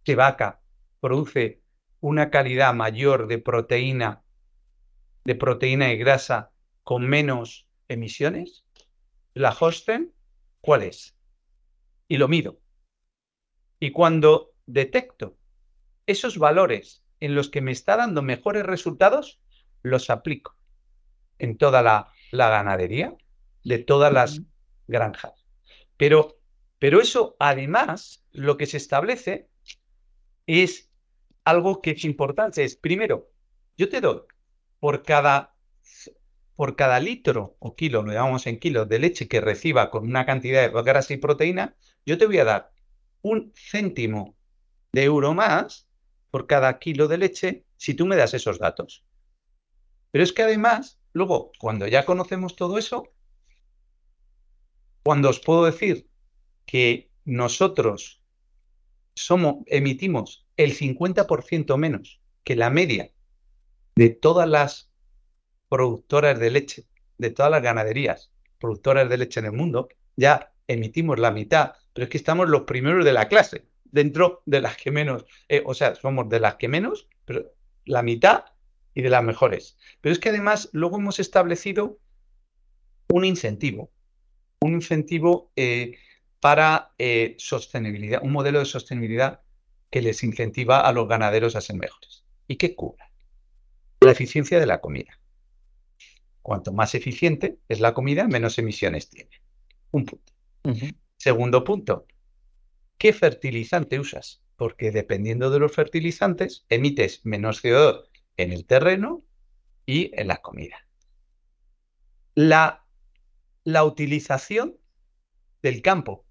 de 0.05 0.15
vaca 0.15 0.61
produce 1.01 1.60
una 2.01 2.31
calidad 2.31 2.75
mayor 2.75 3.27
de 3.27 3.39
proteína, 3.39 4.23
de 5.25 5.35
proteína 5.35 5.93
y 5.93 5.99
grasa 5.99 6.53
con 6.83 7.09
menos 7.09 7.67
emisiones? 7.89 8.65
La 9.35 9.57
Holstein, 9.59 10.13
¿cuál 10.61 10.83
es? 10.83 11.17
Y 12.09 12.17
lo 12.17 12.29
mido. 12.29 12.61
Y 13.79 13.93
cuando 13.93 14.53
detecto 14.67 15.39
esos 16.07 16.39
valores 16.39 17.05
en 17.21 17.35
los 17.35 17.49
que 17.49 17.61
me 17.61 17.73
está 17.73 17.97
dando 17.97 18.23
mejores 18.23 18.65
resultados, 18.65 19.41
los 19.83 20.11
aplico 20.11 20.57
en 21.39 21.57
toda 21.57 21.83
la, 21.83 22.13
ganadería 22.33 23.17
de 23.65 23.79
todas 23.79 24.13
las 24.13 24.43
granjas. 24.87 25.47
Pero, 25.97 26.39
pero 26.79 27.01
eso 27.01 27.37
además 27.39 28.25
lo 28.33 28.57
que 28.57 28.67
se 28.67 28.77
establece 28.77 29.49
es 30.47 30.90
algo 31.45 31.81
que 31.81 31.93
es 31.93 32.05
importante. 32.05 32.65
Es 32.65 32.77
primero, 32.77 33.31
yo 33.77 33.89
te 33.89 34.01
doy 34.01 34.21
por 34.79 35.03
cada, 35.03 35.55
por 36.57 36.77
cada 36.77 37.01
litro 37.01 37.57
o 37.59 37.75
kilo, 37.75 38.03
lo 38.03 38.13
llamamos 38.13 38.47
en 38.47 38.59
kilos, 38.59 38.89
de 38.89 38.99
leche 38.99 39.29
que 39.29 39.41
reciba 39.41 39.91
con 39.91 40.05
una 40.05 40.27
cantidad 40.27 40.71
de 40.71 40.83
grasa 40.83 41.15
y 41.15 41.19
proteína, 41.19 41.77
yo 42.07 42.19
te 42.19 42.27
voy 42.27 42.39
a 42.39 42.45
dar 42.45 42.73
un 43.23 43.53
céntimo 43.55 44.37
de 44.93 45.05
euro 45.05 45.35
más 45.35 45.89
por 46.31 46.47
cada 46.47 46.79
kilo 46.79 47.09
de 47.09 47.19
leche 47.19 47.65
si 47.77 47.95
tú 47.95 48.07
me 48.07 48.17
das 48.17 48.35
esos 48.35 48.59
datos. 48.59 49.05
Pero 50.11 50.25
es 50.25 50.33
que 50.33 50.43
además, 50.43 51.01
luego, 51.13 51.53
cuando 51.59 51.87
ya 51.87 52.05
conocemos 52.05 52.57
todo 52.57 52.79
eso, 52.79 53.05
cuando 55.03 55.31
os 55.31 55.41
puedo 55.41 55.65
decir 55.65 56.09
que 56.67 57.11
nosotros 57.25 58.23
somos, 59.15 59.57
emitimos 59.67 60.47
el 60.65 60.77
50% 60.77 61.79
menos 61.79 62.21
que 62.45 62.55
la 62.55 62.69
media 62.69 63.11
de 63.97 64.11
todas 64.11 64.47
las 64.47 64.91
productoras 65.71 66.39
de 66.39 66.51
leche, 66.51 66.87
de 67.17 67.31
todas 67.31 67.51
las 67.51 67.63
ganaderías 67.63 68.31
productoras 68.59 69.09
de 69.09 69.17
leche 69.17 69.41
en 69.41 69.47
el 69.47 69.53
mundo, 69.53 69.89
ya 70.17 70.53
emitimos 70.69 71.19
la 71.19 71.31
mitad, 71.31 71.73
pero 71.95 72.05
es 72.05 72.11
que 72.11 72.19
estamos 72.19 72.51
los 72.51 72.63
primeros 72.63 73.07
de 73.07 73.13
la 73.15 73.27
clase, 73.29 73.65
dentro 73.85 74.43
de 74.45 74.61
las 74.61 74.77
que 74.77 74.91
menos, 74.91 75.25
eh, 75.49 75.63
o 75.65 75.73
sea, 75.73 75.95
somos 75.95 76.29
de 76.29 76.41
las 76.41 76.57
que 76.57 76.69
menos, 76.69 77.09
pero 77.25 77.55
la 77.87 78.03
mitad 78.03 78.45
y 78.93 79.01
de 79.01 79.09
las 79.09 79.25
mejores. 79.25 79.79
Pero 80.03 80.13
es 80.13 80.19
que 80.19 80.29
además 80.29 80.69
luego 80.73 80.99
hemos 80.99 81.19
establecido 81.21 81.99
un 83.09 83.25
incentivo, 83.25 83.91
un 84.61 84.75
incentivo 84.75 85.53
eh, 85.57 85.97
para 86.39 86.93
eh, 86.99 87.35
sostenibilidad, 87.39 88.21
un 88.23 88.33
modelo 88.33 88.59
de 88.59 88.67
sostenibilidad 88.67 89.41
que 89.91 90.03
les 90.03 90.23
incentiva 90.23 90.81
a 90.81 90.93
los 90.93 91.09
ganaderos 91.09 91.57
a 91.57 91.61
ser 91.61 91.77
mejores. 91.77 92.25
¿Y 92.47 92.57
qué 92.57 92.75
cubre? 92.75 93.05
La 94.01 94.13
eficiencia 94.13 94.59
de 94.59 94.67
la 94.67 94.81
comida. 94.81 95.21
Cuanto 96.43 96.73
más 96.73 96.95
eficiente 96.95 97.59
es 97.69 97.81
la 97.81 97.93
comida, 97.93 98.27
menos 98.27 98.59
emisiones 98.59 99.11
tiene. 99.11 99.31
Un 99.91 100.07
punto. 100.07 100.33
Segundo 101.17 101.65
punto, 101.65 102.07
¿qué 102.97 103.13
fertilizante 103.13 103.99
usas? 103.99 104.43
Porque 104.57 104.91
dependiendo 104.91 105.51
de 105.51 105.59
los 105.59 105.73
fertilizantes, 105.73 106.65
emites 106.69 107.21
menos 107.25 107.63
CO2 107.63 108.09
en 108.37 108.53
el 108.53 108.65
terreno 108.67 109.23
y 109.85 110.11
en 110.19 110.29
la 110.29 110.39
comida. 110.39 110.87
La, 112.35 112.87
la 113.65 113.85
utilización 113.85 114.79
del 115.63 115.83
campo. 115.83 116.25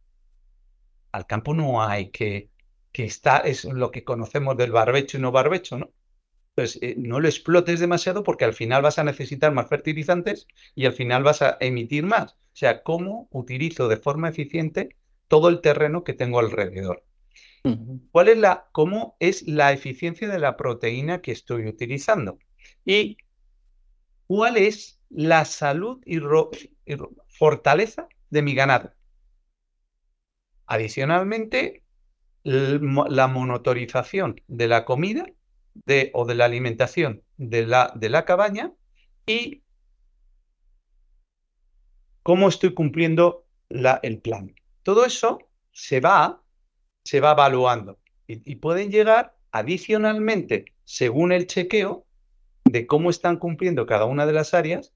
Al 1.12 1.28
campo 1.28 1.53
no 1.53 1.84
hay 1.84 2.10
que, 2.12 2.49
que 2.91 3.05
está, 3.05 3.37
es 3.37 3.65
lo 3.65 3.91
que 3.91 4.03
conocemos 4.03 4.57
del 4.57 4.71
barbecho 4.71 5.17
y 5.17 5.21
no 5.21 5.31
barbecho, 5.31 5.77
¿no? 5.77 5.91
Pues 6.55 6.77
eh, 6.81 6.95
no 6.97 7.19
lo 7.19 7.27
explotes 7.27 7.79
demasiado 7.79 8.23
porque 8.23 8.45
al 8.45 8.53
final 8.53 8.81
vas 8.81 8.99
a 8.99 9.03
necesitar 9.03 9.53
más 9.53 9.69
fertilizantes 9.69 10.47
y 10.75 10.85
al 10.85 10.93
final 10.93 11.23
vas 11.23 11.41
a 11.41 11.57
emitir 11.59 12.05
más. 12.05 12.33
O 12.33 12.55
sea, 12.59 12.83
cómo 12.83 13.27
utilizo 13.31 13.87
de 13.87 13.97
forma 13.97 14.29
eficiente 14.29 14.95
todo 15.27 15.49
el 15.49 15.61
terreno 15.61 16.03
que 16.03 16.13
tengo 16.13 16.39
alrededor. 16.39 17.05
¿Cuál 18.11 18.29
es 18.29 18.37
la, 18.37 18.69
cómo 18.71 19.15
es 19.19 19.47
la 19.47 19.73
eficiencia 19.73 20.27
de 20.27 20.39
la 20.39 20.57
proteína 20.57 21.21
que 21.21 21.31
estoy 21.31 21.67
utilizando? 21.67 22.39
Y 22.85 23.17
cuál 24.27 24.57
es 24.57 24.99
la 25.09 25.45
salud 25.45 26.01
y, 26.05 26.19
fortaleza 27.27 28.07
de 28.29 28.41
mi 28.41 28.55
ganado. 28.55 28.93
Adicionalmente, 30.65 31.83
la 32.50 33.28
monotorización 33.28 34.41
de 34.47 34.68
la 34.68 34.86
comida 34.86 35.26
de, 35.74 36.12
o 36.14 36.26
de 36.26 36.36
la 36.36 36.45
alimentación 36.45 37.24
de 37.38 37.66
la, 37.66 37.91
de 37.95 38.10
la 38.10 38.26
cabaña 38.26 38.74
y 39.26 39.64
cómo 42.24 42.50
estoy 42.50 42.74
cumpliendo 42.74 43.45
el 43.70 44.20
plan. 44.20 44.56
Todo 44.84 45.06
eso 45.06 45.39
se 45.72 46.00
va 46.00 46.41
se 47.04 47.20
va 47.22 47.32
evaluando 47.32 48.00
y, 48.28 48.56
pueden 48.58 48.91
llegar 48.91 49.36
adicionalmente, 49.52 50.66
según 50.86 51.32
el 51.32 51.47
chequeo 51.47 52.06
de 52.66 52.86
cómo 52.86 53.10
están 53.10 53.38
cumpliendo 53.38 53.88
cada 53.88 54.06
una 54.06 54.28
de 54.28 54.34
las 54.34 54.54
áreas, 54.54 54.93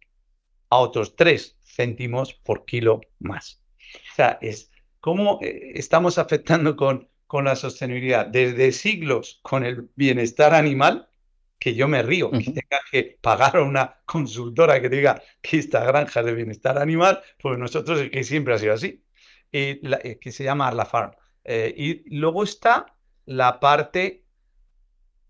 a 0.70 0.78
otros 0.78 1.16
3 1.16 1.58
céntimos 1.64 2.36
por 2.36 2.66
kilo 2.66 3.02
más. 3.18 3.64
O 4.12 4.16
sea, 4.16 4.38
es 4.42 4.72
cómo 5.00 5.40
eh, 5.42 5.72
estamos 5.74 6.20
afectando 6.20 6.76
con, 6.76 7.10
con 7.34 7.46
la 7.46 7.56
sostenibilidad 7.56 8.28
desde 8.28 8.72
siglos 8.72 9.40
con 9.42 9.66
el 9.66 9.90
bienestar 9.96 10.54
animal, 10.54 11.10
que 11.58 11.74
yo 11.74 11.88
me 11.88 12.04
río, 12.04 12.30
que 12.30 12.44
tenga 12.44 12.80
que 12.92 13.18
pagar 13.22 13.58
a 13.58 13.64
una 13.64 14.04
consultora 14.06 14.80
que 14.80 14.88
diga 14.88 15.20
que 15.42 15.58
esta 15.58 15.84
granja 15.84 16.20
es 16.20 16.28
de 16.28 16.36
bienestar 16.36 16.78
animal, 16.78 17.24
pues 17.42 17.58
nosotros 17.58 18.02
es 18.02 18.12
que 18.12 18.24
siempre 18.24 18.54
ha 18.54 18.60
sido 18.60 18.76
así, 18.76 19.04
eh, 19.52 20.20
que 20.22 20.32
se 20.32 20.44
llama 20.44 20.68
Arla 20.68 20.86
Farm. 20.86 21.14
Eh, 21.44 21.74
y 21.76 22.16
luego 22.16 22.44
está 22.44 22.86
la 23.26 23.60
parte, 23.60 24.26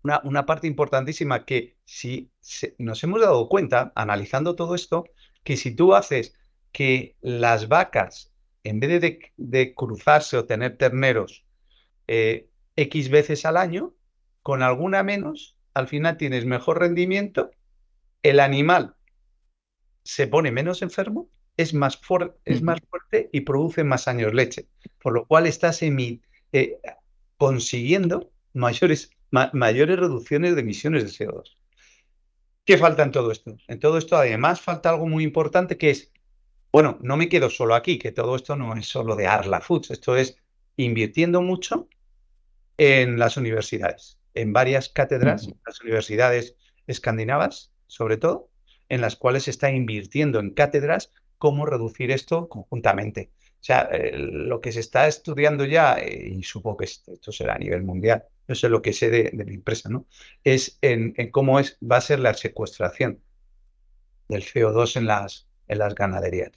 una, 0.02 0.44
parte 0.44 0.66
importantísima 0.66 1.46
que 1.46 1.78
si 1.86 2.30
nos 2.76 3.02
hemos 3.02 3.22
dado 3.22 3.48
cuenta, 3.48 3.94
analizando 3.94 4.56
todo 4.56 4.74
esto, 4.74 5.06
que 5.42 5.56
si 5.56 5.74
tú 5.74 5.94
haces 5.94 6.34
que 6.70 7.16
las 7.22 7.68
vacas, 7.68 8.34
en 8.62 8.78
vez 8.78 9.00
de, 9.00 9.74
cruzarse 9.74 10.36
o 10.36 10.44
tener 10.44 10.76
terneros 10.76 11.43
eh, 12.06 12.48
X 12.76 13.10
veces 13.10 13.44
al 13.44 13.56
año, 13.56 13.94
con 14.42 14.62
alguna 14.62 15.02
menos, 15.02 15.56
al 15.74 15.88
final 15.88 16.16
tienes 16.16 16.44
mejor 16.44 16.80
rendimiento, 16.80 17.50
el 18.22 18.40
animal 18.40 18.96
se 20.02 20.26
pone 20.26 20.50
menos 20.52 20.82
enfermo 20.82 21.28
es 21.56 21.72
más, 21.74 22.00
es 22.44 22.62
más 22.62 22.80
fuerte 22.88 23.30
y 23.32 23.40
produce 23.42 23.84
más 23.84 24.08
años 24.08 24.34
leche, 24.34 24.68
por 25.00 25.12
lo 25.12 25.26
cual 25.26 25.46
estás 25.46 25.80
eh, 25.82 26.78
consiguiendo 27.36 28.30
mayores, 28.52 29.10
mayores 29.30 29.98
reducciones 29.98 30.54
de 30.54 30.60
emisiones 30.62 31.04
de 31.04 31.26
CO2. 31.26 31.56
¿Qué 32.64 32.78
falta 32.78 33.02
en 33.02 33.12
todo 33.12 33.30
esto? 33.30 33.56
En 33.68 33.78
todo 33.78 33.98
esto 33.98 34.16
además 34.16 34.60
falta 34.60 34.90
algo 34.90 35.06
muy 35.06 35.22
importante 35.22 35.76
que 35.76 35.90
es, 35.90 36.12
bueno, 36.72 36.98
no 37.02 37.16
me 37.16 37.28
quedo 37.28 37.50
solo 37.50 37.74
aquí, 37.74 37.98
que 37.98 38.10
todo 38.10 38.36
esto 38.36 38.56
no 38.56 38.74
es 38.74 38.86
solo 38.86 39.16
de 39.16 39.26
Arla 39.26 39.60
Foods, 39.60 39.90
esto 39.90 40.16
es 40.16 40.36
invirtiendo 40.76 41.40
mucho 41.40 41.88
en 42.78 43.18
las 43.18 43.36
universidades, 43.36 44.18
en 44.34 44.52
varias 44.52 44.88
cátedras, 44.88 45.48
las 45.66 45.80
universidades 45.80 46.56
escandinavas, 46.86 47.72
sobre 47.86 48.16
todo, 48.16 48.50
en 48.88 49.00
las 49.00 49.16
cuales 49.16 49.44
se 49.44 49.50
está 49.50 49.70
invirtiendo 49.70 50.40
en 50.40 50.50
cátedras 50.50 51.12
cómo 51.38 51.66
reducir 51.66 52.10
esto 52.10 52.48
conjuntamente. 52.48 53.30
O 53.36 53.66
sea, 53.66 53.88
eh, 53.92 54.12
lo 54.16 54.60
que 54.60 54.72
se 54.72 54.80
está 54.80 55.06
estudiando 55.06 55.64
ya, 55.64 55.94
eh, 55.94 56.28
y 56.36 56.42
supongo 56.42 56.78
que 56.78 56.84
esto 56.84 57.32
será 57.32 57.54
a 57.54 57.58
nivel 57.58 57.82
mundial, 57.82 58.24
eso 58.46 58.66
es 58.66 58.70
lo 58.70 58.82
que 58.82 58.92
sé 58.92 59.10
de, 59.10 59.30
mi 59.32 59.54
empresa, 59.54 59.88
¿no? 59.88 60.06
Es 60.42 60.78
en, 60.82 61.14
cómo 61.30 61.58
es, 61.58 61.78
va 61.80 61.96
a 61.96 62.02
ser 62.02 62.18
la 62.18 62.34
secuestración 62.34 63.20
del 64.28 64.42
CO2 64.42 64.96
en 64.96 65.06
las, 65.06 65.48
en 65.68 65.78
las 65.78 65.94
ganaderías. 65.94 66.52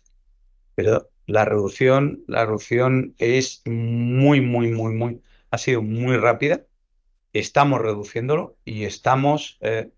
Pero 0.76 1.10
la 1.28 1.46
reducción, 1.46 2.24
la 2.28 2.46
reducción 2.46 3.16
es 3.20 3.62
muy, 3.66 4.42
muy, 4.42 4.72
muy, 4.72 4.94
muy, 4.94 5.22
ha 5.52 5.58
sido 5.58 5.82
muy 5.82 6.18
rápida. 6.18 6.66
Estamos 7.34 7.82
reduciéndolo 7.82 8.58
y 8.66 8.86
estamos 8.86 9.58
eh, 9.62 9.92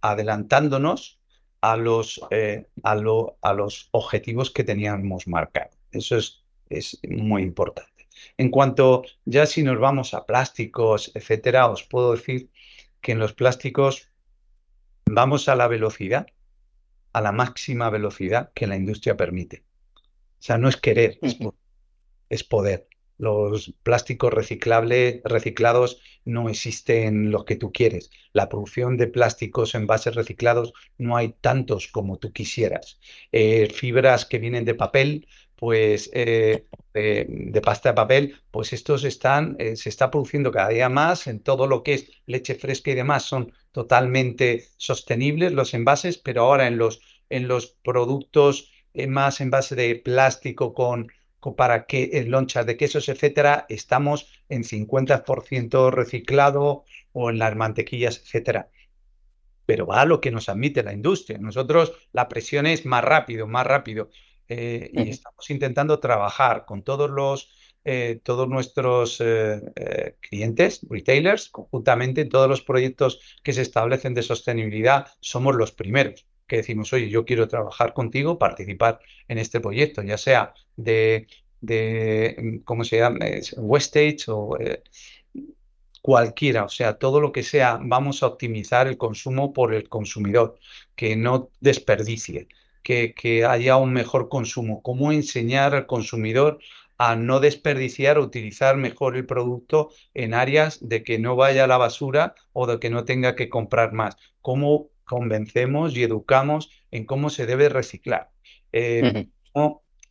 adelantándonos 0.00 1.20
a 1.60 1.76
los, 1.76 2.20
eh, 2.30 2.66
a, 2.82 2.92
a 2.92 3.52
los 3.54 3.88
objetivos 3.92 4.50
que 4.50 4.64
teníamos 4.64 5.26
marcados. 5.26 5.76
Eso 5.92 6.16
es, 6.16 6.44
es 6.68 6.98
muy 7.08 7.42
importante. 7.42 8.08
En 8.36 8.50
cuanto 8.50 9.04
ya 9.24 9.46
si 9.46 9.62
nos 9.62 9.78
vamos 9.78 10.14
a 10.14 10.26
plásticos, 10.26 11.12
etcétera, 11.14 11.68
os 11.68 11.84
puedo 11.84 12.12
decir 12.12 12.50
que 13.00 13.12
en 13.12 13.18
los 13.18 13.32
plásticos 13.32 14.10
vamos 15.06 15.48
a 15.48 15.56
la 15.56 15.68
velocidad, 15.68 16.26
a 17.12 17.20
la 17.20 17.32
máxima 17.32 17.90
velocidad 17.90 18.52
que 18.54 18.66
la 18.66 18.76
industria 18.76 19.16
permite. 19.16 19.64
O 19.94 20.42
sea, 20.42 20.58
no 20.58 20.68
es 20.68 20.76
querer, 20.76 21.18
es 22.28 22.44
poder. 22.44 22.88
Los 23.20 23.74
plásticos 23.82 24.32
reciclables, 24.32 25.20
reciclados 25.24 26.00
no 26.24 26.48
existen 26.48 27.30
los 27.30 27.44
que 27.44 27.56
tú 27.56 27.70
quieres. 27.70 28.10
La 28.32 28.48
producción 28.48 28.96
de 28.96 29.08
plásticos 29.08 29.74
en 29.74 29.86
bases 29.86 30.14
reciclados 30.14 30.72
no 30.96 31.18
hay 31.18 31.34
tantos 31.42 31.86
como 31.88 32.16
tú 32.16 32.32
quisieras. 32.32 32.98
Eh, 33.30 33.68
fibras 33.74 34.24
que 34.24 34.38
vienen 34.38 34.64
de 34.64 34.74
papel, 34.74 35.28
pues 35.54 36.08
eh, 36.14 36.64
de, 36.94 37.60
pasta 37.62 37.90
de 37.90 37.94
papel, 37.94 38.36
pues 38.50 38.72
estos 38.72 39.04
están, 39.04 39.54
eh, 39.58 39.76
se 39.76 39.90
está 39.90 40.10
produciendo 40.10 40.50
cada 40.50 40.70
día 40.70 40.88
más 40.88 41.26
en 41.26 41.40
todo 41.40 41.66
lo 41.66 41.82
que 41.82 41.92
es 41.92 42.10
leche 42.24 42.54
fresca 42.54 42.90
y 42.90 42.94
demás. 42.94 43.24
Son 43.24 43.52
totalmente 43.70 44.64
sostenibles 44.78 45.52
los 45.52 45.74
envases, 45.74 46.16
pero 46.16 46.44
ahora 46.44 46.66
en 46.66 46.78
los, 46.78 47.02
en 47.28 47.48
los 47.48 47.66
productos 47.66 48.72
más 49.08 49.42
en 49.42 49.50
base 49.50 49.76
de 49.76 49.94
plástico 49.96 50.72
con 50.72 51.12
para 51.56 51.86
que 51.86 52.10
en 52.12 52.30
lonchas 52.30 52.66
de 52.66 52.76
quesos, 52.76 53.08
etcétera, 53.08 53.66
estamos 53.68 54.28
en 54.48 54.62
50% 54.62 55.90
reciclado 55.90 56.84
o 57.12 57.30
en 57.30 57.38
las 57.38 57.56
mantequillas, 57.56 58.18
etcétera. 58.18 58.70
Pero 59.66 59.86
va 59.86 60.02
a 60.02 60.04
lo 60.06 60.20
que 60.20 60.30
nos 60.30 60.48
admite 60.48 60.82
la 60.82 60.92
industria. 60.92 61.38
Nosotros 61.38 61.92
la 62.12 62.28
presión 62.28 62.66
es 62.66 62.84
más 62.86 63.04
rápido, 63.04 63.46
más 63.46 63.66
rápido. 63.66 64.10
Eh, 64.48 64.90
y 64.92 65.10
estamos 65.10 65.48
intentando 65.48 66.00
trabajar 66.00 66.64
con 66.66 66.82
todos 66.82 67.08
los 67.08 67.56
eh, 67.82 68.20
todos 68.22 68.46
nuestros 68.46 69.22
eh, 69.24 70.16
clientes, 70.20 70.86
retailers, 70.90 71.48
conjuntamente 71.48 72.20
en 72.20 72.28
todos 72.28 72.46
los 72.46 72.60
proyectos 72.60 73.38
que 73.42 73.54
se 73.54 73.62
establecen 73.62 74.12
de 74.12 74.22
sostenibilidad, 74.22 75.06
somos 75.20 75.56
los 75.56 75.72
primeros 75.72 76.26
que 76.50 76.56
decimos, 76.56 76.92
oye, 76.92 77.08
yo 77.08 77.24
quiero 77.24 77.46
trabajar 77.46 77.94
contigo, 77.94 78.36
participar 78.38 78.98
en 79.28 79.38
este 79.38 79.60
proyecto, 79.60 80.02
ya 80.02 80.18
sea 80.18 80.52
de, 80.76 81.28
de 81.60 82.60
¿cómo 82.64 82.82
se 82.82 82.98
llama? 82.98 83.20
Westage 83.56 84.24
o 84.28 84.58
eh, 84.58 84.82
cualquiera, 86.02 86.64
o 86.64 86.68
sea, 86.68 86.98
todo 86.98 87.20
lo 87.20 87.30
que 87.30 87.44
sea, 87.44 87.78
vamos 87.80 88.22
a 88.22 88.26
optimizar 88.26 88.88
el 88.88 88.96
consumo 88.98 89.52
por 89.52 89.72
el 89.72 89.88
consumidor, 89.88 90.58
que 90.96 91.14
no 91.14 91.50
desperdicie, 91.60 92.48
que, 92.82 93.14
que 93.14 93.44
haya 93.44 93.76
un 93.76 93.92
mejor 93.92 94.28
consumo, 94.28 94.82
cómo 94.82 95.12
enseñar 95.12 95.76
al 95.76 95.86
consumidor 95.86 96.58
a 96.98 97.14
no 97.14 97.38
desperdiciar 97.38 98.18
o 98.18 98.24
utilizar 98.24 98.76
mejor 98.76 99.16
el 99.16 99.24
producto 99.24 99.90
en 100.14 100.34
áreas 100.34 100.80
de 100.80 101.04
que 101.04 101.20
no 101.20 101.36
vaya 101.36 101.64
a 101.64 101.68
la 101.68 101.78
basura 101.78 102.34
o 102.52 102.66
de 102.66 102.80
que 102.80 102.90
no 102.90 103.04
tenga 103.04 103.36
que 103.36 103.48
comprar 103.48 103.92
más. 103.92 104.16
Cómo 104.42 104.90
convencemos 105.10 105.96
y 105.96 106.04
educamos 106.04 106.70
en 106.92 107.04
cómo 107.04 107.30
se 107.30 107.44
debe 107.44 107.68
reciclar, 107.68 108.30
eh, 108.70 109.26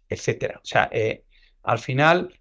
etcétera. 0.10 0.60
O 0.62 0.66
sea, 0.66 0.90
eh, 0.92 1.24
al 1.64 1.80
final, 1.80 2.38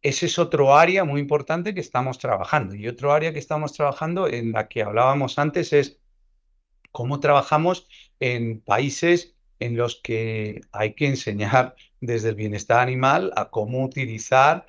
ese 0.00 0.24
es 0.24 0.38
otro 0.38 0.74
área 0.74 1.04
muy 1.04 1.20
importante 1.20 1.74
que 1.74 1.82
estamos 1.82 2.18
trabajando. 2.18 2.74
Y 2.74 2.88
otro 2.88 3.12
área 3.12 3.34
que 3.34 3.38
estamos 3.38 3.74
trabajando 3.74 4.26
en 4.26 4.52
la 4.52 4.68
que 4.68 4.82
hablábamos 4.82 5.38
antes 5.38 5.74
es 5.74 5.98
cómo 6.92 7.20
trabajamos 7.20 7.86
en 8.20 8.62
países 8.62 9.36
en 9.60 9.76
los 9.76 10.00
que 10.02 10.62
hay 10.72 10.94
que 10.94 11.08
enseñar 11.08 11.76
desde 12.00 12.30
el 12.30 12.36
bienestar 12.36 12.80
animal 12.80 13.32
a 13.36 13.50
cómo 13.50 13.84
utilizar 13.84 14.64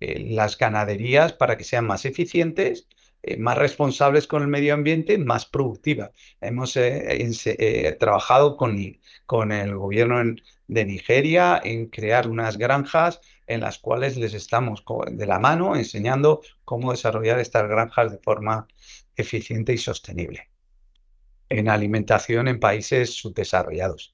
las 0.00 0.58
ganaderías 0.58 1.32
para 1.32 1.56
que 1.56 1.64
sean 1.64 1.88
más 1.88 2.04
eficientes 2.04 2.86
eh, 2.86 2.97
más 3.38 3.58
responsables 3.58 4.26
con 4.26 4.42
el 4.42 4.48
medio 4.48 4.74
ambiente, 4.74 5.18
más 5.18 5.44
productivas. 5.46 6.10
Hemos 6.40 6.76
eh, 6.76 7.28
eh, 7.46 7.96
trabajado 7.98 8.56
con, 8.56 8.76
con, 9.26 9.52
el 9.52 9.76
gobierno 9.76 10.36
de 10.68 10.84
Nigeria 10.84 11.60
en 11.62 11.86
crear 11.86 12.28
unas 12.28 12.56
granjas 12.56 13.20
en 13.46 13.60
las 13.60 13.78
cuales 13.78 14.16
les 14.16 14.34
estamos 14.34 14.84
de 15.10 15.26
la 15.26 15.38
mano 15.38 15.74
enseñando 15.74 16.42
cómo 16.64 16.92
desarrollar 16.92 17.38
estas 17.40 17.68
granjas 17.68 18.12
de 18.12 18.18
forma 18.18 18.68
eficiente 19.16 19.72
y 19.72 19.78
sostenible. 19.78 20.50
En 21.48 21.68
alimentación 21.68 22.46
en 22.46 22.60
países 22.60 23.14
subdesarrollados, 23.14 24.12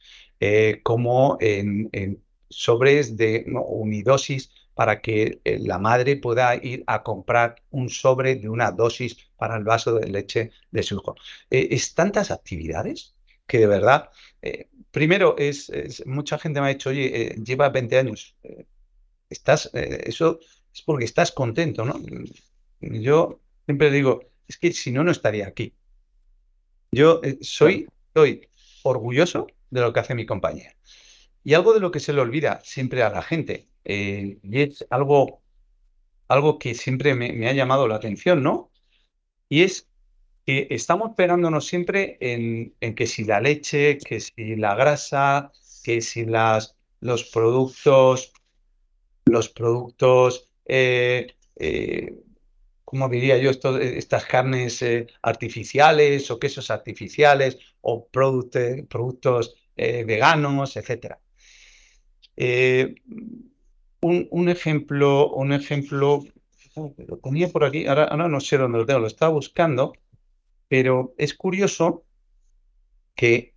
como 0.84 1.36
en, 1.40 2.22
sobres 2.48 3.16
de 3.16 3.44
unidosis 3.66 4.50
para 4.74 5.00
que 5.00 5.40
eh, 5.44 5.58
la 5.60 5.78
madre 5.78 6.16
pueda 6.16 6.54
ir 6.56 6.84
a 6.86 7.02
comprar 7.02 7.62
un 7.70 7.88
sobre 7.88 8.36
de 8.36 8.48
una 8.48 8.72
dosis 8.72 9.16
para 9.36 9.56
el 9.56 9.64
vaso 9.64 9.94
de 9.94 10.08
leche 10.08 10.50
de 10.70 10.82
su 10.82 10.96
hijo. 10.96 11.14
Eh, 11.50 11.68
es 11.70 11.94
tantas 11.94 12.30
actividades 12.30 13.14
que 13.46 13.58
de 13.58 13.66
verdad, 13.66 14.10
eh, 14.42 14.68
primero, 14.90 15.36
es, 15.38 15.70
mucha 16.06 16.38
gente 16.38 16.60
me 16.60 16.66
ha 16.66 16.70
dicho, 16.70 16.90
oye, 16.90 17.36
lleva 17.44 17.68
20 17.68 17.98
años, 17.98 18.36
estás, 19.28 19.70
eso 19.74 20.40
es 20.72 20.82
porque 20.82 21.04
estás 21.04 21.30
contento, 21.30 21.84
¿no? 21.84 22.00
Yo 22.80 23.40
siempre 23.66 23.90
digo, 23.90 24.20
es 24.48 24.56
que 24.56 24.72
si 24.72 24.92
no, 24.92 25.04
no 25.04 25.10
estaría 25.10 25.46
aquí. 25.46 25.74
Yo 26.90 27.20
soy, 27.42 27.86
soy 28.14 28.48
orgulloso 28.82 29.46
de 29.70 29.80
lo 29.82 29.92
que 29.92 30.00
hace 30.00 30.14
mi 30.14 30.24
compañía. 30.24 30.74
Y 31.42 31.52
algo 31.52 31.74
de 31.74 31.80
lo 31.80 31.90
que 31.90 32.00
se 32.00 32.14
le 32.14 32.22
olvida 32.22 32.60
siempre 32.64 33.02
a 33.02 33.10
la 33.10 33.20
gente, 33.20 33.68
eh, 33.84 34.38
y 34.42 34.60
es 34.62 34.86
algo, 34.90 35.42
algo 36.28 36.58
que 36.58 36.74
siempre 36.74 37.14
me, 37.14 37.48
ha 37.48 37.52
llamado 37.52 37.86
la 37.88 37.96
atención, 37.96 38.42
¿no? 38.42 38.70
Y 39.48 39.62
es 39.62 39.88
que 40.46 40.68
estamos 40.70 41.10
esperándonos 41.10 41.66
siempre 41.66 42.16
en, 42.20 42.74
que 42.94 43.06
si 43.06 43.24
la 43.24 43.40
leche, 43.40 43.98
que 43.98 44.20
si 44.20 44.56
la 44.56 44.74
grasa, 44.74 45.52
que 45.82 46.00
si 46.00 46.24
las, 46.24 46.76
los 47.00 47.24
productos, 47.24 48.32
los 49.26 49.48
productos, 49.48 50.50
eh, 50.66 51.34
eh, 51.56 52.14
¿cómo 52.84 53.08
diría 53.08 53.38
yo? 53.38 53.50
estas 53.50 54.24
carnes 54.24 54.84
artificiales 55.22 56.30
o 56.30 56.38
quesos 56.38 56.70
artificiales 56.70 57.58
o 57.80 58.06
productos 58.06 59.56
veganos, 59.76 60.76
etcétera. 60.76 61.18
Un, 64.06 64.50
ejemplo, 64.50 65.30
un 65.30 65.54
ejemplo, 65.54 66.22
lo 66.76 67.20
ponía 67.20 67.48
por 67.48 67.64
aquí, 67.64 67.86
ahora, 67.86 68.14
no 68.28 68.38
sé 68.38 68.58
dónde 68.58 68.76
lo 68.76 68.84
tengo, 68.84 69.00
lo 69.00 69.06
estaba 69.06 69.32
buscando, 69.32 69.94
pero 70.68 71.14
es 71.16 71.32
curioso 71.32 72.04
que 73.14 73.54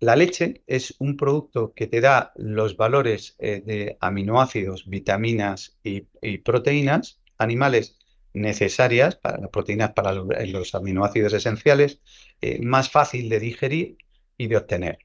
la 0.00 0.16
leche 0.16 0.62
es 0.66 0.94
un 0.98 1.18
producto 1.18 1.74
que 1.74 1.86
te 1.86 2.00
da 2.00 2.32
los 2.36 2.78
valores 2.78 3.36
eh, 3.38 3.60
de 3.62 3.98
aminoácidos, 4.00 4.88
vitaminas 4.88 5.78
y, 5.84 6.06
proteínas 6.38 7.20
animales 7.36 7.98
necesarias 8.32 9.16
para 9.16 9.36
las 9.36 9.50
proteínas, 9.50 9.92
para 9.92 10.14
los, 10.14 10.74
aminoácidos 10.74 11.34
esenciales, 11.34 12.00
eh, 12.40 12.60
más 12.62 12.90
fácil 12.90 13.28
de 13.28 13.40
digerir 13.40 13.98
y 14.38 14.46
de 14.46 14.56
obtener. 14.56 15.00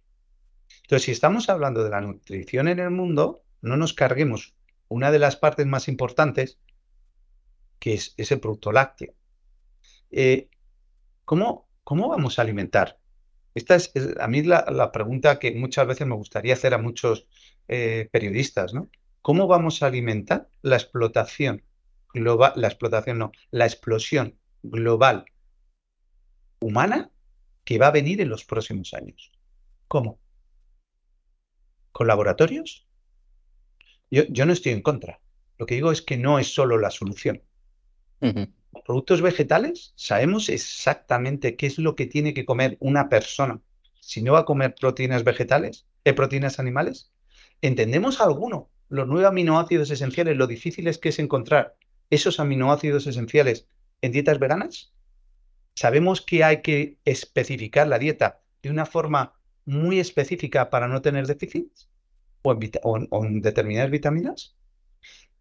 Entonces, 0.84 1.03
si 1.03 1.11
estamos 1.11 1.49
hablando 1.49 1.84
de 1.84 1.89
la 1.89 1.99
nutrición 1.99 2.69
en 2.69 2.80
el 2.80 2.91
mundo, 2.91 3.43
no 3.64 3.78
nos 3.78 3.93
carguemos 3.93 4.55
una 4.89 5.11
de 5.11 5.20
las 5.20 5.38
partes 5.38 5.66
más 5.66 5.88
importantes, 5.88 6.59
que 7.80 7.95
es 7.95 8.14
ese 8.18 8.38
producto 8.38 8.72
lácteo. 8.72 9.14
Eh, 10.11 10.49
¿cómo, 11.26 11.68
¿cómo, 11.84 12.09
vamos 12.09 12.38
a 12.38 12.43
alimentar? 12.43 12.99
Esta 13.55 13.76
es, 13.76 13.91
a 14.20 14.28
mí 14.28 14.43
la, 14.43 14.91
pregunta 14.91 15.39
que 15.39 15.55
muchas 15.55 15.88
veces 15.88 16.05
me 16.05 16.16
gustaría 16.16 16.53
hacer 16.53 16.74
a 16.74 16.78
muchos 16.78 17.28
eh, 17.68 18.09
periodistas, 18.11 18.74
¿no? 18.74 18.89
¿Cómo 19.22 19.47
vamos 19.47 19.82
a 19.82 19.88
alimentar 19.88 20.49
la 20.61 20.76
explotación 20.76 21.64
global, 22.14 22.53
la 22.57 22.68
explotación 22.68 23.20
no, 23.20 23.32
la 23.51 23.66
explosión 23.66 24.38
global 24.61 25.26
humana 26.59 27.11
que 27.64 27.78
va 27.78 27.88
a 27.88 27.91
venir 27.91 28.20
en 28.20 28.30
los 28.30 28.43
próximos 28.43 28.93
años? 28.93 29.32
¿Cómo? 29.88 30.20
¿Con 31.93 32.07
laboratorios? 32.07 32.88
Yo, 34.09 34.45
no 34.45 34.53
estoy 34.53 34.71
en 34.71 34.81
contra. 34.81 35.19
Lo 35.57 35.65
que 35.65 35.75
digo 35.75 35.91
es 35.91 36.01
que 36.01 36.17
no 36.17 36.39
es 36.39 36.53
solo 36.53 36.77
la 36.77 36.91
solución. 36.91 37.41
Productos 38.85 39.21
vegetales, 39.21 39.93
sabemos 39.95 40.49
exactamente 40.49 41.55
qué 41.55 41.67
es 41.67 41.77
lo 41.77 41.95
que 41.95 42.05
tiene 42.05 42.33
que 42.33 42.45
comer 42.45 42.77
una 42.79 43.09
persona 43.09 43.61
si 44.03 44.21
no 44.21 44.33
va 44.33 44.39
a 44.39 44.45
comer 44.45 44.75
proteínas 44.75 45.23
vegetales, 45.23 45.85
eh, 46.03 46.13
proteínas 46.13 46.59
animales. 46.59 47.11
¿Entendemos 47.61 48.19
alguno? 48.19 48.69
Los 48.89 49.07
nueve 49.07 49.27
aminoácidos 49.27 49.89
esenciales, 49.91 50.35
lo 50.35 50.45
difícil 50.45 50.87
es 50.87 50.97
que 50.97 51.09
es 51.09 51.19
encontrar 51.19 51.77
esos 52.09 52.39
aminoácidos 52.39 53.07
esenciales 53.07 53.65
en 54.01 54.11
dietas 54.11 54.39
veranas. 54.39 54.93
Sabemos 55.73 56.21
que 56.21 56.43
hay 56.43 56.61
que 56.61 56.97
especificar 57.05 57.87
la 57.87 57.97
dieta 57.97 58.41
de 58.61 58.69
una 58.69 58.85
forma 58.85 59.33
muy 59.65 59.99
específica 59.99 60.69
para 60.69 60.89
no 60.89 61.01
tener 61.01 61.25
déficits 61.25 61.89
o 62.43 63.23
en, 63.25 63.41
determinadas 63.41 63.91
vitaminas. 63.91 64.55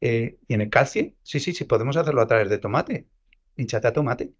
Eh, 0.00 0.38
y 0.48 0.54
en 0.54 0.62
el 0.62 0.70
calcio, 0.70 1.12
sí, 1.22 1.38
sí, 1.38 1.52
sí, 1.52 1.64
podemos 1.64 1.96
hacerlo 1.96 2.22
a 2.22 2.26
través 2.26 2.48
de 2.48 2.58
tomate, 2.58 3.06
hinchate 3.56 3.88
a 3.88 3.92
tomate. 3.92 4.32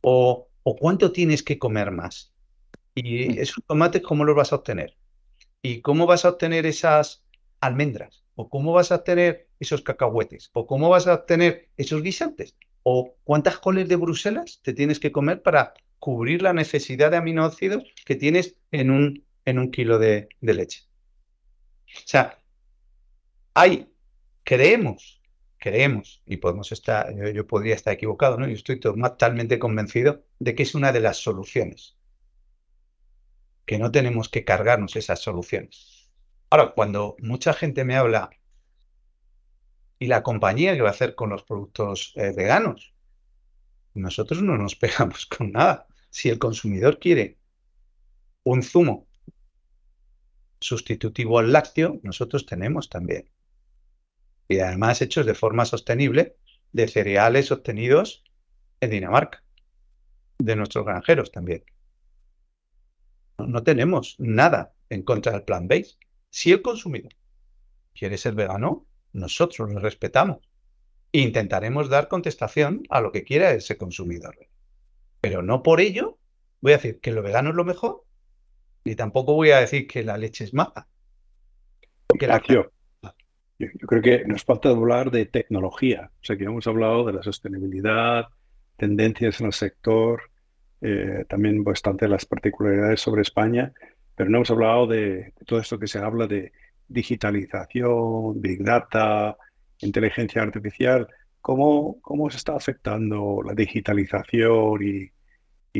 O, 0.00 0.48
o 0.62 0.76
cuánto 0.76 1.12
tienes 1.12 1.42
que 1.42 1.58
comer 1.58 1.90
más. 1.90 2.32
Y 2.94 3.28
mm. 3.28 3.38
esos 3.38 3.64
tomates, 3.66 4.02
¿cómo 4.02 4.24
los 4.24 4.36
vas 4.36 4.52
a 4.52 4.56
obtener? 4.56 4.96
¿Y 5.62 5.82
cómo 5.82 6.06
vas 6.06 6.24
a 6.24 6.30
obtener 6.30 6.66
esas 6.66 7.24
almendras? 7.60 8.24
¿O 8.34 8.48
cómo 8.48 8.72
vas 8.72 8.92
a 8.92 8.96
obtener 8.96 9.48
esos 9.60 9.82
cacahuetes? 9.82 10.50
¿O 10.52 10.66
cómo 10.66 10.88
vas 10.88 11.06
a 11.06 11.14
obtener 11.14 11.68
esos 11.76 12.02
guisantes? 12.02 12.56
¿O 12.82 13.16
cuántas 13.24 13.58
coles 13.58 13.88
de 13.88 13.96
Bruselas 13.96 14.60
te 14.62 14.72
tienes 14.72 15.00
que 15.00 15.12
comer 15.12 15.42
para 15.42 15.74
cubrir 15.98 16.42
la 16.42 16.52
necesidad 16.52 17.10
de 17.10 17.16
aminoácidos 17.16 17.84
que 18.06 18.14
tienes 18.14 18.56
en 18.70 18.90
un, 18.90 19.24
en 19.44 19.58
un 19.58 19.70
kilo 19.70 19.98
de, 19.98 20.28
leche? 20.40 20.87
O 21.96 22.06
sea, 22.06 22.38
hay, 23.54 23.92
creemos, 24.44 25.22
creemos, 25.58 26.22
y 26.26 26.36
podemos 26.38 26.72
estar, 26.72 27.14
yo, 27.32 27.46
podría 27.46 27.74
estar 27.74 27.94
equivocado, 27.94 28.38
¿no? 28.38 28.46
Yo 28.46 28.54
estoy 28.54 28.80
totalmente 28.80 29.58
convencido 29.58 30.24
de 30.38 30.54
que 30.54 30.62
es 30.62 30.74
una 30.74 30.92
de 30.92 31.00
las 31.00 31.18
soluciones. 31.18 31.96
Que 33.66 33.78
no 33.78 33.90
tenemos 33.90 34.28
que 34.28 34.44
cargarnos 34.44 34.96
esas 34.96 35.20
soluciones. 35.20 36.10
Ahora, 36.50 36.72
cuando 36.74 37.16
mucha 37.20 37.52
gente 37.52 37.84
me 37.84 37.96
habla 37.96 38.30
y 39.98 40.06
la 40.06 40.22
compañía 40.22 40.74
que 40.74 40.82
va 40.82 40.88
a 40.88 40.92
hacer 40.92 41.14
con 41.14 41.30
los 41.30 41.42
productos 41.42 42.12
eh, 42.16 42.32
veganos. 42.34 42.94
Nosotros 43.94 44.42
no 44.42 44.56
nos 44.56 44.76
pegamos 44.76 45.26
con 45.26 45.52
nada. 45.52 45.86
Si 46.10 46.28
el 46.28 46.38
consumidor 46.38 46.98
quiere 46.98 47.38
un 48.44 48.62
zumo 48.62 49.07
sustitutivo 50.60 51.38
al 51.38 51.52
lácteo, 51.52 52.00
nosotros 52.02 52.46
tenemos 52.46 52.88
también. 52.88 53.30
Y 54.48 54.60
además 54.60 55.02
hechos 55.02 55.26
de 55.26 55.34
forma 55.34 55.64
sostenible 55.64 56.36
de 56.72 56.88
cereales 56.88 57.50
obtenidos 57.52 58.24
en 58.80 58.90
Dinamarca, 58.90 59.42
de 60.38 60.56
nuestros 60.56 60.84
granjeros 60.84 61.32
también. 61.32 61.64
No, 63.38 63.62
tenemos 63.62 64.16
nada 64.18 64.74
en 64.88 65.02
contra 65.02 65.32
del 65.32 65.44
plan 65.44 65.68
base. 65.68 65.96
Si 66.30 66.50
el 66.50 66.62
consumidor 66.62 67.14
quiere 67.94 68.18
ser 68.18 68.34
vegano, 68.34 68.86
nosotros 69.12 69.70
lo 69.70 69.78
respetamos. 69.78 70.38
E 71.12 71.20
intentaremos 71.20 71.88
dar 71.88 72.08
contestación 72.08 72.82
a 72.90 73.00
lo 73.00 73.12
que 73.12 73.24
quiera 73.24 73.52
ese 73.52 73.78
consumidor. 73.78 74.36
Pero 75.20 75.42
no 75.42 75.62
por 75.62 75.80
ello 75.80 76.18
voy 76.60 76.72
a 76.72 76.76
decir 76.76 77.00
que 77.00 77.12
lo 77.12 77.22
vegano 77.22 77.50
es 77.50 77.56
lo 77.56 77.64
mejor, 77.64 78.04
ni 78.84 78.94
tampoco 78.94 79.34
voy 79.34 79.50
a 79.50 79.60
decir 79.60 79.86
que 79.86 80.02
la 80.02 80.16
leche 80.16 80.44
es 80.44 80.54
mala. 80.54 80.86
Porque 82.06 82.26
la... 82.26 82.42
yo, 82.48 82.70
yo 83.58 83.86
creo 83.86 84.02
que 84.02 84.24
nos 84.24 84.44
falta 84.44 84.70
hablar 84.70 85.10
de 85.10 85.26
tecnología. 85.26 86.10
O 86.20 86.24
sea, 86.24 86.36
que 86.36 86.44
hemos 86.44 86.66
hablado 86.66 87.04
de 87.04 87.12
la 87.12 87.22
sostenibilidad, 87.22 88.26
tendencias 88.76 89.40
en 89.40 89.46
el 89.46 89.52
sector, 89.52 90.22
eh, 90.80 91.24
también 91.28 91.64
bastante 91.64 92.06
las 92.08 92.24
particularidades 92.24 93.00
sobre 93.00 93.22
España, 93.22 93.72
pero 94.14 94.30
no 94.30 94.38
hemos 94.38 94.50
hablado 94.50 94.86
de 94.86 95.32
todo 95.44 95.58
esto 95.58 95.78
que 95.78 95.88
se 95.88 95.98
habla 95.98 96.26
de 96.26 96.52
digitalización, 96.86 98.40
big 98.40 98.62
data, 98.62 99.36
inteligencia 99.80 100.42
artificial, 100.42 101.08
¿cómo, 101.40 102.00
cómo 102.00 102.30
se 102.30 102.36
está 102.36 102.54
afectando 102.54 103.42
la 103.44 103.54
digitalización 103.54 104.82
y, 104.82 105.10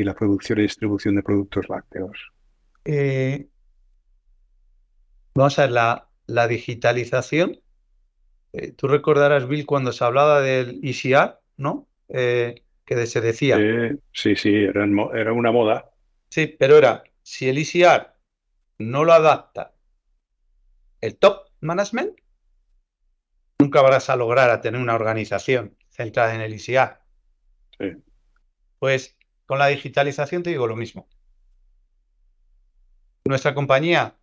la 0.04 0.14
producción 0.14 0.60
y 0.60 0.62
distribución 0.62 1.16
de 1.16 1.22
productos 1.22 1.68
lácteos? 1.68 2.32
Eh, 2.90 3.50
vamos 5.34 5.58
a 5.58 5.62
ver, 5.62 5.72
la, 5.72 6.08
la 6.26 6.48
digitalización. 6.48 7.60
Eh, 8.54 8.72
tú 8.72 8.88
recordarás, 8.88 9.46
Bill, 9.46 9.66
cuando 9.66 9.92
se 9.92 10.04
hablaba 10.04 10.40
del 10.40 10.80
ECR, 10.82 11.38
¿no? 11.58 11.86
Eh, 12.08 12.62
que 12.86 13.06
se 13.06 13.20
decía. 13.20 13.58
sí, 14.12 14.36
sí, 14.36 14.54
era, 14.54 14.86
era 15.14 15.34
una 15.34 15.52
moda. 15.52 15.90
Sí, 16.30 16.46
pero 16.46 16.78
era, 16.78 17.04
si 17.22 17.50
el 17.50 17.58
ECR 17.58 18.14
no 18.78 19.04
lo 19.04 19.12
adapta 19.12 19.74
el 21.02 21.18
top 21.18 21.50
management, 21.60 22.18
nunca 23.58 23.82
vas 23.82 24.08
a 24.08 24.16
lograr 24.16 24.48
a 24.48 24.62
tener 24.62 24.80
una 24.80 24.94
organización 24.94 25.76
centrada 25.90 26.34
en 26.34 26.40
el 26.40 26.54
ICA. 26.54 27.02
Pues 28.78 29.18
con 29.44 29.58
la 29.58 29.66
digitalización 29.66 30.42
te 30.42 30.50
digo 30.50 30.66
lo 30.66 30.76
mismo. 30.76 31.06
Nuestra 33.28 33.54
compañía, 33.54 34.16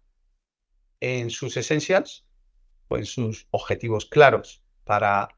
en 0.99 1.29
sus 1.29 1.57
essentials, 1.57 2.25
o 2.87 2.97
en 2.97 3.05
sus 3.05 3.47
objetivos 3.51 4.07
claros 4.07 4.63
para, 4.83 5.29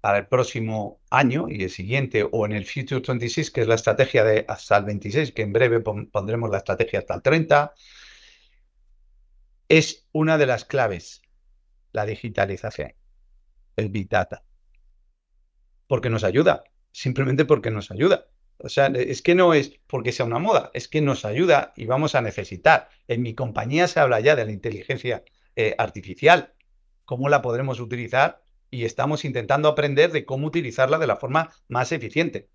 para 0.00 0.18
el 0.18 0.26
próximo 0.26 1.00
año 1.08 1.46
y 1.48 1.62
el 1.62 1.70
siguiente, 1.70 2.28
o 2.28 2.46
en 2.46 2.50
el 2.50 2.66
Future 2.66 3.00
26, 3.06 3.52
que 3.52 3.60
es 3.60 3.68
la 3.68 3.76
estrategia 3.76 4.24
de 4.24 4.44
hasta 4.48 4.78
el 4.78 4.86
26, 4.86 5.30
que 5.30 5.42
en 5.42 5.52
breve 5.52 5.78
pondremos 5.78 6.50
la 6.50 6.56
estrategia 6.56 6.98
hasta 6.98 7.14
el 7.14 7.22
30, 7.22 7.74
es 9.68 10.08
una 10.10 10.36
de 10.36 10.46
las 10.46 10.64
claves, 10.64 11.22
la 11.92 12.06
digitalización, 12.06 12.92
el 13.76 13.88
Big 13.88 14.08
Data. 14.08 14.42
Porque 15.86 16.10
nos 16.10 16.24
ayuda, 16.24 16.64
simplemente 16.90 17.44
porque 17.44 17.70
nos 17.70 17.92
ayuda. 17.92 18.26
O 18.58 18.68
sea, 18.68 18.86
es 18.86 19.22
que 19.22 19.34
no 19.34 19.54
es 19.54 19.78
porque 19.86 20.12
sea 20.12 20.26
una 20.26 20.38
moda, 20.38 20.70
es 20.72 20.88
que 20.88 21.00
nos 21.00 21.24
ayuda 21.24 21.72
y 21.76 21.86
vamos 21.86 22.14
a 22.14 22.22
necesitar. 22.22 22.88
En 23.06 23.22
mi 23.22 23.34
compañía 23.34 23.86
se 23.88 24.00
habla 24.00 24.20
ya 24.20 24.34
de 24.34 24.46
la 24.46 24.52
inteligencia 24.52 25.24
eh, 25.56 25.74
artificial, 25.78 26.54
cómo 27.04 27.28
la 27.28 27.42
podremos 27.42 27.80
utilizar 27.80 28.42
y 28.70 28.84
estamos 28.84 29.24
intentando 29.24 29.68
aprender 29.68 30.10
de 30.10 30.24
cómo 30.24 30.46
utilizarla 30.46 30.98
de 30.98 31.06
la 31.06 31.16
forma 31.16 31.50
más 31.68 31.92
eficiente. 31.92 32.48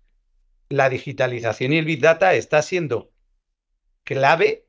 La 0.68 0.88
digitalización 0.88 1.72
y 1.72 1.78
el 1.78 1.84
Big 1.84 2.00
Data 2.00 2.34
está 2.34 2.62
siendo 2.62 3.12
clave 4.04 4.66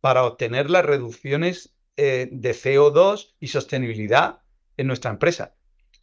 para 0.00 0.24
obtener 0.24 0.70
las 0.70 0.84
reducciones 0.84 1.74
eh, 1.96 2.28
de 2.30 2.50
CO2 2.50 3.34
y 3.40 3.48
sostenibilidad 3.48 4.40
en 4.76 4.86
nuestra 4.86 5.10
empresa. 5.10 5.54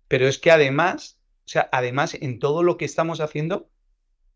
Pero 0.07 0.28
es 0.28 0.39
que 0.39 0.51
además, 0.51 1.19
o 1.45 1.49
sea, 1.49 1.69
además 1.71 2.15
en 2.15 2.39
todo 2.39 2.63
lo 2.63 2.78
que 2.78 2.86
estamos 2.86 3.21
haciendo, 3.21 3.69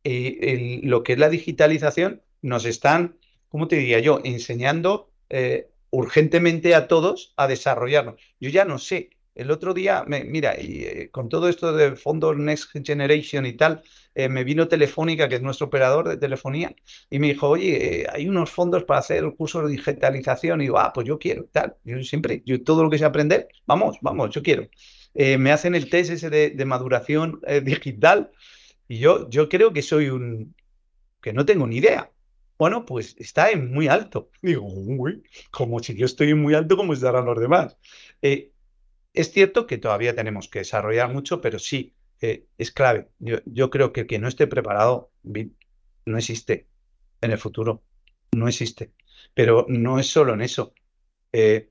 eh, 0.04 0.80
lo 0.84 1.04
que 1.04 1.14
es 1.14 1.20
la 1.20 1.30
digitalización, 1.30 2.22
nos 2.41 2.66
están, 2.66 3.18
¿cómo 3.50 3.68
te 3.68 3.78
diría 3.78 4.00
yo?, 4.00 4.22
enseñando 4.24 5.12
eh, 5.30 5.70
urgentemente 5.89 6.76
a 6.76 6.88
todos 6.88 7.34
a 7.38 7.48
desarrollarnos. 7.48 8.16
Yo 8.39 8.50
ya 8.50 8.66
no 8.66 8.78
sé 8.78 9.10
el 9.38 9.52
otro 9.52 9.76
día, 9.76 10.04
mira, 10.08 10.60
y, 10.60 10.84
eh, 10.84 11.10
con 11.12 11.30
todo 11.30 11.48
esto 11.48 11.72
de 11.72 11.95
fondos 11.95 12.36
Next 12.38 12.72
Generation 12.84 13.45
y 13.45 13.54
tal, 13.54 13.84
eh, 14.16 14.30
me 14.30 14.43
vino 14.43 14.68
Telefónica, 14.68 15.30
que 15.30 15.36
es 15.36 15.43
nuestro 15.43 15.68
operador 15.68 16.10
de 16.10 16.18
telefonía, 16.18 16.76
y 17.12 17.20
me 17.20 17.28
dijo, 17.28 17.48
oye, 17.50 18.02
eh, 18.02 18.08
hay 18.12 18.28
unos 18.28 18.50
fondos 18.50 18.84
para 18.84 19.00
hacer 19.00 19.24
cursos 19.38 19.66
de 19.66 19.70
digitalización. 19.70 20.62
Y 20.62 20.66
digo, 20.66 20.80
ah, 20.80 20.91
pues 20.91 21.08
yo 21.08 21.20
quiero, 21.20 21.45
tal. 21.52 21.76
Yo 21.84 22.02
siempre, 22.04 22.41
yo 22.48 22.64
todo 22.64 22.84
lo 22.84 22.89
que 22.89 22.98
sé 22.98 23.06
aprender, 23.06 23.48
vamos, 23.68 23.98
vamos, 24.02 24.32
yo 24.32 24.41
quiero. 24.41 24.68
me 25.14 25.52
hacen 25.52 25.76
el 25.76 25.89
test 25.89 26.12
ese 26.12 26.30
de, 26.30 26.66
maduración 26.66 27.41
digital, 27.64 28.32
y 28.88 28.99
yo, 28.99 29.29
yo 29.29 29.49
creo 29.49 29.73
que 29.73 29.81
soy 29.81 30.09
un, 30.09 30.55
que 31.21 31.33
no 31.33 31.45
tengo 31.45 31.67
ni 31.67 31.77
idea. 31.77 32.11
Bueno, 32.57 32.85
pues 32.85 33.15
está 33.19 33.51
en 33.51 33.71
muy 33.71 33.88
alto. 33.88 34.31
Digo, 34.41 34.65
uy, 34.65 35.23
como 35.51 35.79
si 35.79 35.95
yo 35.95 36.05
estoy 36.05 36.33
muy 36.33 36.53
alto, 36.55 36.75
¿cómo 36.77 36.93
estarán 36.93 37.25
los 37.25 37.39
demás? 37.39 37.77
Es 38.21 39.31
cierto 39.31 39.67
que 39.67 39.77
todavía 39.77 40.15
tenemos 40.15 40.47
que 40.47 40.59
desarrollar 40.59 41.11
mucho, 41.11 41.41
pero 41.41 41.59
sí, 41.59 41.95
eh, 42.21 42.45
es 42.57 42.71
clave. 42.71 43.09
Yo, 43.19 43.69
creo 43.69 43.93
que 43.93 44.01
el 44.01 44.07
que 44.07 44.19
no 44.19 44.27
esté 44.27 44.47
preparado 44.47 45.11
no 46.05 46.17
existe 46.17 46.67
en 47.21 47.31
el 47.31 47.38
futuro. 47.38 47.83
No 48.31 48.47
existe. 48.47 48.93
Pero 49.33 49.65
no 49.69 49.99
es 49.99 50.07
solo 50.07 50.33
en 50.33 50.41
eso. 50.41 50.73
Eh, 51.31 51.69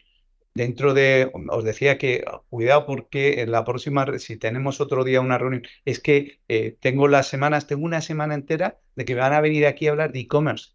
dentro 0.57 0.95
de, 0.95 1.31
os 1.51 1.65
decía 1.65 1.99
que 1.99 2.25
cuidado 2.49 2.87
porque 2.87 3.43
en 3.43 3.51
la 3.51 3.63
próxima, 3.65 4.07
si 4.19 4.39
tenemos 4.39 4.81
otro 4.81 5.05
día 5.05 5.21
una 5.21 5.37
reunión, 5.37 5.63
es 5.85 6.01
que 6.01 6.41
eh, 6.49 6.79
tengo 6.81 7.09
las 7.09 7.29
semanas, 7.29 7.67
tengo 7.67 7.85
una 7.85 8.01
semana 8.01 8.35
entera 8.35 8.81
de 8.95 9.05
que 9.05 9.15
van 9.15 9.35
a 9.35 9.43
venir 9.43 9.67
aquí 9.67 9.87
a 9.87 9.91
hablar 9.91 10.13
de 10.13 10.21
e-commerce. 10.21 10.71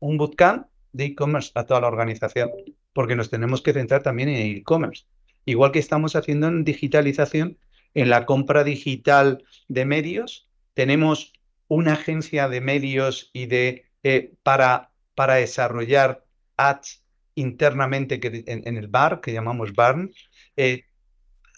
Un 0.00 0.18
bootcamp 0.18 0.66
de 0.92 1.04
e-commerce 1.04 1.52
a 1.54 1.66
toda 1.66 1.82
la 1.82 1.86
organización, 1.86 2.50
porque 2.92 3.14
nos 3.14 3.30
tenemos 3.30 3.62
que 3.62 3.72
centrar 3.72 4.02
también 4.02 4.28
en 4.28 4.56
e-commerce. 4.56 5.04
Igual 5.44 5.70
que 5.70 5.78
estamos 5.78 6.16
haciendo 6.16 6.48
en 6.48 6.64
digitalización, 6.64 7.58
en 7.94 8.10
la 8.10 8.26
compra 8.26 8.64
digital 8.64 9.44
de 9.68 9.84
medios, 9.84 10.50
tenemos 10.74 11.32
una 11.68 11.92
agencia 11.92 12.48
de 12.48 12.60
medios 12.60 13.30
y 13.32 13.46
de 13.46 13.84
eh, 14.02 14.34
para, 14.42 14.90
para 15.14 15.34
desarrollar 15.34 16.24
ads 16.56 17.03
internamente 17.34 18.20
que, 18.20 18.44
en, 18.46 18.76
el 18.76 18.88
bar, 18.88 19.20
que 19.20 19.32
llamamos 19.32 19.72
barn. 19.72 20.12
Eh, 20.56 20.84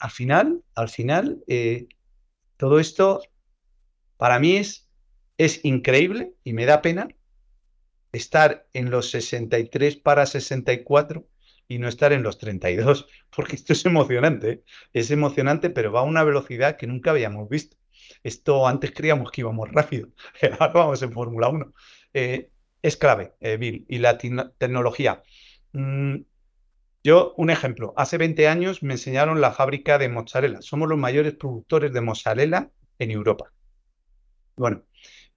al 0.01 0.11
final, 0.11 0.63
al 0.75 0.89
final, 0.89 1.43
eh, 1.47 1.87
todo 2.57 2.79
esto 2.79 3.23
para 4.17 4.39
mí 4.39 4.57
es, 4.57 4.89
es 5.39 5.65
increíble 5.65 6.35
y 6.45 6.53
me 6.53 6.67
da 6.67 6.83
pena 6.83 7.09
estar 8.13 8.67
en 8.73 8.91
los 8.91 9.11
63 9.11 9.97
para 9.97 10.27
64 10.27 11.27
y 11.69 11.79
no 11.79 11.89
estar 11.89 12.13
en 12.13 12.23
los 12.23 12.39
32, 12.39 13.07
porque 13.35 13.57
esto 13.57 13.73
es 13.73 13.85
emocionante, 13.85 14.51
¿eh? 14.51 14.63
es 14.93 15.11
emocionante, 15.11 15.71
pero 15.71 15.93
va 15.93 16.01
a 16.01 16.05
una 16.05 16.25
velocidad 16.25 16.77
que 16.77 16.87
nunca 16.87 17.11
habíamos 17.11 17.49
visto. 17.49 17.77
Esto 18.23 18.67
antes 18.67 18.93
creíamos 18.93 19.31
que 19.31 19.41
íbamos 19.41 19.71
rápido, 19.73 20.09
ahora 20.59 20.73
vamos 20.73 21.03
en 21.03 21.13
Fórmula 21.13 21.49
1. 21.49 21.73
Eh, 22.15 22.51
es 22.83 22.97
clave, 22.97 23.35
Bill, 23.59 23.85
y 23.89 23.99
la 23.99 24.17
tecnología. 24.17 25.23
Mm, 25.77 26.25
yo, 27.05 27.35
un 27.37 27.51
ejemplo, 27.51 27.93
hace 27.97 28.19
20 28.19 28.49
años 28.49 28.83
me 28.83 28.95
enseñaron 28.95 29.41
la 29.43 29.53
fábrica 29.53 29.99
de 29.99 30.09
mozzarella. 30.09 30.63
Somos 30.63 30.89
los 30.89 30.99
mayores 30.99 31.35
productores 31.35 31.93
de 31.93 32.01
mozzarella 32.01 32.71
en 32.99 33.11
Europa. 33.11 33.53
Bueno, 34.57 34.85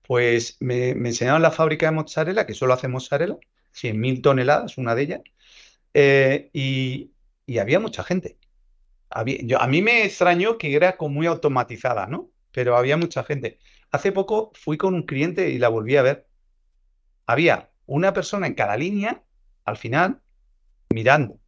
pues 0.03 0.57
me, 0.61 0.91
enseñaron 0.91 1.41
la 1.41 1.51
fábrica 1.51 1.87
de 1.87 1.91
mozzarella, 1.93 2.45
que 2.47 2.53
solo 2.53 2.73
hace 2.73 2.87
mozzarella, 2.87 3.37
100.000 3.73 4.21
toneladas, 4.21 4.77
una 4.77 4.95
de 4.95 5.01
ellas, 5.03 5.21
eh, 5.93 6.49
y, 6.53 7.11
había 7.59 7.79
mucha 7.79 8.03
gente. 8.03 8.37
a 9.09 9.23
mí 9.67 9.81
me 9.81 10.05
extrañó 10.05 10.57
que 10.57 10.75
era 10.75 10.97
como 10.97 11.15
muy 11.15 11.27
automatizada, 11.27 12.07
¿no? 12.07 12.31
Pero 12.51 12.77
había 12.77 12.97
mucha 12.97 13.23
gente. 13.23 13.59
Hace 13.91 14.11
poco 14.11 14.51
fui 14.55 14.77
con 14.77 14.93
un 14.93 15.03
cliente 15.03 15.49
y 15.49 15.57
la 15.59 15.69
volví 15.69 15.97
a 15.97 16.03
ver. 16.03 16.27
Había 17.25 17.71
una 17.87 18.13
persona 18.13 18.47
en 18.47 18.55
cada 18.55 18.77
línea, 18.77 19.23
al 19.65 19.77
final, 19.77 20.21
mirando, 20.93 21.39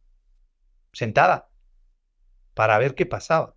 sentada, 0.92 1.48
para 2.54 2.78
ver 2.78 2.94
qué 2.94 3.06
pasaba. 3.06 3.54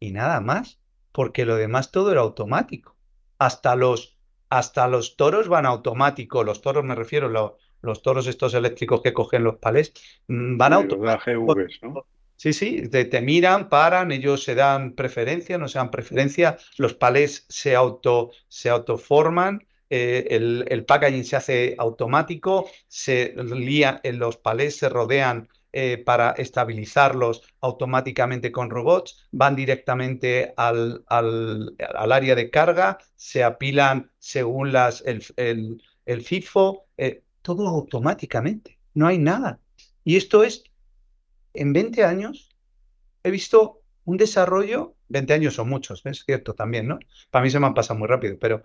Y 0.00 0.12
nada 0.12 0.40
más, 0.40 0.80
porque 1.12 1.44
lo 1.44 1.56
demás 1.56 1.90
todo 1.90 2.12
era 2.12 2.20
automático. 2.20 2.96
Hasta 3.38 3.76
los, 3.76 4.18
hasta 4.48 4.86
los 4.88 5.16
toros 5.16 5.48
van 5.48 5.66
automáticos. 5.66 6.44
Los 6.44 6.60
toros 6.60 6.84
me 6.84 6.94
refiero, 6.94 7.28
los, 7.28 7.52
los 7.80 8.02
toros 8.02 8.26
estos 8.26 8.54
eléctricos 8.54 9.02
que 9.02 9.12
cogen 9.12 9.44
los 9.44 9.56
palés, 9.56 9.92
mm, 10.28 10.56
van 10.56 10.72
automáticos. 10.72 11.56
¿no? 11.82 12.06
Sí, 12.36 12.52
sí, 12.52 12.88
te, 12.88 13.20
miran, 13.22 13.68
paran, 13.68 14.10
ellos 14.10 14.42
se 14.42 14.54
dan 14.54 14.94
preferencia, 14.94 15.56
no 15.56 15.68
se 15.68 15.78
dan 15.78 15.90
preferencia, 15.90 16.58
los 16.78 16.94
palés 16.94 17.46
se, 17.48 17.76
auto, 17.76 18.32
se 18.48 18.70
autoforman, 18.70 19.66
eh, 19.96 20.64
el, 20.68 20.84
packaging 20.84 21.22
se 21.22 21.36
hace 21.36 21.76
automático, 21.78 22.68
se 22.88 23.32
lía, 23.36 24.00
los 24.02 24.36
palés 24.36 24.76
se 24.76 24.88
rodean 24.88 25.48
eh, 25.72 25.98
para 25.98 26.32
estabilizarlos 26.32 27.42
automáticamente 27.60 28.50
con 28.50 28.70
robots, 28.70 29.28
van 29.30 29.54
directamente 29.54 30.52
al, 30.56 31.04
al, 31.06 31.76
área 32.10 32.34
de 32.34 32.50
carga, 32.50 32.98
se 33.14 33.44
apilan 33.44 34.10
según 34.18 34.72
las, 34.72 35.04
el, 35.06 35.80
el, 36.06 36.22
FIFO, 36.22 36.86
eh, 36.96 37.22
todo 37.42 37.68
automáticamente, 37.68 38.80
no 38.94 39.06
hay 39.06 39.18
nada. 39.18 39.60
Y 40.02 40.16
esto 40.16 40.42
es, 40.42 40.64
en 41.52 41.72
20 41.72 42.02
años, 42.02 42.50
he 43.22 43.30
visto 43.30 43.80
un 44.04 44.16
desarrollo, 44.16 44.96
20 45.08 45.34
años 45.34 45.54
son 45.54 45.68
muchos, 45.68 46.04
es 46.04 46.24
cierto 46.24 46.54
también, 46.54 46.88
¿no? 46.88 46.98
Para 47.30 47.44
mí 47.44 47.50
se 47.50 47.60
me 47.60 47.66
han 47.66 47.74
pasado 47.74 47.96
muy 47.96 48.08
rápido, 48.08 48.36
pero, 48.40 48.64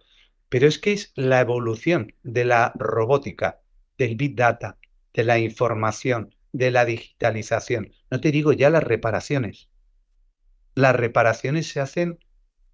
pero 0.49 0.67
es 0.67 0.79
que 0.79 0.93
es 0.93 1.11
la 1.15 1.39
evolución 1.39 2.13
de 2.23 2.45
la 2.45 2.73
robótica, 2.75 3.61
del 3.97 4.15
big 4.15 4.35
data, 4.35 4.77
de 5.13 5.23
la 5.23 5.39
información, 5.39 6.35
de 6.51 6.71
la 6.71 6.85
digitalización. 6.85 7.93
No 8.09 8.19
te 8.19 8.31
digo 8.31 8.53
ya 8.53 8.69
las 8.69 8.83
reparaciones. 8.83 9.69
Las 10.75 10.95
reparaciones 10.95 11.67
se 11.67 11.79
hacen 11.79 12.19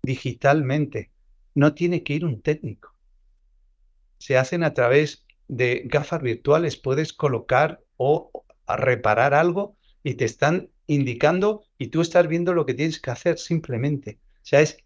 digitalmente. 0.02 1.12
No 1.54 1.74
tiene 1.74 2.04
que 2.04 2.14
ir 2.14 2.26
un 2.26 2.42
técnico. 2.42 2.94
Se 4.18 4.38
hacen 4.38 4.64
a 4.64 4.74
través 4.74 5.26
de 5.48 5.84
gafas 5.86 6.22
virtuales 6.22 6.78
puedes 6.78 7.14
colocar 7.14 7.84
o 7.98 8.32
reparar 8.68 9.34
algo 9.34 9.78
y 10.04 10.16
te 10.16 10.26
están 10.26 10.70
indicando 10.88 11.64
y 11.78 11.88
tú 11.88 12.02
estás 12.02 12.28
viendo 12.28 12.54
lo 12.54 12.66
que 12.66 12.74
tienes 12.74 13.00
que 13.00 13.12
hacer 13.12 13.38
simplemente. 13.38 14.20
O 14.38 14.46
sea, 14.46 14.62
es, 14.62 14.78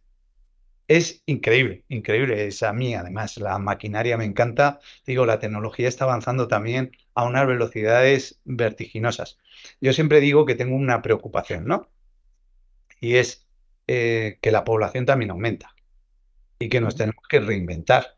es 0.89 1.23
increíble, 1.27 1.85
increíble. 1.87 2.47
Es 2.47 2.63
a 2.63 2.73
mí, 2.73 2.95
además, 2.95 3.37
la 3.37 3.57
maquinaria 3.59 4.17
me 4.17 4.25
encanta. 4.25 4.79
Digo, 5.05 5.25
la 5.25 5.39
tecnología 5.39 5.87
está 5.87 6.05
avanzando 6.05 6.47
también 6.47 6.91
a 7.13 7.25
unas 7.25 7.47
velocidades 7.47 8.41
vertiginosas. 8.43 9.37
Yo 9.79 9.93
siempre 9.93 10.19
digo 10.19 10.45
que 10.45 10.55
tengo 10.55 10.75
una 10.75 11.01
preocupación, 11.01 11.65
¿no? 11.65 11.89
Y 12.99 13.15
es 13.15 13.47
eh, 13.87 14.39
que 14.41 14.51
la 14.51 14.63
población 14.63 15.05
también 15.05 15.31
aumenta 15.31 15.75
y 16.57 16.69
que 16.69 16.81
nos 16.81 16.95
tenemos 16.95 17.23
que 17.29 17.39
reinventar 17.39 18.17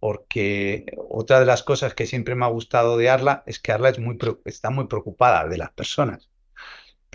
porque 0.00 0.86
otra 1.08 1.40
de 1.40 1.46
las 1.46 1.62
cosas 1.62 1.94
que 1.94 2.06
siempre 2.06 2.34
me 2.34 2.44
ha 2.44 2.48
gustado 2.48 2.96
de 2.96 3.08
Arla 3.10 3.42
es 3.46 3.58
que 3.60 3.72
Arla 3.72 3.90
es 3.90 3.98
muy, 3.98 4.18
está 4.44 4.70
muy 4.70 4.86
preocupada 4.86 5.48
de 5.48 5.56
las 5.56 5.72
personas, 5.72 6.30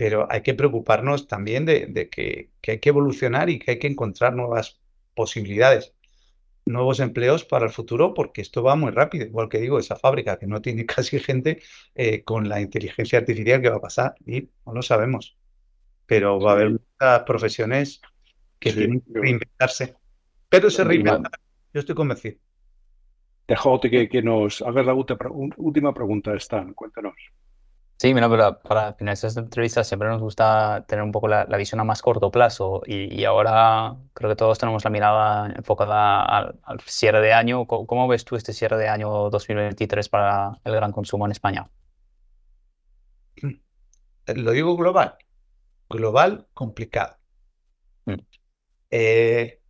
pero 0.02 0.26
hay 0.28 0.42
que 0.42 0.54
preocuparnos 0.54 1.28
también 1.28 1.64
de, 1.64 2.08
que, 2.10 2.50
hay 2.66 2.80
que 2.80 2.88
evolucionar 2.88 3.48
y 3.50 3.60
que 3.60 3.70
hay 3.70 3.78
que 3.78 3.86
encontrar 3.86 4.34
nuevas 4.34 4.80
posibilidades, 5.14 5.94
nuevos 6.66 6.98
empleos 6.98 7.44
para 7.44 7.66
el 7.66 7.70
futuro, 7.70 8.12
porque 8.12 8.40
esto 8.40 8.64
va 8.64 8.74
muy 8.74 8.90
rápido, 8.90 9.26
igual 9.26 9.48
que 9.48 9.60
digo, 9.60 9.78
esa 9.78 9.94
fábrica 9.94 10.40
que 10.40 10.48
no 10.48 10.60
tiene 10.60 10.86
casi 10.86 11.20
gente 11.20 11.62
eh, 11.94 12.24
con 12.24 12.48
la 12.48 12.60
inteligencia 12.60 13.20
artificial 13.20 13.62
que 13.62 13.68
va 13.68 13.76
a 13.76 13.80
pasar 13.80 14.16
y 14.26 14.48
no 14.66 14.74
lo 14.74 14.82
sabemos, 14.82 15.38
pero 16.04 16.40
va 16.40 16.50
a 16.50 16.54
haber 16.54 16.70
muchas 16.70 17.22
profesiones 17.24 18.00
que 18.58 18.72
tienen 18.72 19.02
que 19.02 19.20
reinventarse, 19.20 19.94
pero 20.48 20.68
se 20.68 20.82
reinventan, 20.82 21.30
yo 21.72 21.78
estoy 21.78 21.94
convencido. 21.94 22.38
Dejo 23.46 23.80
que, 23.80 24.08
que 24.08 24.20
nos 24.20 24.62
hagas 24.62 24.84
la 24.84 24.94
última 24.94 25.94
pregunta, 25.94 26.34
Stan. 26.34 26.74
Cuéntanos. 26.74 27.14
Sí, 28.02 28.12
mira, 28.14 28.28
pero 28.28 28.58
para 28.62 28.94
finalizar 28.94 29.28
esta 29.28 29.38
entrevista 29.38 29.84
siempre 29.84 30.08
nos 30.08 30.20
gusta 30.20 30.84
tener 30.88 31.04
un 31.04 31.12
poco 31.12 31.28
la, 31.28 31.44
visión 31.56 31.78
a 31.78 31.84
más 31.84 32.02
corto 32.02 32.32
plazo 32.32 32.82
y, 32.84 33.22
ahora 33.24 33.96
creo 34.12 34.28
que 34.28 34.34
todos 34.34 34.58
tenemos 34.58 34.82
la 34.82 34.90
mirada 34.90 35.52
enfocada 35.54 36.24
al, 36.24 36.80
cierre 36.84 37.20
de 37.20 37.32
año. 37.32 37.64
¿Cómo, 37.64 38.08
ves 38.08 38.24
tú 38.24 38.34
este 38.34 38.52
cierre 38.52 38.76
de 38.76 38.88
año 38.88 39.30
2023 39.30 40.08
para 40.08 40.58
el 40.64 40.74
gran 40.74 40.90
consumo 40.90 41.26
en 41.26 41.30
España? 41.30 41.70
Lo 44.26 44.50
digo 44.50 44.76
global. 44.76 45.14
Global, 45.88 46.48
complicado. 46.54 47.18
Mm. 48.06 48.14
Eh, 48.90 49.60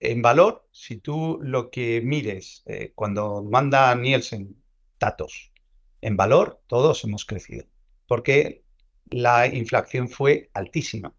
en 0.00 0.22
valor, 0.22 0.66
si 0.72 1.00
tú 1.00 1.38
lo 1.42 1.68
que 1.68 2.00
mires 2.02 2.62
eh, 2.64 2.92
cuando 2.94 3.42
manda 3.42 3.94
Nielsen 3.94 4.56
datos, 4.98 5.52
en 6.00 6.16
valor 6.16 6.60
todos 6.66 7.04
hemos 7.04 7.24
crecido, 7.24 7.66
porque 8.06 8.62
la 9.10 9.46
inflación 9.46 10.08
fue 10.08 10.50
altísima. 10.54 11.14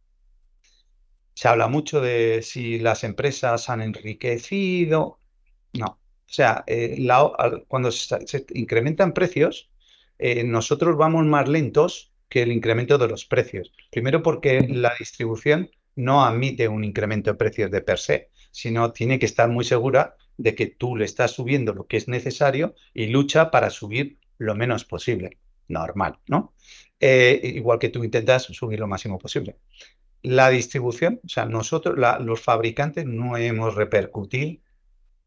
Se 1.33 1.47
habla 1.47 1.67
mucho 1.67 2.01
de 2.01 2.41
si 2.43 2.79
las 2.79 3.03
empresas 3.03 3.69
han 3.69 3.81
enriquecido. 3.81 5.19
No. 5.73 5.85
O 5.85 6.31
sea, 6.31 6.63
eh, 6.67 7.07
cuando 7.67 7.91
se, 7.91 8.45
incrementan 8.53 9.13
precios, 9.13 9.69
eh, 10.19 10.43
nosotros 10.43 10.97
vamos 10.97 11.25
más 11.25 11.47
lentos 11.47 12.11
que 12.27 12.43
el 12.43 12.51
incremento 12.51 12.97
de 12.97 13.07
los 13.07 13.25
precios. 13.25 13.71
Primero 13.89 14.21
porque 14.21 14.61
la 14.69 14.93
distribución 14.99 15.71
no 15.95 16.23
admite 16.23 16.67
un 16.67 16.83
incremento 16.83 17.31
de 17.31 17.37
precios 17.37 17.71
de 17.71 17.81
per 17.81 17.97
se, 17.97 18.29
sino 18.51 18.91
tiene 18.91 19.17
que 19.17 19.25
estar 19.25 19.49
muy 19.49 19.65
segura 19.65 20.15
de 20.37 20.55
que 20.55 20.67
tú 20.67 20.95
le 20.95 21.05
estás 21.05 21.31
subiendo 21.31 21.73
lo 21.73 21.87
que 21.87 21.97
es 21.97 22.07
necesario 22.07 22.75
y 22.93 23.07
lucha 23.07 23.51
para 23.51 23.69
subir 23.69 24.19
lo 24.39 24.55
menos 24.55 24.85
posible. 24.85 25.37
Normal, 25.67 26.17
¿no? 26.27 26.55
Eh, 26.99 27.39
igual 27.43 27.77
que 27.77 27.89
tú 27.89 28.03
intentas 28.03 28.43
subir 28.43 28.79
lo 28.79 28.87
máximo 28.87 29.19
posible. 29.19 29.57
La 30.23 30.49
distribución, 30.49 31.21
o 31.23 31.29
sea, 31.29 31.45
nosotros, 31.45 31.95
los 32.21 32.41
fabricantes, 32.41 33.05
no 33.05 33.37
hemos 33.37 33.75
repercutido 33.75 34.59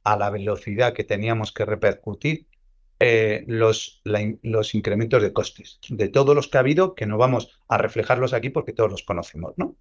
a 0.03 0.17
la 0.17 0.31
velocidad 0.31 0.93
que 0.93 1.05
teníamos 1.05 1.53
que 1.53 1.65
repercutir 1.65 2.49
eh, 2.99 3.45
los, 3.47 4.03
los 4.05 4.75
incrementos 4.75 5.23
de 5.23 5.33
costes. 5.33 5.79
De 5.89 6.09
todos 6.09 6.35
los 6.35 6.49
que 6.49 6.59
ha 6.59 6.61
habido, 6.61 6.95
que 6.95 7.07
no 7.07 7.19
vamos 7.19 7.61
a 7.69 7.79
reflejarlos 7.79 8.33
aquí 8.33 8.51
porque 8.51 8.73
todos 8.73 8.91
los 8.91 9.03
conocemos, 9.03 9.55
¿no? 9.57 9.77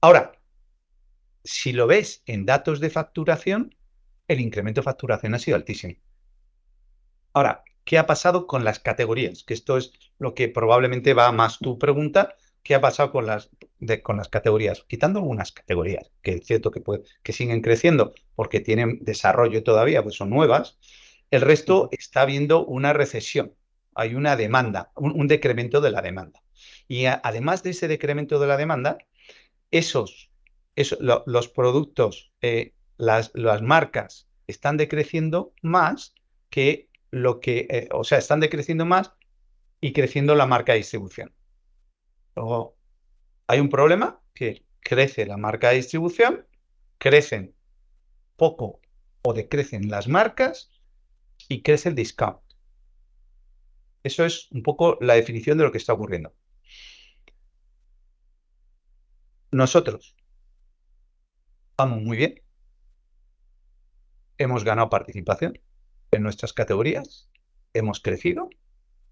Ahora, 0.00 0.32
si 1.42 1.72
lo 1.72 1.86
ves 1.86 2.22
en 2.26 2.46
datos 2.46 2.80
de 2.80 2.90
facturación, 2.90 3.74
el 4.28 4.40
incremento 4.40 4.80
de 4.80 4.84
facturación 4.84 5.34
ha 5.34 5.38
sido 5.38 5.56
altísimo. 5.56 5.94
Ahora, 7.36 7.64
¿qué 7.84 7.98
ha 7.98 8.06
pasado 8.06 8.46
con 8.46 8.64
las 8.64 8.78
categorías? 8.80 9.44
Que 9.44 9.52
esto 9.52 9.76
es 9.76 9.92
lo 10.18 10.32
que 10.32 10.48
probablemente 10.48 11.12
va 11.12 11.30
más 11.32 11.58
tu 11.58 11.78
pregunta. 11.78 12.34
¿Qué 12.62 12.74
ha 12.74 12.80
pasado 12.80 13.12
con 13.12 13.26
las, 13.26 13.50
con 14.02 14.16
las 14.16 14.30
categorías? 14.30 14.86
Quitando 14.88 15.18
algunas 15.18 15.52
categorías, 15.52 16.10
que 16.22 16.36
es 16.36 16.46
cierto 16.46 16.70
que, 16.70 16.82
que 17.22 17.32
siguen 17.34 17.60
creciendo 17.60 18.14
porque 18.34 18.60
tienen 18.60 19.00
desarrollo 19.02 19.62
todavía, 19.62 20.02
pues 20.02 20.14
son 20.14 20.30
nuevas. 20.30 20.78
El 21.30 21.42
resto 21.42 21.90
está 21.92 22.24
viendo 22.24 22.64
una 22.64 22.94
recesión. 22.94 23.52
Hay 23.94 24.14
una 24.14 24.34
demanda, 24.36 24.90
un, 24.96 25.28
decremento 25.28 25.82
de 25.82 25.90
la 25.90 26.00
demanda. 26.00 26.42
Y 26.88 27.04
además 27.04 27.62
de 27.62 27.70
ese 27.70 27.86
decremento 27.86 28.38
de 28.38 28.46
la 28.46 28.56
demanda, 28.56 28.96
esos 29.70 30.30
los 30.98 31.48
productos, 31.48 32.32
eh, 32.40 32.72
las, 32.96 33.30
las, 33.34 33.60
marcas 33.60 34.26
están 34.46 34.78
decreciendo 34.78 35.52
más 35.60 36.14
que 36.48 36.88
lo 37.22 37.40
que, 37.40 37.66
eh, 37.70 37.88
o 37.92 38.04
sea, 38.04 38.18
están 38.18 38.40
decreciendo 38.40 38.84
más 38.84 39.12
y 39.80 39.92
creciendo 39.92 40.34
la 40.34 40.46
marca 40.46 40.72
de 40.72 40.78
distribución. 40.78 41.34
Luego, 42.34 42.76
hay 43.46 43.60
un 43.60 43.70
problema 43.70 44.20
que 44.34 44.66
crece 44.80 45.24
la 45.26 45.36
marca 45.36 45.70
de 45.70 45.76
distribución, 45.76 46.46
crecen 46.98 47.54
poco 48.36 48.80
o 49.22 49.32
decrecen 49.32 49.88
las 49.90 50.08
marcas 50.08 50.70
y 51.48 51.62
crece 51.62 51.88
el 51.88 51.94
discount. 51.94 52.40
Eso 54.02 54.24
es 54.24 54.50
un 54.52 54.62
poco 54.62 54.98
la 55.00 55.14
definición 55.14 55.56
de 55.58 55.64
lo 55.64 55.72
que 55.72 55.78
está 55.78 55.94
ocurriendo. 55.94 56.34
Nosotros 59.50 60.14
vamos 61.78 62.02
muy 62.02 62.18
bien. 62.18 62.42
Hemos 64.38 64.64
ganado 64.64 64.90
participación 64.90 65.58
en 66.16 66.22
nuestras 66.22 66.52
categorías. 66.52 67.30
Hemos 67.72 68.00
crecido. 68.00 68.50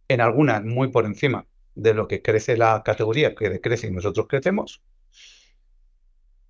En 0.08 0.20
algunas 0.20 0.64
muy 0.64 0.88
por 0.88 1.06
encima 1.06 1.46
de 1.74 1.94
lo 1.94 2.08
que 2.08 2.22
crece 2.22 2.56
la 2.56 2.82
categoría, 2.84 3.34
que 3.34 3.48
decrece 3.48 3.86
y 3.86 3.90
nosotros 3.90 4.26
crecemos. 4.28 4.82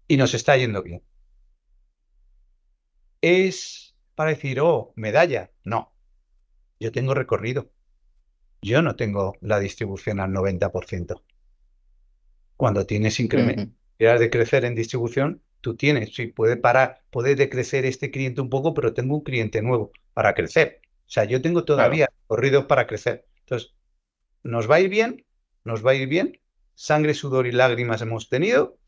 Y 0.09 0.17
nos 0.17 0.35
está 0.35 0.57
yendo 0.57 0.83
bien. 0.83 1.03
¿Es 3.21 3.95
para 4.15 4.31
decir, 4.31 4.61
oh, 4.61 4.93
medalla? 4.97 5.51
No. 5.65 5.95
Yo 6.79 6.93
tengo 6.93 7.15
recorrido. 7.15 7.71
Yo 8.61 8.83
no 8.83 8.97
tengo 8.97 9.37
la 9.41 9.59
distribución 9.61 10.21
al 10.21 10.31
90%. 10.31 11.23
Cuando 12.57 12.87
tienes 12.87 13.21
incremento, 13.21 13.75
de 13.99 14.31
crecer 14.31 14.65
en 14.65 14.75
distribución, 14.75 15.43
tú 15.61 15.77
tienes, 15.77 16.15
sí, 16.15 16.27
puede 16.27 16.57
parar, 16.57 17.03
puede 17.11 17.35
decrecer 17.35 17.87
este 17.87 18.11
cliente 18.11 18.41
un 18.41 18.51
poco, 18.51 18.75
pero 18.75 18.93
tengo 18.93 19.17
un 19.17 19.23
cliente 19.23 19.63
nuevo 19.63 19.93
para 20.15 20.35
crecer. 20.35 20.81
O 21.07 21.11
sea, 21.11 21.25
yo 21.25 21.43
tengo 21.43 21.65
todavía 21.65 22.09
corridos 22.27 22.65
para 22.65 22.87
crecer. 22.87 23.27
Entonces, 23.41 23.75
nos 24.43 24.71
va 24.71 24.77
a 24.77 24.81
ir 24.81 24.89
bien, 24.89 25.25
nos 25.65 25.85
va 25.85 25.93
a 25.93 25.95
ir 25.95 26.09
bien. 26.09 26.41
Sangre, 26.75 27.15
sudor 27.15 27.47
y 27.47 27.53
lágrimas 27.53 28.01
hemos 28.01 28.29
tenido. 28.29 28.79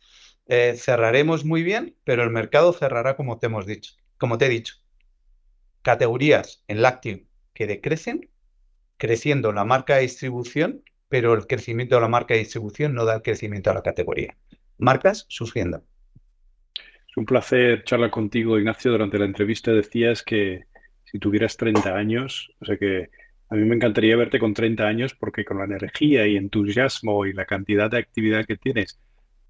Eh, 0.46 0.74
cerraremos 0.76 1.44
muy 1.44 1.62
bien, 1.62 1.96
pero 2.04 2.22
el 2.22 2.30
mercado 2.30 2.72
cerrará 2.72 3.16
como 3.16 3.38
te 3.38 3.46
hemos 3.46 3.66
dicho, 3.66 3.94
como 4.16 4.38
te 4.38 4.46
he 4.46 4.48
dicho. 4.48 4.74
Categorías 5.82 6.64
en 6.68 6.82
lácteo 6.82 7.20
que 7.52 7.66
decrecen, 7.66 8.30
creciendo 8.96 9.52
la 9.52 9.64
marca 9.64 9.96
de 9.96 10.02
distribución, 10.02 10.82
pero 11.08 11.34
el 11.34 11.46
crecimiento 11.46 11.96
de 11.96 12.00
la 12.00 12.08
marca 12.08 12.34
de 12.34 12.40
distribución 12.40 12.94
no 12.94 13.04
da 13.04 13.16
el 13.16 13.22
crecimiento 13.22 13.70
a 13.70 13.74
la 13.74 13.82
categoría 13.82 14.36
marcas 14.78 15.26
sufriendo. 15.28 15.82
Es 17.08 17.16
un 17.16 17.24
placer 17.24 17.84
charlar 17.84 18.10
contigo, 18.10 18.58
Ignacio. 18.58 18.90
Durante 18.90 19.18
la 19.18 19.24
entrevista 19.24 19.72
decías 19.72 20.22
que 20.22 20.64
si 21.06 21.18
tuvieras 21.18 21.56
30 21.56 21.96
años, 21.96 22.52
o 22.60 22.64
sea 22.66 22.76
que 22.76 23.08
a 23.48 23.54
mí 23.54 23.64
me 23.64 23.76
encantaría 23.76 24.16
verte 24.16 24.38
con 24.38 24.54
30 24.54 24.86
años 24.86 25.14
porque 25.14 25.44
con 25.44 25.58
la 25.58 25.64
energía 25.64 26.26
y 26.26 26.36
entusiasmo 26.36 27.26
y 27.26 27.32
la 27.32 27.46
cantidad 27.46 27.90
de 27.90 27.98
actividad 27.98 28.44
que 28.44 28.56
tienes, 28.56 28.98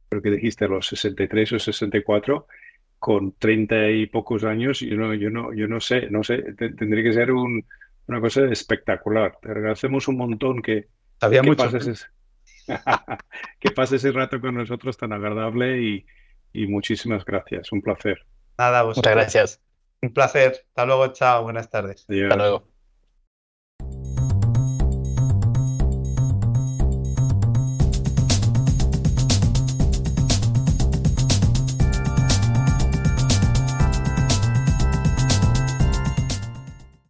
creo 0.09 0.23
que 0.23 0.31
dijiste 0.31 0.69
los 0.69 0.87
63 0.87 1.53
o 1.53 1.59
64, 1.59 2.47
con 2.99 3.33
30 3.33 3.91
y 3.91 4.07
pocos 4.07 4.45
años, 4.45 4.81
yo 4.81 4.97
no, 4.97 5.15
yo 5.15 5.31
no, 5.31 5.53
yo 5.53 5.67
no 5.69 5.81
sé, 5.81 6.09
no 6.11 6.23
sé, 6.23 6.39
tendría 6.55 7.03
que 7.03 7.13
ser 7.13 7.33
una 7.33 8.21
cosa 8.21 8.45
espectacular. 8.47 9.39
Te 9.41 9.51
agradecemos 9.51 10.09
un 10.09 10.17
montón 10.17 10.63
que, 10.63 10.89
Había 11.21 11.43
mucho. 11.43 11.69
que 13.61 13.71
pase 13.71 13.97
ese 13.97 14.13
rato 14.13 14.41
con 14.41 14.55
nosotros 14.55 14.97
tan 14.97 15.13
agradable 15.13 15.81
y, 15.81 16.67
muchísimas 16.67 17.25
gracias. 17.25 17.71
Un 17.71 17.83
placer. 17.83 18.25
Nada, 18.59 18.85
Muchas 18.85 19.15
gracias. 19.15 19.66
Un 20.07 20.13
placer. 20.15 20.53
Hasta 20.69 20.87
luego, 20.87 21.09
chao. 21.13 21.43
Buenas 21.43 21.69
tardes. 21.71 22.09
Hasta 22.29 22.37
luego. 22.37 22.76